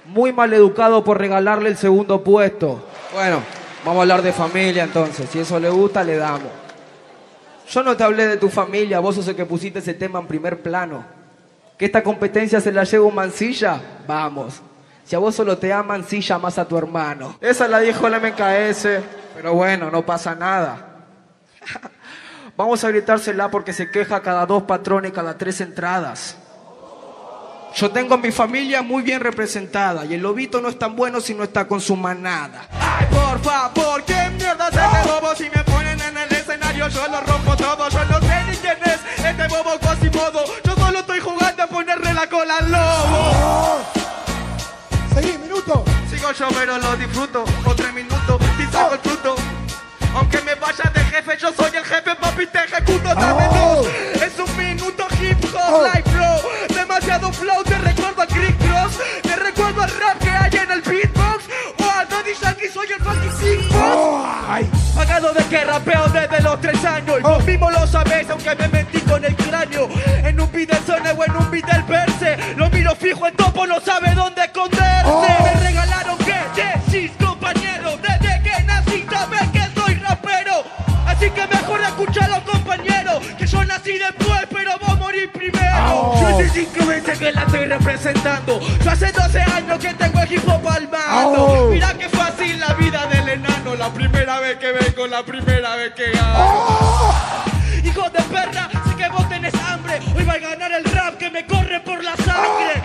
Muy 0.06 0.32
mal 0.32 0.52
educado 0.52 1.04
por 1.04 1.18
regalarle 1.18 1.70
el 1.70 1.76
segundo 1.76 2.22
puesto. 2.22 2.84
Bueno, 3.14 3.42
vamos 3.84 3.98
a 3.98 4.02
hablar 4.02 4.22
de 4.22 4.32
familia 4.32 4.84
entonces. 4.84 5.28
Si 5.30 5.38
eso 5.38 5.58
le 5.58 5.70
gusta, 5.70 6.02
le 6.04 6.16
damos. 6.16 6.50
Yo 7.68 7.82
no 7.82 7.96
te 7.96 8.04
hablé 8.04 8.26
de 8.26 8.36
tu 8.36 8.48
familia, 8.50 9.00
vos 9.00 9.14
sos 9.14 9.28
el 9.28 9.36
que 9.36 9.46
pusiste 9.46 9.78
ese 9.78 9.94
tema 9.94 10.18
en 10.18 10.26
primer 10.26 10.60
plano. 10.60 11.04
Que 11.78 11.86
esta 11.86 12.02
competencia 12.02 12.60
se 12.60 12.72
la 12.72 12.84
lleva 12.84 13.06
un 13.06 13.14
mancilla, 13.14 13.80
vamos. 14.06 14.60
Si 15.04 15.16
a 15.16 15.18
vos 15.18 15.34
solo 15.34 15.56
te 15.56 15.72
aman, 15.72 16.04
sí 16.06 16.20
llamas 16.20 16.58
a 16.58 16.66
tu 16.66 16.76
hermano. 16.76 17.36
Esa 17.40 17.66
la 17.68 17.80
dijo 17.80 18.06
el 18.06 18.14
MKS, 18.20 18.88
pero 19.34 19.54
bueno, 19.54 19.90
no 19.90 20.04
pasa 20.04 20.34
nada. 20.34 20.88
Vamos 22.56 22.84
a 22.84 22.88
gritársela 22.88 23.50
porque 23.50 23.72
se 23.72 23.90
queja 23.90 24.20
cada 24.20 24.44
dos 24.44 24.64
patrones, 24.64 25.12
cada 25.12 25.38
tres 25.38 25.60
entradas. 25.60 26.36
Yo 27.74 27.90
tengo 27.90 28.18
mi 28.18 28.30
familia 28.30 28.82
muy 28.82 29.02
bien 29.02 29.20
representada 29.20 30.04
y 30.04 30.14
el 30.14 30.20
lobito 30.20 30.60
no 30.60 30.68
es 30.68 30.78
tan 30.78 30.94
bueno 30.94 31.20
si 31.20 31.34
no 31.34 31.42
está 31.42 31.66
con 31.66 31.80
su 31.80 31.96
manada. 31.96 32.66
Ay, 32.70 33.06
por 33.10 33.40
favor, 33.40 34.04
¿qué 34.04 34.30
mierda 34.36 34.68
es 34.68 34.76
este 34.76 35.10
bobo? 35.10 35.34
Si 35.34 35.44
me 35.44 35.64
ponen 35.64 36.00
en 36.00 36.16
el 36.16 36.32
escenario 36.32 36.88
yo 36.88 37.08
lo 37.08 37.20
rompo 37.22 37.56
todo. 37.56 37.88
Yo 37.88 38.04
no 38.04 38.20
sé 38.20 38.44
ni 38.48 38.56
quién 38.56 38.76
es 38.84 39.24
este 39.24 39.48
bobo 39.48 39.78
Quasimodo. 39.78 40.44
Yo 40.64 40.74
solo 40.74 40.98
estoy 40.98 41.20
jugando 41.20 41.62
a 41.62 41.66
ponerle 41.66 42.12
la 42.12 42.28
cola 42.28 42.58
al 42.58 42.70
lobo. 42.70 43.80
Seguí, 45.14 45.38
minuto. 45.38 45.84
Sigo 46.10 46.30
yo 46.32 46.48
pero 46.48 46.78
lo 46.78 46.96
disfruto. 46.96 47.44
O 47.64 47.74
tres 47.74 47.94
minutos 47.94 48.40
y 48.58 48.70
saco 48.70 48.94
el 48.94 49.00
fruto. 49.00 49.34
Aunque 50.14 50.42
me 50.42 50.54
vaya 50.56 50.90
de 50.94 51.00
jefe, 51.04 51.38
yo 51.38 51.52
soy 51.54 51.74
el 51.74 51.84
jefe, 51.84 52.14
papi, 52.16 52.46
te 52.46 52.58
ejecuto 52.58 53.14
dame 53.14 53.48
dos. 53.48 53.86
Es 54.22 54.38
un 54.38 54.56
minuto 54.58 55.06
hip 55.18 55.42
hop, 55.44 55.48
flow. 55.48 56.11
Demasiado 56.92 57.32
flow, 57.32 57.64
te 57.64 57.78
recuerdo 57.78 58.20
a 58.20 58.26
Chris 58.26 58.54
Cross. 58.56 59.00
Te 59.22 59.34
recuerdo 59.34 59.80
al 59.80 59.90
rap 59.98 60.18
que 60.18 60.28
hay 60.28 60.50
en 60.62 60.70
el 60.72 60.82
beatbox. 60.82 61.44
O 61.78 61.84
a 61.84 62.04
Daddy 62.04 62.32
Yankee, 62.38 62.68
soy 62.68 62.86
el 62.92 63.02
fucking 63.02 63.32
six 63.40 63.74
Pagado 64.94 65.32
de 65.32 65.42
que 65.44 65.64
rapeo 65.64 66.06
desde 66.08 66.42
los 66.42 66.60
tres 66.60 66.84
años. 66.84 67.16
Y 67.18 67.22
vos 67.22 67.42
mismo 67.46 67.70
lo 67.70 67.86
sabés, 67.86 68.28
aunque 68.28 68.54
me 68.56 68.68
mentí 68.68 69.00
con 69.00 69.24
el 69.24 69.34
cráneo. 69.34 69.88
En 70.22 70.38
un 70.38 70.52
beat 70.52 70.68
del 70.68 71.18
o 71.18 71.24
en 71.24 71.36
un 71.36 71.50
beat 71.50 71.64
del 71.64 71.82
verse. 71.84 72.36
Lo 72.56 72.68
miro 72.68 72.94
fijo 72.94 73.26
en 73.26 73.36
topo, 73.36 73.66
no 73.66 73.80
sabe 73.80 74.14
dónde 74.14 74.44
esconderse. 74.44 75.31
Yo 86.22 86.28
hace 86.28 86.48
cinco 86.50 86.86
veces 86.86 87.18
que 87.18 87.32
la 87.32 87.42
estoy 87.42 87.64
representando. 87.64 88.60
Yo 88.60 88.90
hace 88.90 89.10
12 89.10 89.40
años 89.40 89.78
que 89.80 89.92
tengo 89.94 90.20
el 90.20 90.32
hip 90.32 90.48
hop. 90.48 90.62
Mira 91.70 91.94
qué 91.98 92.08
fácil 92.08 92.60
la 92.60 92.74
vida 92.74 93.06
del 93.06 93.28
enano. 93.28 93.74
La 93.74 93.92
primera 93.92 94.38
vez 94.38 94.56
que 94.58 94.70
vengo, 94.70 95.08
la 95.08 95.24
primera 95.24 95.74
vez 95.74 95.92
que 95.94 96.12
gano. 96.12 97.12
Hijo 97.82 98.08
de 98.10 98.22
perra, 98.22 98.70
sé 98.88 98.96
que 98.96 99.08
vos 99.08 99.28
tenés 99.28 99.54
hambre. 99.54 100.00
Hoy 100.16 100.24
va 100.24 100.34
a 100.34 100.38
ganar 100.38 100.70
el 100.72 100.84
rap 100.84 101.16
que 101.18 101.28
me 101.28 101.44
corre 101.44 101.80
por 101.80 102.02
la 102.04 102.16
sangre. 102.16 102.82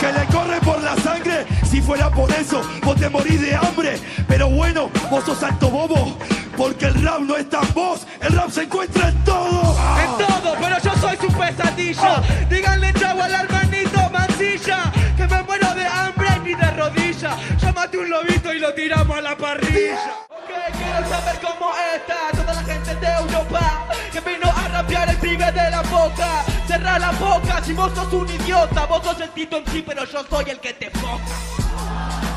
que 0.00 0.12
le 0.12 0.26
corre 0.26 0.60
por 0.60 0.82
la 0.82 0.96
sangre. 0.96 1.46
Si 1.70 1.82
fuera 1.82 2.08
por 2.10 2.30
eso, 2.32 2.62
vos 2.82 2.96
te 2.96 3.10
morís 3.10 3.42
de 3.42 3.54
hambre. 3.54 3.98
Pero 4.26 4.48
bueno, 4.48 4.90
vos 5.10 5.22
sos 5.24 5.42
alto 5.42 5.68
bobo. 5.68 6.16
Porque 6.62 6.86
el 6.86 7.02
rap 7.02 7.18
no 7.18 7.36
está 7.36 7.60
en 7.60 7.74
vos, 7.74 8.06
el 8.20 8.32
rap 8.34 8.48
se 8.48 8.62
encuentra 8.62 9.08
en 9.08 9.24
todo. 9.24 9.76
En 9.98 10.24
todo, 10.24 10.54
pero 10.60 10.78
yo 10.78 10.94
soy 11.00 11.16
su 11.16 11.26
pesadilla. 11.36 12.22
Díganle 12.48 12.92
chavo 12.94 13.20
al 13.20 13.34
hermanito 13.34 13.98
Mancilla 14.12 14.92
que 15.16 15.26
me 15.26 15.42
muero 15.42 15.74
de 15.74 15.84
hambre 15.84 16.28
ni 16.44 16.54
de 16.54 16.70
rodilla. 16.70 17.36
Llámate 17.60 17.98
un 17.98 18.08
lobito 18.08 18.52
y 18.52 18.60
lo 18.60 18.72
tiramos 18.74 19.18
a 19.18 19.20
la 19.22 19.36
parrilla. 19.36 20.24
Ok, 20.30 20.76
quiero 20.78 21.08
saber 21.08 21.40
cómo 21.42 21.72
está 21.96 22.30
toda 22.30 22.54
la 22.54 22.62
gente 22.62 22.94
de 22.94 23.06
Europa 23.08 23.84
que 24.12 24.20
vino 24.20 24.48
a 24.48 24.68
rapear 24.68 25.08
el 25.08 25.16
pibe 25.16 25.50
de 25.50 25.68
la 25.68 25.82
boca. 25.82 26.44
Cerra 26.68 26.96
la 27.00 27.10
boca 27.10 27.60
si 27.64 27.72
vos 27.72 27.92
sos 27.92 28.12
un 28.12 28.28
idiota. 28.28 28.86
Vos 28.86 29.02
sos 29.02 29.20
el 29.20 29.30
tito 29.30 29.56
en 29.56 29.66
sí, 29.66 29.82
pero 29.84 30.04
yo 30.04 30.22
soy 30.30 30.50
el 30.50 30.60
que 30.60 30.72
te 30.74 30.90
foca. 30.90 32.31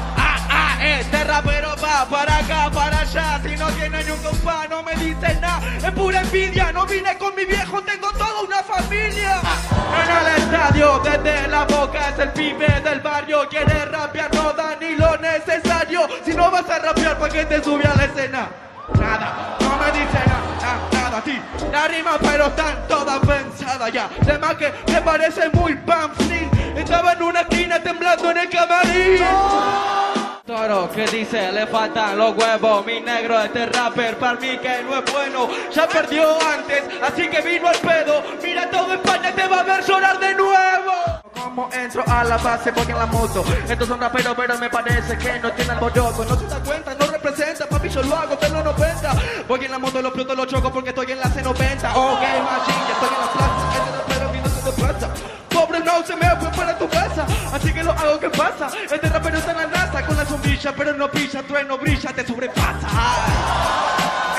Ah, 0.57 0.77
ah, 0.79 0.99
este 0.99 1.21
rapero 1.25 1.75
va 1.83 2.05
para 2.09 2.37
acá, 2.37 2.71
para 2.71 2.99
allá. 2.99 3.41
Si 3.43 3.57
no 3.57 3.67
tiene 3.71 4.03
ni 4.05 4.11
un 4.11 4.19
compa, 4.19 4.65
no 4.69 4.81
me 4.83 4.95
dice 4.95 5.35
nada. 5.41 5.61
Es 5.77 5.91
pura 5.91 6.21
envidia, 6.21 6.71
no 6.71 6.85
vine 6.85 7.17
con 7.17 7.35
mi 7.35 7.43
viejo, 7.43 7.81
tengo 7.81 8.09
toda 8.13 8.41
una 8.41 8.63
familia. 8.63 9.41
En 10.01 10.09
el 10.17 10.43
estadio, 10.43 10.99
desde 10.99 11.47
la 11.49 11.65
boca, 11.65 12.09
es 12.09 12.19
el 12.19 12.29
pibe 12.29 12.67
del 12.85 13.01
barrio. 13.01 13.49
Quiere 13.49 13.85
rapear, 13.85 14.33
no 14.33 14.53
da 14.53 14.77
ni 14.79 14.95
lo 14.95 15.17
necesario. 15.17 16.07
Si 16.23 16.33
no 16.33 16.49
vas 16.49 16.69
a 16.69 16.79
rapear, 16.79 17.17
¿para 17.17 17.33
qué 17.33 17.45
te 17.45 17.61
sube 17.61 17.83
a 17.85 17.95
la 17.95 18.05
escena? 18.05 18.47
Nada, 18.97 19.57
no 19.59 19.77
me 19.77 19.91
dice 19.91 20.19
nada, 20.25 20.55
nada, 20.61 20.89
nada 20.93 21.17
a 21.17 21.21
ti. 21.21 21.37
La 21.69 21.87
rima, 21.89 22.17
pero 22.21 22.47
están 22.47 22.87
todas 22.87 23.19
pensadas 23.19 23.91
ya. 23.91 24.09
Además 24.21 24.55
que 24.55 24.71
me 24.87 25.01
parece 25.01 25.49
muy 25.49 25.75
pamphlet. 25.75 26.77
Estaba 26.77 27.11
en 27.11 27.23
una 27.23 27.41
esquina 27.41 27.81
temblando 27.83 28.31
en 28.31 28.37
el 28.37 28.49
camarín. 28.49 30.24
Toro, 30.45 30.91
¿qué 30.93 31.07
dice? 31.07 31.51
Le 31.51 31.65
faltan 31.65 32.19
los 32.19 32.37
huevos, 32.37 32.85
mi 32.85 33.01
negro, 33.01 33.41
este 33.41 33.65
rapper, 33.65 34.15
para 34.19 34.39
mí 34.39 34.55
que 34.59 34.83
no 34.83 34.99
es 34.99 35.11
bueno. 35.11 35.49
Ya 35.73 35.87
perdió 35.87 36.37
antes, 36.39 36.83
así 37.01 37.27
que 37.27 37.41
vino 37.41 37.67
al 37.67 37.77
pedo. 37.77 38.21
Mira, 38.43 38.69
todo 38.69 38.93
España 38.93 39.33
te 39.33 39.47
va 39.47 39.61
a 39.61 39.63
ver 39.63 39.83
llorar 39.83 40.19
de 40.19 40.35
nuevo. 40.35 40.91
Como 41.33 41.67
entro 41.73 42.03
a 42.05 42.23
la 42.23 42.37
base, 42.37 42.69
voy 42.69 42.85
en 42.87 42.95
la 42.95 43.07
moto. 43.07 43.43
Estos 43.67 43.87
son 43.87 43.99
raperos, 43.99 44.35
pero 44.37 44.55
me 44.59 44.69
parece 44.69 45.17
que 45.17 45.39
no 45.39 45.51
tienen 45.51 45.77
alboroto. 45.77 46.23
No 46.23 46.37
se 46.37 46.45
da 46.45 46.59
cuenta, 46.59 46.93
no 46.93 47.07
representa, 47.07 47.65
papi, 47.65 47.89
yo 47.89 48.03
lo 48.03 48.15
hago, 48.15 48.37
pero 48.39 48.63
no 48.63 48.75
penta. 48.75 49.15
Voy 49.47 49.65
en 49.65 49.71
la 49.71 49.79
moto, 49.79 49.99
lo 49.99 50.09
exploto, 50.09 50.35
lo 50.35 50.45
choco 50.45 50.71
porque 50.71 50.89
estoy 50.89 51.11
en 51.11 51.21
la 51.21 51.25
C90. 51.25 51.49
Ok, 51.49 52.21
machine, 52.21 52.85
ya 52.85 52.93
estoy 52.93 53.09
en 53.09 53.19
la 53.19 53.31
plaza. 53.33 53.94
Pobre 55.75 55.85
no 55.85 56.05
se 56.05 56.15
me 56.15 56.29
fue 56.37 56.49
para 56.51 56.77
tu 56.77 56.87
casa, 56.87 57.25
así 57.53 57.73
que 57.73 57.83
lo 57.83 57.91
hago, 57.91 58.19
¿qué 58.19 58.29
pasa? 58.29 58.69
Este 58.89 59.09
rapero 59.09 59.37
está 59.37 59.51
en 59.51 59.57
la 59.57 59.65
raza 59.65 60.05
con 60.05 60.15
la 60.15 60.25
sombrilla, 60.25 60.73
pero 60.75 60.93
no 60.93 61.09
pilla, 61.09 61.41
trueno 61.43 61.77
brilla, 61.77 62.13
te 62.13 62.25
sobrepasa. 62.25 62.87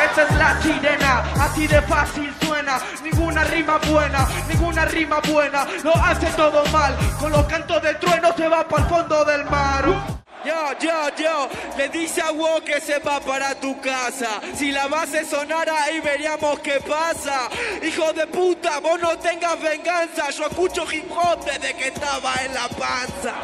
Esta 0.05 0.22
es 0.22 0.35
la 0.37 0.62
sirena, 0.62 1.25
así 1.40 1.66
de 1.66 1.83
fácil 1.83 2.35
suena, 2.40 2.79
ninguna 3.03 3.44
rima 3.44 3.79
buena, 3.79 4.27
ninguna 4.49 4.85
rima 4.87 5.20
buena, 5.20 5.66
lo 5.83 5.94
hace 5.96 6.27
todo 6.37 6.64
mal, 6.66 6.96
con 7.18 7.33
los 7.33 7.44
cantos 7.46 7.83
de 7.83 7.94
trueno 7.94 8.35
se 8.37 8.49
va 8.49 8.66
para 8.66 8.83
el 8.83 8.88
fondo 8.88 9.25
del 9.25 9.44
mar. 9.46 10.26
Yo, 10.47 10.79
yo, 10.79 11.17
yo, 11.17 11.49
le 11.77 11.89
dice 11.89 12.21
a 12.21 12.31
Wo 12.31 12.61
que 12.61 12.81
se 12.81 13.01
va 13.01 13.19
para 13.19 13.57
tu 13.57 13.81
casa. 13.81 14.41
Si 14.55 14.71
la 14.71 14.87
base 14.87 15.25
sonara 15.25 15.83
ahí 15.83 15.99
veríamos 16.01 16.61
qué 16.61 16.81
pasa. 16.87 17.49
Hijo 17.83 18.13
de 18.13 18.29
puta, 18.29 18.79
vos 18.79 19.01
no 19.01 19.19
tengas 19.19 19.61
venganza. 19.61 20.31
Yo 20.31 20.47
escucho 20.47 20.87
hip 20.93 21.11
hop 21.11 21.45
desde 21.45 21.75
que 21.75 21.89
estaba 21.89 22.33
en 22.45 22.55
la 22.55 22.69
panza. 22.69 23.35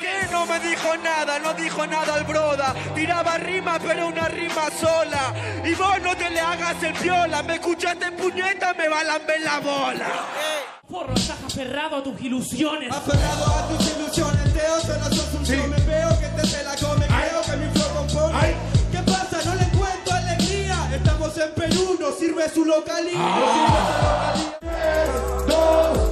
Que 0.00 0.26
no 0.32 0.46
me 0.46 0.58
dijo 0.60 0.96
nada, 0.96 1.38
no 1.38 1.52
dijo 1.52 1.86
nada 1.86 2.14
al 2.14 2.24
broda. 2.24 2.74
Tiraba 2.94 3.36
rima, 3.36 3.78
pero 3.78 4.08
una 4.08 4.26
rima 4.28 4.70
sola. 4.80 5.34
Y 5.64 5.74
vos 5.74 6.00
no 6.02 6.16
te 6.16 6.30
le 6.30 6.40
hagas 6.40 6.82
el 6.82 6.94
piola. 6.94 7.42
Me 7.42 7.56
escuchaste 7.56 8.10
puñeta, 8.12 8.72
me 8.72 8.88
va 8.88 9.00
a 9.00 9.04
lamber 9.04 9.40
la 9.42 9.60
bola. 9.60 10.06
Forro, 10.90 11.14
estás 11.14 11.42
aferrado 11.42 11.96
a 11.96 12.02
tus 12.02 12.20
ilusiones. 12.20 12.90
Aferrado 12.92 13.44
a 13.46 13.68
tus 13.68 13.96
ilusiones, 13.96 14.33
Teo, 14.64 14.80
solo 14.80 15.04
sos 15.14 15.26
función. 15.26 15.68
Me 15.68 15.76
veo 15.82 16.08
que 16.18 16.26
te 16.40 16.46
se 16.46 16.64
la 16.64 16.74
come, 16.76 17.06
creo 17.06 17.42
que 17.42 17.56
mi 17.58 17.70
flow 17.74 17.88
compone. 17.96 18.54
¿Qué 18.90 18.98
pasa? 18.98 19.38
No 19.44 19.54
le 19.56 19.62
encuentro 19.64 20.14
alegría. 20.14 20.88
Estamos 20.94 21.36
en 21.36 21.52
Perú, 21.52 21.98
no 22.00 22.10
sirve 22.12 22.48
su 22.48 22.64
localidad. 22.64 23.20
No 23.20 23.52
sirve 23.52 23.80
su 23.84 24.00
localidad. 24.00 25.46
Dos, 25.46 26.03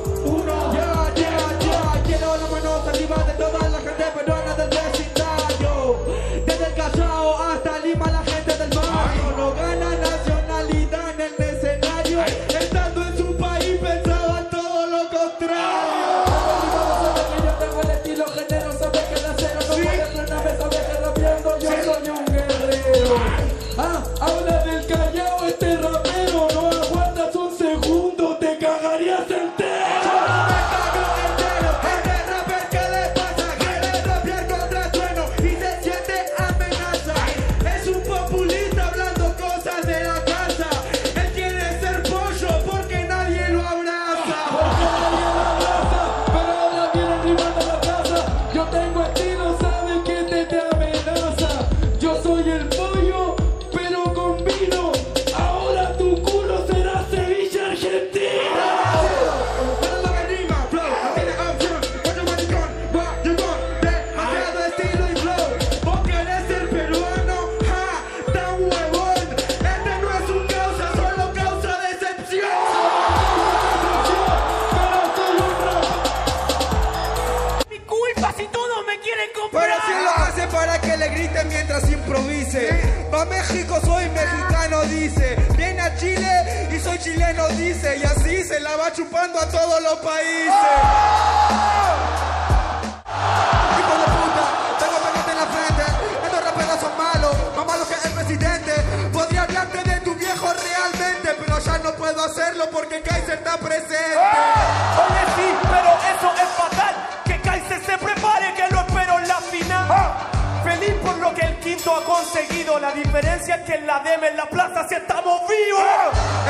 que 113.64 113.74
en 113.74 113.86
la 113.86 114.00
DM 114.00 114.24
en 114.24 114.36
la 114.36 114.46
plaza 114.46 114.86
si 114.88 114.94
estamos 114.94 115.40
vivos. 115.48 115.84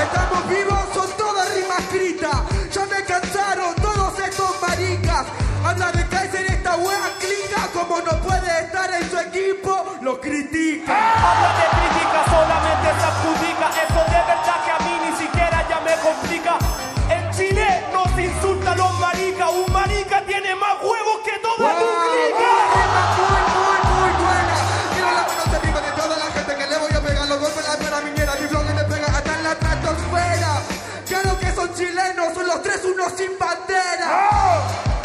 Estamos 0.02 0.48
vivos, 0.48 0.80
son 0.94 1.10
todas 1.16 1.54
rimas 1.54 1.78
escritas. 1.80 2.36
Ya 2.70 2.86
me 2.86 3.04
cansaron 3.04 3.74
todos 3.76 4.18
estos 4.18 4.62
maricas. 4.62 5.26
Habla 5.64 5.92
de 5.92 6.06
Kaiser, 6.08 6.46
esta 6.46 6.76
wea 6.76 7.10
clica. 7.18 7.68
Como 7.72 8.00
no 8.00 8.18
puede 8.22 8.64
estar 8.64 8.90
en 8.94 9.10
su 9.10 9.18
equipo, 9.18 9.96
lo 10.00 10.20
critica. 10.20 11.91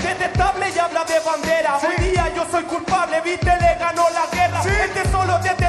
Detestable 0.02 0.70
y 0.76 0.80
habla 0.80 1.04
de 1.06 1.20
bandera. 1.20 1.78
Hoy 1.78 2.10
día 2.10 2.32
yo 2.36 2.46
soy 2.50 2.64
culpable, 2.64 3.22
viste, 3.22 3.46
le 3.46 3.76
ganó 3.76 4.06
la 4.10 4.28
guerra. 4.32 4.62
Este 4.62 5.10
solo 5.12 5.38
detestable 5.40 5.67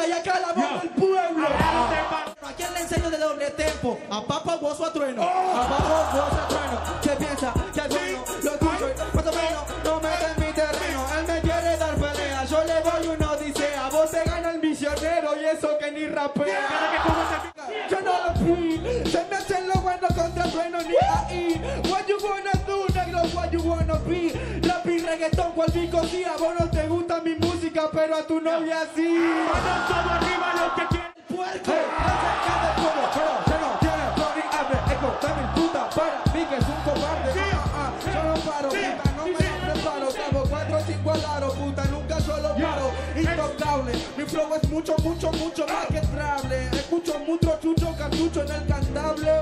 política 0.00 0.08
y 0.08 0.12
acá 0.12 0.40
la 0.40 0.52
voz 0.52 0.82
del 0.82 0.90
pueblo. 0.90 1.48
¿A 1.48 2.52
quién 2.56 2.74
le 2.74 2.80
enseño 2.80 3.10
de 3.10 3.18
doble 3.18 3.50
tempo? 3.50 3.98
A 4.10 4.22
Papa 4.22 4.56
Bozo 4.56 4.84
a 4.84 4.92
Trueno. 4.92 5.22
A 5.22 5.68
Papa 5.68 6.12
Bozo 6.12 6.36
a 6.36 6.48
Trueno. 6.48 6.80
¿Qué 7.02 7.10
piensa? 7.10 7.52
Que 7.72 7.80
es 7.80 7.88
bueno. 7.88 8.24
Lo 8.42 8.50
escucho 8.52 8.90
y 8.90 9.16
más 9.16 9.26
o 9.26 9.32
menos 9.32 9.64
no 9.84 10.00
mete 10.00 10.26
en 10.26 10.46
mi 10.46 10.52
terreno. 10.52 11.06
Él 11.18 11.26
me 11.26 11.40
quiere 11.40 11.76
dar 11.76 11.94
pelea. 11.94 12.44
Yo 12.44 12.64
le 12.64 12.80
doy 12.80 13.06
una 13.16 13.32
odisea. 13.32 13.88
Vos 13.90 14.10
te 14.10 14.24
gana 14.24 14.50
el 14.50 14.60
misionero 14.60 15.40
y 15.40 15.44
eso 15.44 15.78
que 15.78 15.92
ni 15.92 16.06
rapea. 16.06 16.68
Yo 17.90 18.00
no 18.00 18.12
lo 18.24 18.34
fui. 18.34 19.04
Se 19.10 19.24
me 19.24 19.36
hacen 19.36 19.68
lo 19.68 19.74
bueno 19.74 20.08
contra 20.08 20.44
Trueno 20.44 20.78
ni 20.82 20.96
ahí. 20.96 21.39
Novia 28.50 28.88
sí. 28.94 29.08
Manos 29.08 29.88
todo 29.88 30.10
arriba 30.10 30.48
los 30.58 30.72
que 30.74 30.86
quieren. 30.88 31.12
puerco. 31.28 31.72
Acerca 32.10 32.54
del 32.62 32.74
pueblo 32.80 33.04
pero 33.14 33.32
ya 33.50 33.56
no 33.62 34.14
flor 34.14 34.32
ni 34.36 34.42
hambre 34.58 34.78
eco 34.94 35.08
también 35.20 35.48
puta 35.54 35.90
para 35.90 36.22
mí 36.34 36.44
que 36.48 36.56
es 36.56 36.68
un 36.68 36.80
cobarde. 36.84 37.30
Ah, 37.40 37.64
ah, 37.80 37.90
yo 38.12 38.22
no 38.22 38.34
paro 38.50 38.68
puta 38.68 39.06
no 39.16 39.24
me 39.26 39.72
preparo 39.72 40.08
cabo 40.12 40.44
cuatro 40.48 40.80
cinco 40.86 41.10
al 41.12 41.24
aro 41.24 41.52
puta 41.54 41.84
nunca 41.84 42.20
solo 42.20 42.54
paro. 42.54 42.92
Intocable. 43.16 43.92
Mi 44.16 44.24
flow 44.24 44.54
es 44.54 44.70
mucho 44.70 44.96
mucho 44.98 45.32
mucho 45.32 45.66
más 45.66 45.86
que 45.86 46.00
trable 46.00 46.68
escucho 46.72 47.18
mucho 47.20 47.58
chucho 47.62 47.94
cartucho 47.96 48.42
en 48.42 48.50
el 48.50 48.66
cantable. 48.66 49.32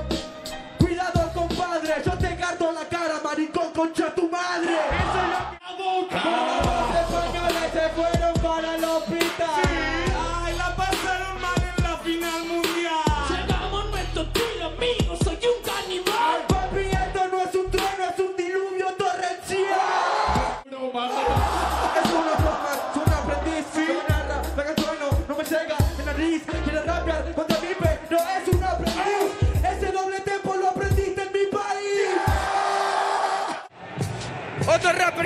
Cuidado 0.77 1.31
compadre. 1.33 1.95
Yo 2.05 2.11
te 2.17 2.35
carto 2.35 2.71
la 2.71 2.85
cara 2.87 3.19
maricón 3.23 3.71
concha 3.73 4.13
tu 4.13 4.28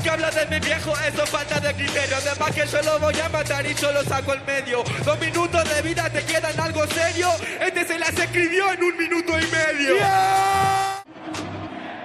que 0.04 0.10
habla 0.10 0.30
de 0.30 0.46
mi 0.48 0.60
viejo, 0.60 0.94
eso 1.08 1.26
falta 1.26 1.60
de 1.62 1.74
criterio. 1.74 2.18
Además 2.18 2.52
que 2.52 2.68
yo 2.68 2.82
lo 2.82 3.00
voy 3.00 3.18
a 3.20 3.30
matar 3.30 3.66
y 3.66 3.74
yo 3.74 3.92
lo 3.92 4.04
saco 4.04 4.34
el 4.34 4.44
medio. 4.44 4.84
Dos 5.06 5.20
minutos 5.20 5.64
de 5.74 5.82
vida 5.82 6.10
te 6.10 6.24
quedan 6.26 6.60
algo 6.60 6.86
serio. 6.88 7.30
Este 7.62 7.86
se 7.86 7.98
las 7.98 8.10
escribió 8.10 8.74
en 8.74 8.84
un 8.84 8.98
minuto 8.98 9.32
y 9.40 9.46
medio. 9.48 9.96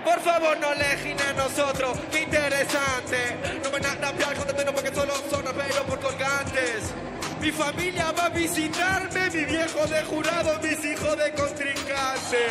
Por 0.05 0.21
favor, 0.21 0.57
no 0.59 0.75
lejen 0.75 1.17
a 1.21 1.33
nosotros, 1.33 1.99
qué 2.11 2.23
interesante. 2.23 3.37
No 3.63 3.71
van 3.71 3.85
a 3.85 3.95
rapear 3.97 4.35
contra 4.35 4.73
porque 4.73 4.95
solo 4.95 5.13
son 5.29 5.45
raperos 5.45 5.81
por 5.81 6.01
colgantes. 6.01 6.95
Mi 7.41 7.53
familia 7.53 8.12
va 8.12 8.26
a 8.26 8.28
visitarme, 8.30 9.30
mi 9.30 9.45
viejo 9.45 9.86
de 9.86 10.03
jurado, 10.05 10.59
mis 10.61 10.84
hijos 10.84 11.16
de 11.16 11.32
contrincante. 11.32 12.49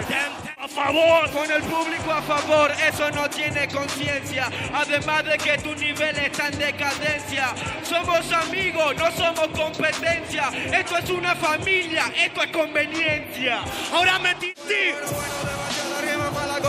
A 0.58 0.68
favor. 0.68 1.30
Con 1.32 1.52
el 1.52 1.62
público 1.64 2.12
a 2.12 2.22
favor, 2.22 2.72
eso 2.72 3.12
no 3.12 3.30
tiene 3.30 3.68
conciencia. 3.68 4.50
Además 4.74 5.26
de 5.26 5.38
que 5.38 5.58
tu 5.58 5.76
nivel 5.76 6.18
está 6.18 6.48
en 6.48 6.58
decadencia. 6.58 7.54
Somos 7.84 8.32
amigos, 8.32 8.96
no 8.98 9.12
somos 9.12 9.48
competencia. 9.50 10.50
Esto 10.72 10.98
es 10.98 11.10
una 11.10 11.36
familia, 11.36 12.06
esto 12.16 12.44
es 12.44 12.52
conveniencia. 12.52 13.60
Ahora 13.92 14.20
me 14.20 14.36
sí. 14.40 15.47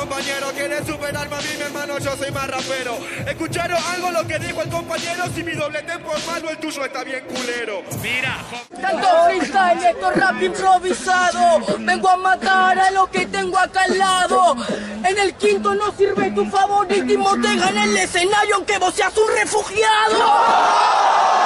Compañero, 0.09 0.47
quiere 0.55 0.85
superarme 0.87 1.37
a 1.37 1.41
mí, 1.41 1.49
mi 1.57 1.63
hermano, 1.63 1.99
yo 1.99 2.17
soy 2.17 2.31
más 2.31 2.49
rapero. 2.49 2.97
¿Escucharon 3.27 3.79
algo 3.93 4.11
lo 4.11 4.27
que 4.27 4.39
dijo 4.39 4.63
el 4.63 4.71
compañero? 4.71 5.25
Si 5.35 5.43
mi 5.43 5.53
doble 5.53 5.83
tempo 5.83 6.15
es 6.17 6.27
malo, 6.27 6.49
el 6.49 6.57
tuyo 6.57 6.85
está 6.85 7.05
bien 7.05 7.25
culero. 7.27 7.83
Mira, 8.03 8.39
Tanto 8.81 9.07
freestyle, 9.27 9.85
esto 9.85 10.11
es 10.11 10.17
rap 10.17 10.43
improvisado. 10.43 11.79
Vengo 11.81 12.09
a 12.09 12.17
matar 12.17 12.79
a 12.79 12.91
lo 12.91 13.11
que 13.11 13.27
tengo 13.27 13.59
acá 13.59 13.83
al 13.83 13.99
lado. 13.99 14.57
En 15.05 15.19
el 15.19 15.35
quinto 15.35 15.75
no 15.75 15.93
sirve 15.93 16.31
tu 16.31 16.47
favoritismo, 16.47 17.39
te 17.41 17.57
gana 17.57 17.85
el 17.85 17.97
escenario 17.97 18.57
aunque 18.57 18.79
vos 18.79 18.95
seas 18.95 19.13
un 19.17 19.37
refugiado. 19.37 21.38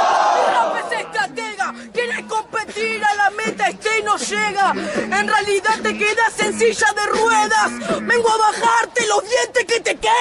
Y 4.03 4.05
no 4.05 4.17
llega. 4.17 4.73
En 4.97 5.29
realidad 5.29 5.81
te 5.83 5.97
quedas 5.97 6.39
en 6.41 6.59
silla 6.59 6.87
de 6.95 7.07
ruedas. 7.19 7.71
Vengo 8.03 8.31
a 8.31 8.37
bajarte 8.37 9.07
los 9.07 9.23
dientes 9.23 9.65
que 9.67 9.81
te 9.81 9.97
quedan. 9.97 10.13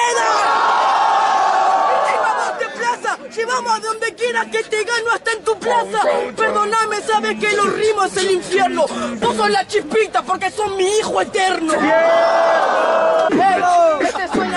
De 2.59 2.67
plaza, 2.69 3.17
llevamos 3.35 3.77
a 3.77 3.79
donde 3.79 4.13
quieras 4.13 4.47
que 4.47 4.63
te 4.63 4.83
gano 4.83 5.11
hasta 5.11 5.31
en 5.31 5.43
tu 5.43 5.57
plaza. 5.57 6.01
Perdóname, 6.35 7.01
sabes 7.01 7.39
que 7.39 7.55
los 7.55 7.73
rimos 7.73 8.11
es 8.11 8.17
el 8.17 8.31
infierno. 8.31 8.85
Vos 9.19 9.35
sos 9.35 9.49
la 9.49 9.65
chispita 9.67 10.21
porque 10.21 10.51
sos 10.51 10.75
mi 10.75 10.85
hijo 10.97 11.21
eterno. 11.21 11.73
Hey, 13.31 13.61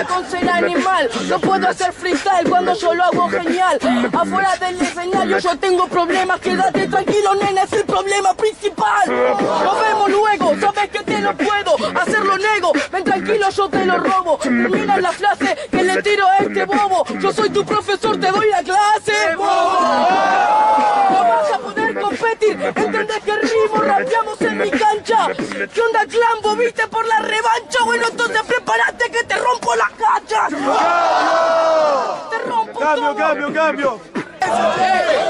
con 0.07 0.25
ser 0.31 0.49
animal. 0.49 1.11
No 1.29 1.39
puedo 1.39 1.69
hacer 1.69 1.93
freestyle 1.93 2.49
cuando 2.49 2.75
yo 2.75 2.95
lo 2.95 3.05
hago 3.05 3.29
genial. 3.29 3.79
Afuera 4.13 4.57
del 4.57 4.81
escenario 4.81 5.39
yo 5.39 5.59
tengo 5.59 5.87
problemas. 5.89 6.41
Quédate 6.41 6.89
tranquilo, 6.89 7.35
nena, 7.35 7.63
es 7.63 7.73
el 7.73 7.85
problema 7.85 8.35
principal. 8.35 9.09
Nos 9.09 9.81
vemos 9.81 10.11
luego, 10.11 10.55
sabes 10.61 10.91
que 10.91 11.01
te 11.01 11.21
lo 11.21 11.37
puedo. 11.37 11.77
Hacerlo 12.01 12.37
nego, 12.39 12.73
ven 12.93 13.05
tranquilo, 13.05 13.51
yo 13.51 13.69
te 13.69 13.85
lo 13.85 13.99
robo. 13.99 14.39
Termina 14.39 14.99
la 14.99 15.13
frase 15.13 15.57
que 15.71 15.83
le 15.83 16.03
tiro 16.03 16.27
a 16.27 16.39
este 16.39 16.65
bobo. 16.65 17.05
Yo 17.21 17.33
soy 17.33 17.51
tu 17.51 17.65
profesor, 17.65 18.19
te 18.19 18.31
doy 18.31 18.49
la 18.51 18.63
clase. 18.63 19.37
bobo. 19.37 20.55
rapeamos 23.85 24.41
en 24.41 24.59
mi 24.59 24.71
cancha. 24.71 25.29
¿Qué 25.73 25.81
onda, 25.81 26.07
Clambo? 26.07 26.57
¿Viste 26.57 26.87
por 26.89 27.07
la 27.07 27.21
revancha? 27.21 27.85
Bueno, 27.85 28.07
entonces 28.11 28.43
prepárate 28.43 29.11
que 29.11 29.25
te 29.25 29.37
rompo 29.37 29.75
la 29.75 29.91
cacha. 29.97 30.49
Te 32.31 32.39
rompo 32.39 32.81
Cambio, 33.35 33.53
cambio. 33.53 34.01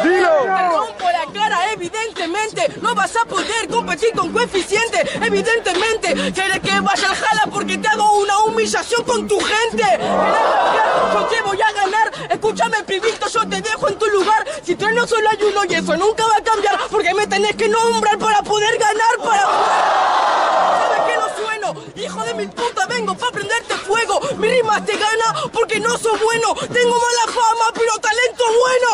Dilo. 0.03 0.47
Rompo 0.47 1.05
la 1.05 1.33
cara, 1.33 1.73
evidentemente. 1.73 2.75
No 2.83 2.95
vas 2.95 3.17
a 3.17 3.25
poder 3.25 3.67
competir 3.71 4.13
con 4.15 4.31
coeficiente. 4.31 5.09
Evidentemente, 5.23 6.13
quieres 6.33 6.61
que 6.61 6.81
vaya 6.81 7.09
al 7.09 7.17
jala 7.17 7.47
porque 7.51 7.79
te 7.79 7.89
hago 7.89 8.19
una 8.19 8.41
humillación 8.41 9.05
con 9.05 9.27
tu 9.27 9.41
gente. 9.41 9.85
Yo 11.15 11.25
te 11.31 11.43
voy 11.47 11.63
a 11.63 11.73
ganar. 11.73 12.13
Escúchame, 12.29 12.85
pibito, 12.85 13.27
yo 13.27 13.49
te 13.49 13.63
dejo 13.63 13.89
en 13.89 13.99
tu 13.99 14.07
lugar. 14.09 14.45
Si 14.63 14.75
trueno 14.75 15.07
solo 15.07 15.31
hay 15.31 15.39
uno 15.43 15.63
y 15.67 15.75
eso 15.75 15.97
nunca 15.97 16.27
va 16.27 16.37
a 16.37 16.43
cambiar. 16.43 16.79
Porque 16.91 17.15
me 17.15 17.27
tenés 17.27 17.57
que 17.57 17.71
nombrar 17.71 18.19
para 18.19 18.43
poder 18.43 18.77
ganar. 18.77 19.17
Para 19.25 19.43
¿Sabes 20.79 21.01
que 21.07 21.17
no 21.17 21.29
sueno? 21.43 21.75
Hijo 21.97 22.25
de 22.25 22.35
mi 22.35 22.47
puta, 22.49 22.87
vengo 22.89 23.15
para 23.15 23.33
prenderte 23.33 23.75
fuego. 23.75 24.21
Mi 24.39 24.49
rima 24.49 24.85
te 24.85 24.93
gana 24.93 25.49
porque 25.53 25.79
no 25.79 25.91
sos 25.97 26.21
bueno. 26.21 26.55
Tengo 26.73 26.95
mala 26.95 27.27
fama, 27.33 27.73
pero 27.75 27.93
talento 28.01 28.45
bueno. 28.63 28.89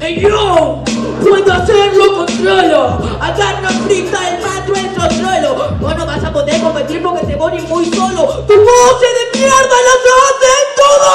¡Ey 0.00 0.20
yo! 0.20 0.84
¡Puedo 1.20 1.52
hacerlo, 1.52 2.16
controlo! 2.16 2.98
¡Agarro 3.20 3.68
frita 3.86 4.28
el 4.28 4.40
mato 4.40 4.74
en! 4.76 4.94
Vos 5.80 5.96
no 5.96 6.06
vas 6.06 6.24
a 6.24 6.32
poder 6.32 6.60
competir 6.62 7.02
porque 7.02 7.26
te 7.26 7.36
pones 7.36 7.62
muy 7.68 7.84
solo. 7.92 8.44
¡Tu 8.46 8.54
voce 8.54 9.06
de 9.06 9.38
mierda 9.38 9.76
la 9.86 9.94
hacen 10.24 10.64
todo! 10.76 11.10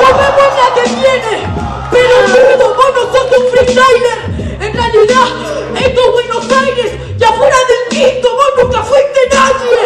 ¡Nos 0.00 0.12
vemos 0.18 0.50
la 0.56 0.66
que 0.74 0.84
viene! 0.90 1.34
¡Pero 1.90 2.14
dudo, 2.28 2.74
vos 2.74 2.90
no 2.94 3.02
sos 3.12 3.26
un 3.38 3.44
freestyler! 3.50 4.18
En 4.60 4.72
realidad, 4.72 5.28
esto 5.74 6.00
es 6.00 6.10
Buenos 6.12 6.44
Aires 6.52 6.90
y 6.94 7.01
quinto 7.92 8.28
vos 8.34 8.64
nunca 8.64 8.82
fuiste 8.82 9.20
nadie. 9.30 9.78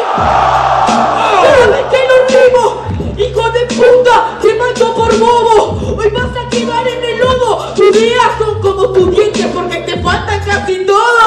¿Sabes 1.59 1.85
que 1.91 2.01
no 2.09 2.17
rimo? 2.31 2.65
¡Hijo 3.17 3.51
de 3.51 3.61
puta! 3.75 4.39
¡Te 4.41 4.55
mato 4.55 4.95
por 4.95 5.19
bobo! 5.19 5.97
¡Hoy 5.99 6.11
vas 6.11 6.37
a 6.37 6.49
quedar 6.49 6.87
en 6.87 7.03
el 7.03 7.19
lodo! 7.19 7.75
¡Tus 7.75 7.97
ideas 7.97 8.33
son 8.39 8.61
como 8.61 8.91
tus 8.91 9.11
dientes 9.11 9.47
porque 9.53 9.79
te 9.79 10.01
faltan 10.03 10.41
casi 10.45 10.85
todo! 10.85 11.19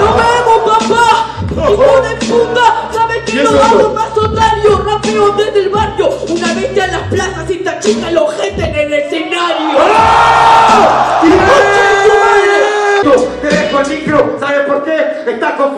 ¡Nos 0.00 0.16
vemos, 0.16 0.60
papá! 0.64 1.26
¡Hijo 1.70 2.00
de 2.00 2.26
puta! 2.26 2.88
¿Sabes 2.92 3.22
que 3.24 3.42
no 3.42 3.50
hago 3.50 3.94
más 3.94 4.16
otario? 4.16 4.78
Rapeo 4.78 5.30
desde 5.32 5.60
el 5.60 5.68
barrio 5.68 6.10
Una 6.28 6.54
vez 6.54 6.78
a 6.78 6.86
las 6.86 7.02
plazas 7.08 7.50
y 7.50 7.54
esta 7.54 7.80
chica 7.80 8.10
lo 8.10 8.28
gente 8.28 8.64
en 8.64 8.76
el 8.76 8.92
escenario 8.94 9.78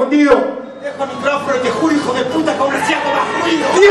confundido. 0.01 0.61
Dejo 0.83 1.05
el 1.05 1.11
micrófono 1.17 1.57
y 1.57 1.59
te 1.61 1.71
juro, 1.71 1.95
hijo 1.95 2.13
de 2.15 2.25
puta, 2.25 2.55
que 2.55 2.63
aún 2.63 2.75
así 2.75 2.95
hago 2.95 3.11
más 3.13 3.43
ruido. 3.43 3.67
¡Este 3.69 3.87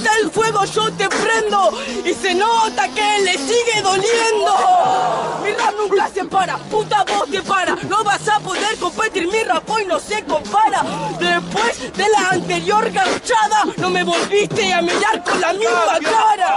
freestyle, 0.00 0.30
fuego, 0.30 0.64
yo 0.64 0.92
te 0.92 1.08
prendo. 1.08 1.72
Y 2.04 2.14
se 2.14 2.34
nota 2.34 2.88
que 2.88 3.20
le 3.22 3.32
sigue 3.38 3.82
doliendo. 3.82 4.54
Mi 5.42 5.52
rap 5.52 5.74
nunca 5.76 6.08
se 6.08 6.24
para, 6.24 6.56
puta 6.56 7.04
voz 7.04 7.30
te 7.30 7.42
para. 7.42 7.76
No 7.88 8.02
vas 8.04 8.26
a 8.28 8.40
poder 8.40 8.76
competir, 8.78 9.26
mi 9.26 9.42
rap 9.42 9.68
hoy 9.68 9.84
no 9.86 9.98
se 10.00 10.22
compara. 10.24 10.82
Después 11.18 11.92
de 11.96 12.08
la 12.08 12.30
anterior 12.30 12.90
garchada, 12.90 13.64
no 13.76 13.90
me 13.90 14.04
volviste 14.04 14.72
a 14.72 14.82
mirar 14.82 15.22
con 15.24 15.40
la 15.40 15.52
misma 15.52 15.98
cara. 16.02 16.56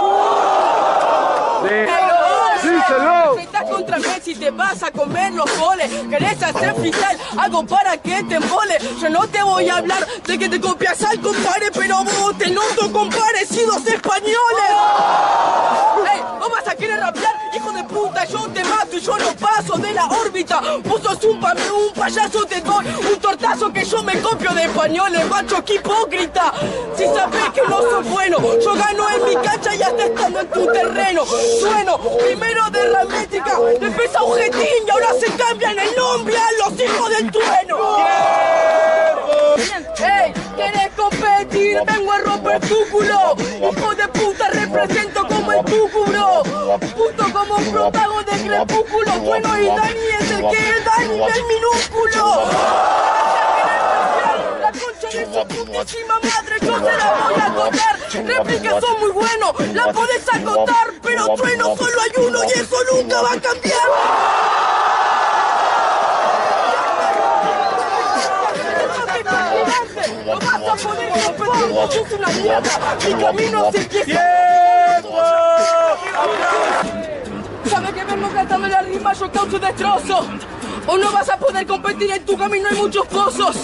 Estás 2.62 3.43
contra 3.74 3.98
Messi 3.98 4.34
te 4.36 4.50
vas 4.50 4.82
a 4.84 4.90
comer 4.92 5.32
los 5.32 5.50
goles. 5.58 5.90
Querés 6.08 6.40
hacer 6.42 6.74
freestyle, 6.76 7.18
hago 7.38 7.66
para 7.66 7.96
que 7.98 8.22
te 8.24 8.36
embole. 8.36 8.78
Yo 9.00 9.08
no 9.10 9.26
te 9.26 9.42
voy 9.42 9.68
a 9.68 9.78
hablar 9.78 10.06
de 10.26 10.38
que 10.38 10.48
te 10.48 10.60
copias 10.60 11.02
al 11.02 11.20
compare 11.20 11.70
Pero 11.72 12.04
vos 12.04 12.38
te 12.38 12.50
noto 12.50 12.92
con 12.92 13.08
parecidos 13.10 13.84
españoles. 13.86 14.70
Ey, 16.12 16.20
¿no 16.38 16.48
vas 16.50 16.68
a 16.68 16.74
querer 16.76 17.00
rapear? 17.00 17.34
Hijo 17.54 17.72
de 17.72 17.84
puta, 17.84 18.24
yo 18.26 18.40
te 18.48 18.62
mato 18.64 18.96
y 18.96 19.00
yo 19.00 19.16
no 19.18 19.32
paso 19.36 19.76
de 19.78 19.92
la 19.92 20.06
órbita. 20.06 20.60
Vos 20.84 21.02
sos 21.02 21.24
un, 21.24 21.40
pa- 21.40 21.52
un 21.54 21.92
payaso, 21.94 22.44
te 22.46 22.60
doy 22.60 22.86
un 23.12 23.18
tortazo 23.20 23.72
que 23.72 23.84
yo 23.84 24.02
me 24.02 24.20
copio 24.20 24.52
de 24.54 24.64
españoles 24.64 25.28
Macho, 25.28 25.64
que 25.64 25.74
hipócrita. 25.74 26.52
Si 26.96 27.04
sabés 27.06 27.50
que 27.54 27.62
no 27.68 27.80
sos 27.80 28.04
bueno 28.08 28.38
Yo 28.62 28.74
gano 28.74 29.06
en 29.10 29.24
mi 29.28 29.34
cancha 29.36 29.74
y 29.74 29.82
hasta 29.82 30.04
estando 30.04 30.40
en 30.40 30.50
tu 30.50 30.66
terreno. 30.72 31.22
Sueno 31.60 31.98
primero 32.24 32.70
de 32.70 32.88
la 32.88 33.04
A 33.64 34.24
Ujetín 34.24 34.86
y 34.86 34.90
ahora 34.90 35.14
se 35.18 35.26
cambian 35.36 35.78
el 35.78 35.96
nombre 35.96 36.36
a 36.36 36.68
los 36.68 36.78
hijos 36.78 37.08
del 37.08 37.30
trueno. 37.30 37.78
¡Ey! 39.96 40.34
¿Querés 40.54 40.92
competir? 40.94 41.80
Vengo 41.86 42.12
a 42.12 42.18
romper 42.18 42.60
tu 42.60 42.86
culo. 42.90 43.34
Hijo 43.38 43.94
de 43.94 44.08
puta, 44.08 44.50
represento 44.50 45.26
como 45.26 45.52
el 45.52 45.64
cúculo 45.64 46.42
Puto 46.94 47.32
como 47.32 47.56
un 47.56 47.72
protago 47.72 48.22
de 48.22 48.46
crepúsculo. 48.46 49.12
Bueno 49.20 49.58
y 49.58 49.66
Dani 49.66 50.06
es 50.20 50.30
el 50.30 50.48
que 50.50 50.56
es 50.58 50.84
Dani 50.84 51.18
del 51.18 51.44
minúsculo 51.46 52.42
Su 55.14 55.20
putísima 55.46 56.14
madre 56.14 56.56
yo 56.60 56.76
se 56.76 56.96
la 56.96 57.28
voy 57.28 57.40
a 57.40 57.54
contar. 57.54 58.00
Réplicas 58.26 58.80
son 58.82 59.00
muy 59.00 59.10
buenos, 59.12 59.52
la 59.72 59.92
podés 59.92 60.24
acotar 60.28 60.92
Pero 61.02 61.34
trueno 61.36 61.76
solo 61.76 62.00
hay 62.00 62.26
uno 62.26 62.40
y 62.42 62.58
eso 62.58 62.76
nunca 62.92 63.22
va 63.22 63.32
a 63.32 63.40
cambiar. 63.40 63.78
No 70.26 70.34
vas 70.40 70.84
a 70.84 70.88
poder 70.88 71.12
competir, 71.36 71.74
sos 71.92 72.12
una 72.18 72.28
mierda 72.28 72.96
Mi 73.06 73.22
camino 73.22 73.70
se 73.70 73.78
empieza 73.78 74.20
Sabes 77.70 77.92
que 77.92 78.04
vengo 78.04 78.28
cantando 78.30 78.66
la 78.66 78.82
rima, 78.82 79.12
yo 79.12 79.30
causo 79.30 79.58
destrozo. 79.60 80.26
O 80.88 80.98
no 80.98 81.12
vas 81.12 81.28
a 81.28 81.36
poder 81.36 81.66
competir, 81.66 82.10
en 82.10 82.26
tu 82.26 82.36
camino 82.36 82.68
hay 82.68 82.76
muchos 82.76 83.06
pozos 83.06 83.56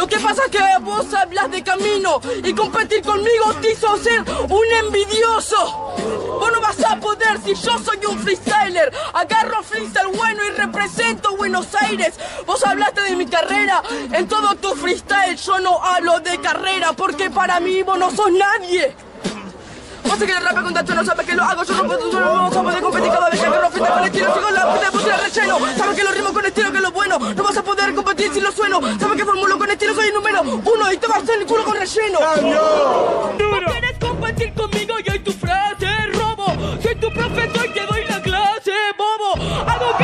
Lo 0.00 0.06
que 0.06 0.18
pasa 0.18 0.44
es 0.46 0.50
que 0.50 0.62
vos 0.80 1.12
hablas 1.12 1.50
de 1.50 1.62
camino 1.62 2.22
y 2.42 2.54
competir 2.54 3.02
conmigo 3.02 3.52
te 3.60 3.72
hizo 3.72 3.98
ser 3.98 4.24
un 4.48 4.86
envidioso. 4.86 5.56
Vos 6.40 6.50
no 6.50 6.58
vas 6.58 6.82
a 6.82 6.98
poder 6.98 7.38
si 7.44 7.54
yo 7.54 7.78
soy 7.78 7.98
un 8.08 8.18
freestyler. 8.18 8.90
Agarro 9.12 9.62
freestyle 9.62 10.16
bueno 10.16 10.42
y 10.46 10.52
represento 10.52 11.36
Buenos 11.36 11.74
Aires. 11.74 12.14
Vos 12.46 12.64
hablaste 12.64 13.02
de 13.02 13.14
mi 13.14 13.26
carrera 13.26 13.82
en 14.10 14.26
todo 14.26 14.54
tu 14.54 14.74
freestyle. 14.74 15.36
Yo 15.36 15.60
no 15.60 15.78
hablo 15.84 16.18
de 16.20 16.40
carrera 16.40 16.94
porque 16.94 17.28
para 17.28 17.60
mí 17.60 17.82
vos 17.82 17.98
no 17.98 18.10
sos 18.10 18.32
nadie. 18.32 18.96
Que 20.18 20.32
el 20.32 20.62
con 20.62 20.74
tacho 20.74 20.94
no 20.94 21.04
sabes 21.04 21.24
que 21.24 21.34
lo 21.34 21.42
hago, 21.42 21.64
yo 21.64 21.74
no 21.74 21.86
puedo, 21.86 22.12
yo 22.12 22.20
no 22.20 22.32
vamos 22.34 22.56
a 22.56 22.62
poder 22.62 22.82
competir 22.82 23.10
cada 23.10 23.30
vez 23.30 23.40
que 23.40 23.46
agarro 23.46 23.70
freestyle 23.70 23.94
con 23.94 24.04
estilo, 24.04 24.34
sigo 24.34 24.50
la 24.50 24.74
puta 24.74 24.90
puse 24.90 25.16
relleno, 25.16 25.58
sabes 25.78 25.96
que 25.96 26.04
lo 26.04 26.10
rimo 26.10 26.32
con 26.34 26.44
estilo 26.44 26.70
que 26.70 26.76
es 26.76 26.82
lo 26.82 26.92
bueno, 26.92 27.18
no 27.18 27.42
vas 27.42 27.56
a 27.56 27.62
poder 27.62 27.94
competir 27.94 28.34
si 28.34 28.40
lo 28.40 28.52
sueno, 28.52 28.80
sabes 28.98 29.16
que 29.16 29.24
formulo 29.24 29.58
con 29.58 29.70
estilo, 29.70 29.94
soy 29.94 30.08
el 30.08 30.14
número 30.14 30.42
uno 30.42 30.92
y 30.92 30.98
te 30.98 31.06
vas 31.06 31.18
a 31.18 31.20
hacer 31.22 31.40
el 31.40 31.46
culo 31.46 31.64
con 31.64 31.74
relleno. 31.74 32.18
No 33.38 33.72
quieres 33.72 33.98
competir 33.98 34.52
conmigo 34.52 34.94
y 35.04 35.10
hoy 35.10 35.18
tu 35.20 35.32
frase 35.32 35.86
robo. 36.12 36.46
Soy 36.82 36.94
tu 36.96 37.10
profesor 37.12 37.66
y 37.66 37.72
te 37.72 37.86
doy 37.86 38.04
la 38.06 38.20
clase, 38.20 38.72
bobo. 38.98 39.42
Algo 39.66 39.96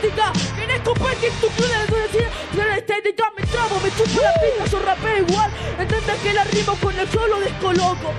Querés 0.00 0.80
competir 0.82 1.32
tu 1.40 1.48
club 1.48 1.68
de 1.90 2.00
decir. 2.02 2.28
Tiene 2.52 2.78
estética, 2.78 3.32
me 3.36 3.42
trabo, 3.46 3.80
me 3.80 3.90
chupo 3.90 4.20
la 4.22 4.32
pija, 4.34 4.64
yo 4.70 4.78
rapeo 4.80 5.18
igual. 5.18 5.50
Entendés 5.78 6.16
que 6.22 6.32
la 6.32 6.44
rimo 6.44 6.76
con 6.80 6.98
el 6.98 7.06
flow 7.08 7.26
lo 7.26 7.40
descoloco. 7.40 8.12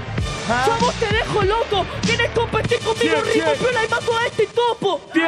Yo 0.66 0.74
a 0.74 0.78
vos 0.78 0.94
te 0.96 1.06
dejo 1.08 1.42
loco. 1.44 1.86
Querés 2.06 2.32
competir 2.32 2.80
conmigo, 2.80 3.00
Bien, 3.22 3.24
rimo, 3.24 3.46
bien. 3.46 3.58
pero 3.64 3.80
hay 3.80 3.88
mazo 3.88 4.18
a 4.18 4.26
este 4.26 4.48
topo. 4.48 5.00
Ey, 5.14 5.22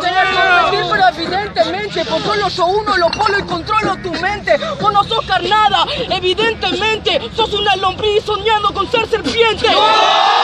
Tenés 0.00 0.28
que 0.28 0.36
competir, 0.36 0.84
pero 0.90 1.08
evidentemente, 1.08 2.04
por 2.04 2.22
solo 2.22 2.48
yo 2.48 2.66
uno 2.66 2.96
lo 2.98 3.10
polo 3.10 3.38
y 3.38 3.42
controlo 3.42 3.96
tu 3.96 4.12
mente. 4.12 4.56
Vos 4.80 4.92
no 4.92 5.02
sos 5.04 5.24
carnada, 5.26 5.84
evidentemente, 6.10 7.20
sos 7.34 7.52
una 7.54 7.74
lombriz 7.76 8.22
soñando 8.24 8.72
con 8.74 8.88
ser 8.90 9.08
serpiente. 9.08 9.66
Vieja 9.68 10.41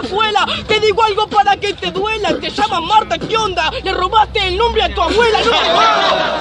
pendeja, 0.00 0.32
la 0.32 0.44
vieja 0.46 0.46
escuela. 0.46 0.46
Te 0.66 0.80
digo 0.80 1.02
algo 1.02 1.26
para 1.28 1.56
que 1.56 1.74
te 1.74 1.90
duela. 1.90 2.38
Te 2.38 2.50
llaman 2.50 2.84
Marta, 2.84 3.18
¿qué 3.18 3.36
onda? 3.36 3.70
Le 3.82 3.92
robaste 3.92 4.48
el 4.48 4.56
nombre 4.56 4.82
a 4.82 4.94
tu 4.94 5.02
abuela. 5.02 5.38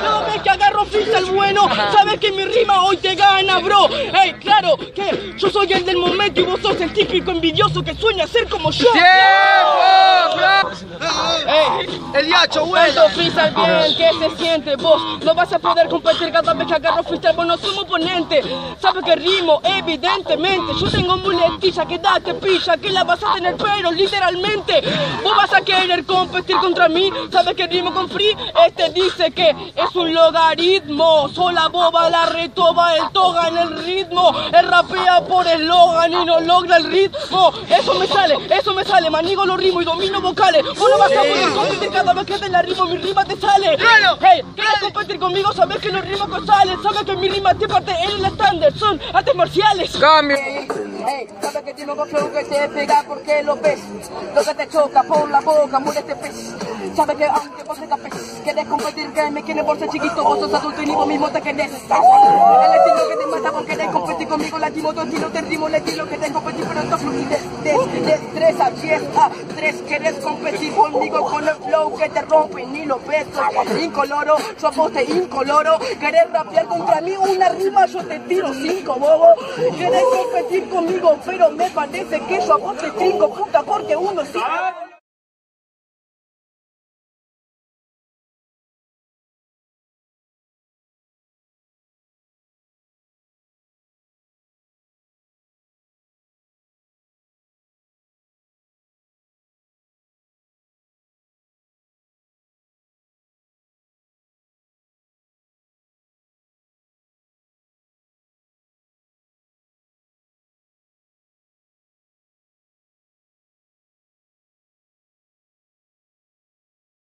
No 0.03 0.25
que 0.39 0.49
agarro 0.49 0.85
freestyle 0.85 1.31
bueno. 1.31 1.67
Sabes 1.93 2.19
que 2.19 2.31
mi 2.31 2.45
rima 2.45 2.83
hoy 2.83 2.97
te 2.97 3.15
gana, 3.15 3.59
bro. 3.59 3.89
Ey, 3.89 4.33
claro 4.33 4.77
que 4.77 5.33
yo 5.37 5.49
soy 5.49 5.73
el 5.73 5.85
del 5.85 5.97
momento 5.97 6.41
y 6.41 6.43
vos 6.43 6.59
sos 6.61 6.79
el 6.81 6.93
típico 6.93 7.31
envidioso 7.31 7.83
que 7.83 7.93
sueña 7.95 8.27
ser 8.27 8.47
como 8.47 8.71
yo. 8.71 8.87
Ey, 11.47 11.87
el 12.13 12.27
yacho, 12.27 12.65
Cuando 12.65 13.09
freestyle 13.09 13.53
bien, 13.53 13.95
¿qué 13.97 14.09
se 14.19 14.37
siente? 14.37 14.75
Vos 14.75 15.01
no 15.23 15.33
vas 15.33 15.51
a 15.53 15.59
poder 15.59 15.87
competir 15.87 16.31
cada 16.31 16.53
vez 16.53 16.67
que 16.67 16.73
agarro 16.73 17.03
freestyle, 17.03 17.35
vos 17.35 17.45
no 17.45 17.57
somos 17.57 17.83
oponente. 17.83 18.41
Sabes 18.79 19.03
que 19.03 19.15
rimo, 19.15 19.61
evidentemente. 19.63 20.73
Yo 20.79 20.89
tengo 20.89 21.17
muletilla 21.17 21.85
que 21.85 21.99
date 21.99 22.33
pilla, 22.35 22.77
que 22.77 22.89
la 22.89 23.03
vas 23.03 23.23
a 23.23 23.33
tener, 23.35 23.55
pero 23.57 23.91
literalmente. 23.91 24.81
Vos 25.23 25.35
vas 25.35 25.53
a 25.53 25.61
querer 25.61 26.05
competir 26.05 26.57
contra 26.57 26.89
mí. 26.89 27.11
Sabes 27.31 27.55
que 27.55 27.67
rimo 27.67 27.93
con 27.93 28.09
free. 28.09 28.35
Este 28.65 28.89
dice 28.89 29.31
que 29.31 29.49
es 29.49 29.95
un 29.95 30.13
logaritmo. 30.25 31.29
Sola 31.29 31.67
boba, 31.67 32.09
la 32.09 32.25
retoba, 32.25 32.95
el 32.95 33.09
toga 33.11 33.47
en 33.49 33.57
el 33.57 33.83
ritmo. 33.83 34.33
El 34.51 34.67
rapea 34.67 35.23
por 35.25 35.47
eslogan 35.47 36.13
y 36.13 36.25
no 36.25 36.39
logra 36.39 36.77
el 36.77 36.85
ritmo. 36.85 37.53
Eso 37.69 37.93
me 37.95 38.07
sale, 38.07 38.37
eso 38.49 38.73
me 38.73 38.83
sale. 38.83 39.09
Manigo 39.09 39.45
los 39.45 39.57
ritmos 39.57 39.83
y 39.83 39.85
domino 39.85 40.21
vocales. 40.21 40.63
Vos 40.63 40.89
no 40.89 40.97
vas 40.97 41.11
a 41.11 41.21
poder 41.21 41.53
competir 41.53 41.91
cada 41.91 42.13
vez 42.13 42.25
que 42.25 42.37
te 42.39 42.49
la 42.49 42.61
rimo, 42.61 42.85
mi 42.85 42.97
rima 42.97 43.25
te 43.25 43.37
sale. 43.37 43.77
Hey, 44.21 44.41
¿quieres 44.55 44.79
competir 44.81 45.19
conmigo? 45.19 45.53
Sabes 45.53 45.77
que 45.77 45.91
los 45.91 46.03
ritmos 46.03 46.39
que 46.39 46.45
salen. 46.45 46.81
Sabes 46.81 47.03
que 47.03 47.15
mi 47.15 47.29
rima 47.29 47.53
te 47.53 47.67
parte 47.67 47.91
en 47.91 48.11
el 48.11 48.25
estándar. 48.25 48.73
Son 48.77 48.99
artes 49.13 49.35
marciales. 49.35 49.95
Cambio. 49.97 50.37
Ey, 51.07 51.27
sabes 51.41 51.63
que 51.63 51.73
tiene 51.73 51.91
un 51.91 52.07
flow 52.07 52.31
que 52.31 52.43
te 52.43 52.69
pega 52.69 53.03
porque 53.07 53.43
lo 53.43 53.55
ves. 53.57 53.79
Lo 54.33 54.43
que 54.43 54.53
te 54.55 54.67
choca 54.69 55.03
por 55.03 55.29
la 55.29 55.39
boca, 55.41 55.79
muere 55.79 55.99
este 55.99 56.15
pez. 56.15 56.53
Sabes 56.95 57.17
que 57.17 57.25
aunque 57.25 57.63
tengas 57.79 57.99
pez, 57.99 58.41
quieres 58.43 58.65
competir, 58.65 59.11
que 59.11 59.31
me 59.31 59.43
quieres 59.43 59.63
por 59.63 59.77
chiquito, 59.77 60.23
vos 60.23 60.39
sos 60.39 60.53
adulto 60.53 60.81
y 60.81 60.85
ni 60.85 60.95
vos 60.95 61.07
mismo 61.07 61.29
te 61.29 61.41
querés. 61.41 61.71
El 61.71 62.75
estilo 62.75 63.09
que 63.09 63.17
te 63.17 63.25
mata 63.27 63.51
porque 63.51 63.75
querés 63.75 63.89
competir 63.89 64.27
conmigo, 64.27 64.57
latimo 64.57 64.93
tu 64.93 65.01
estilo, 65.01 65.27
te 65.29 65.41
rimo 65.41 65.67
el 65.67 65.75
estilo 65.75 66.07
que 66.07 66.17
te 66.17 66.31
competir, 66.31 66.65
pero 66.67 66.79
esto 66.81 66.97
fluidez, 66.97 67.63
des, 67.63 68.05
destreza, 68.05 68.71
fiesta, 68.71 69.31
tres, 69.55 69.75
querés 69.87 70.15
competir 70.15 70.73
conmigo 70.75 71.25
con 71.25 71.47
el 71.47 71.55
flow 71.55 71.95
que 71.95 72.09
te 72.09 72.21
rompe, 72.21 72.65
ni 72.65 72.85
los 72.85 73.05
besos, 73.05 73.41
incoloro, 73.81 74.35
yo 74.59 74.67
a 74.67 74.71
vos 74.71 74.91
te 74.91 75.03
incoloro, 75.03 75.79
querés 75.99 76.31
rapear 76.31 76.65
contra 76.65 77.01
mí 77.01 77.15
una 77.17 77.49
rima, 77.49 77.85
yo 77.85 78.05
te 78.05 78.19
tiro 78.19 78.53
cinco, 78.53 78.95
bobo, 78.95 79.33
querés 79.77 80.03
competir 80.03 80.69
conmigo, 80.69 80.94
pero 81.25 81.49
me 81.51 81.69
parece 81.69 82.19
que 82.21 82.39
yo 82.45 82.53
a 82.53 82.75
trinco, 82.75 83.33
puta, 83.33 83.63
porque 83.63 83.95
uno 83.95 84.23
sí. 84.25 84.39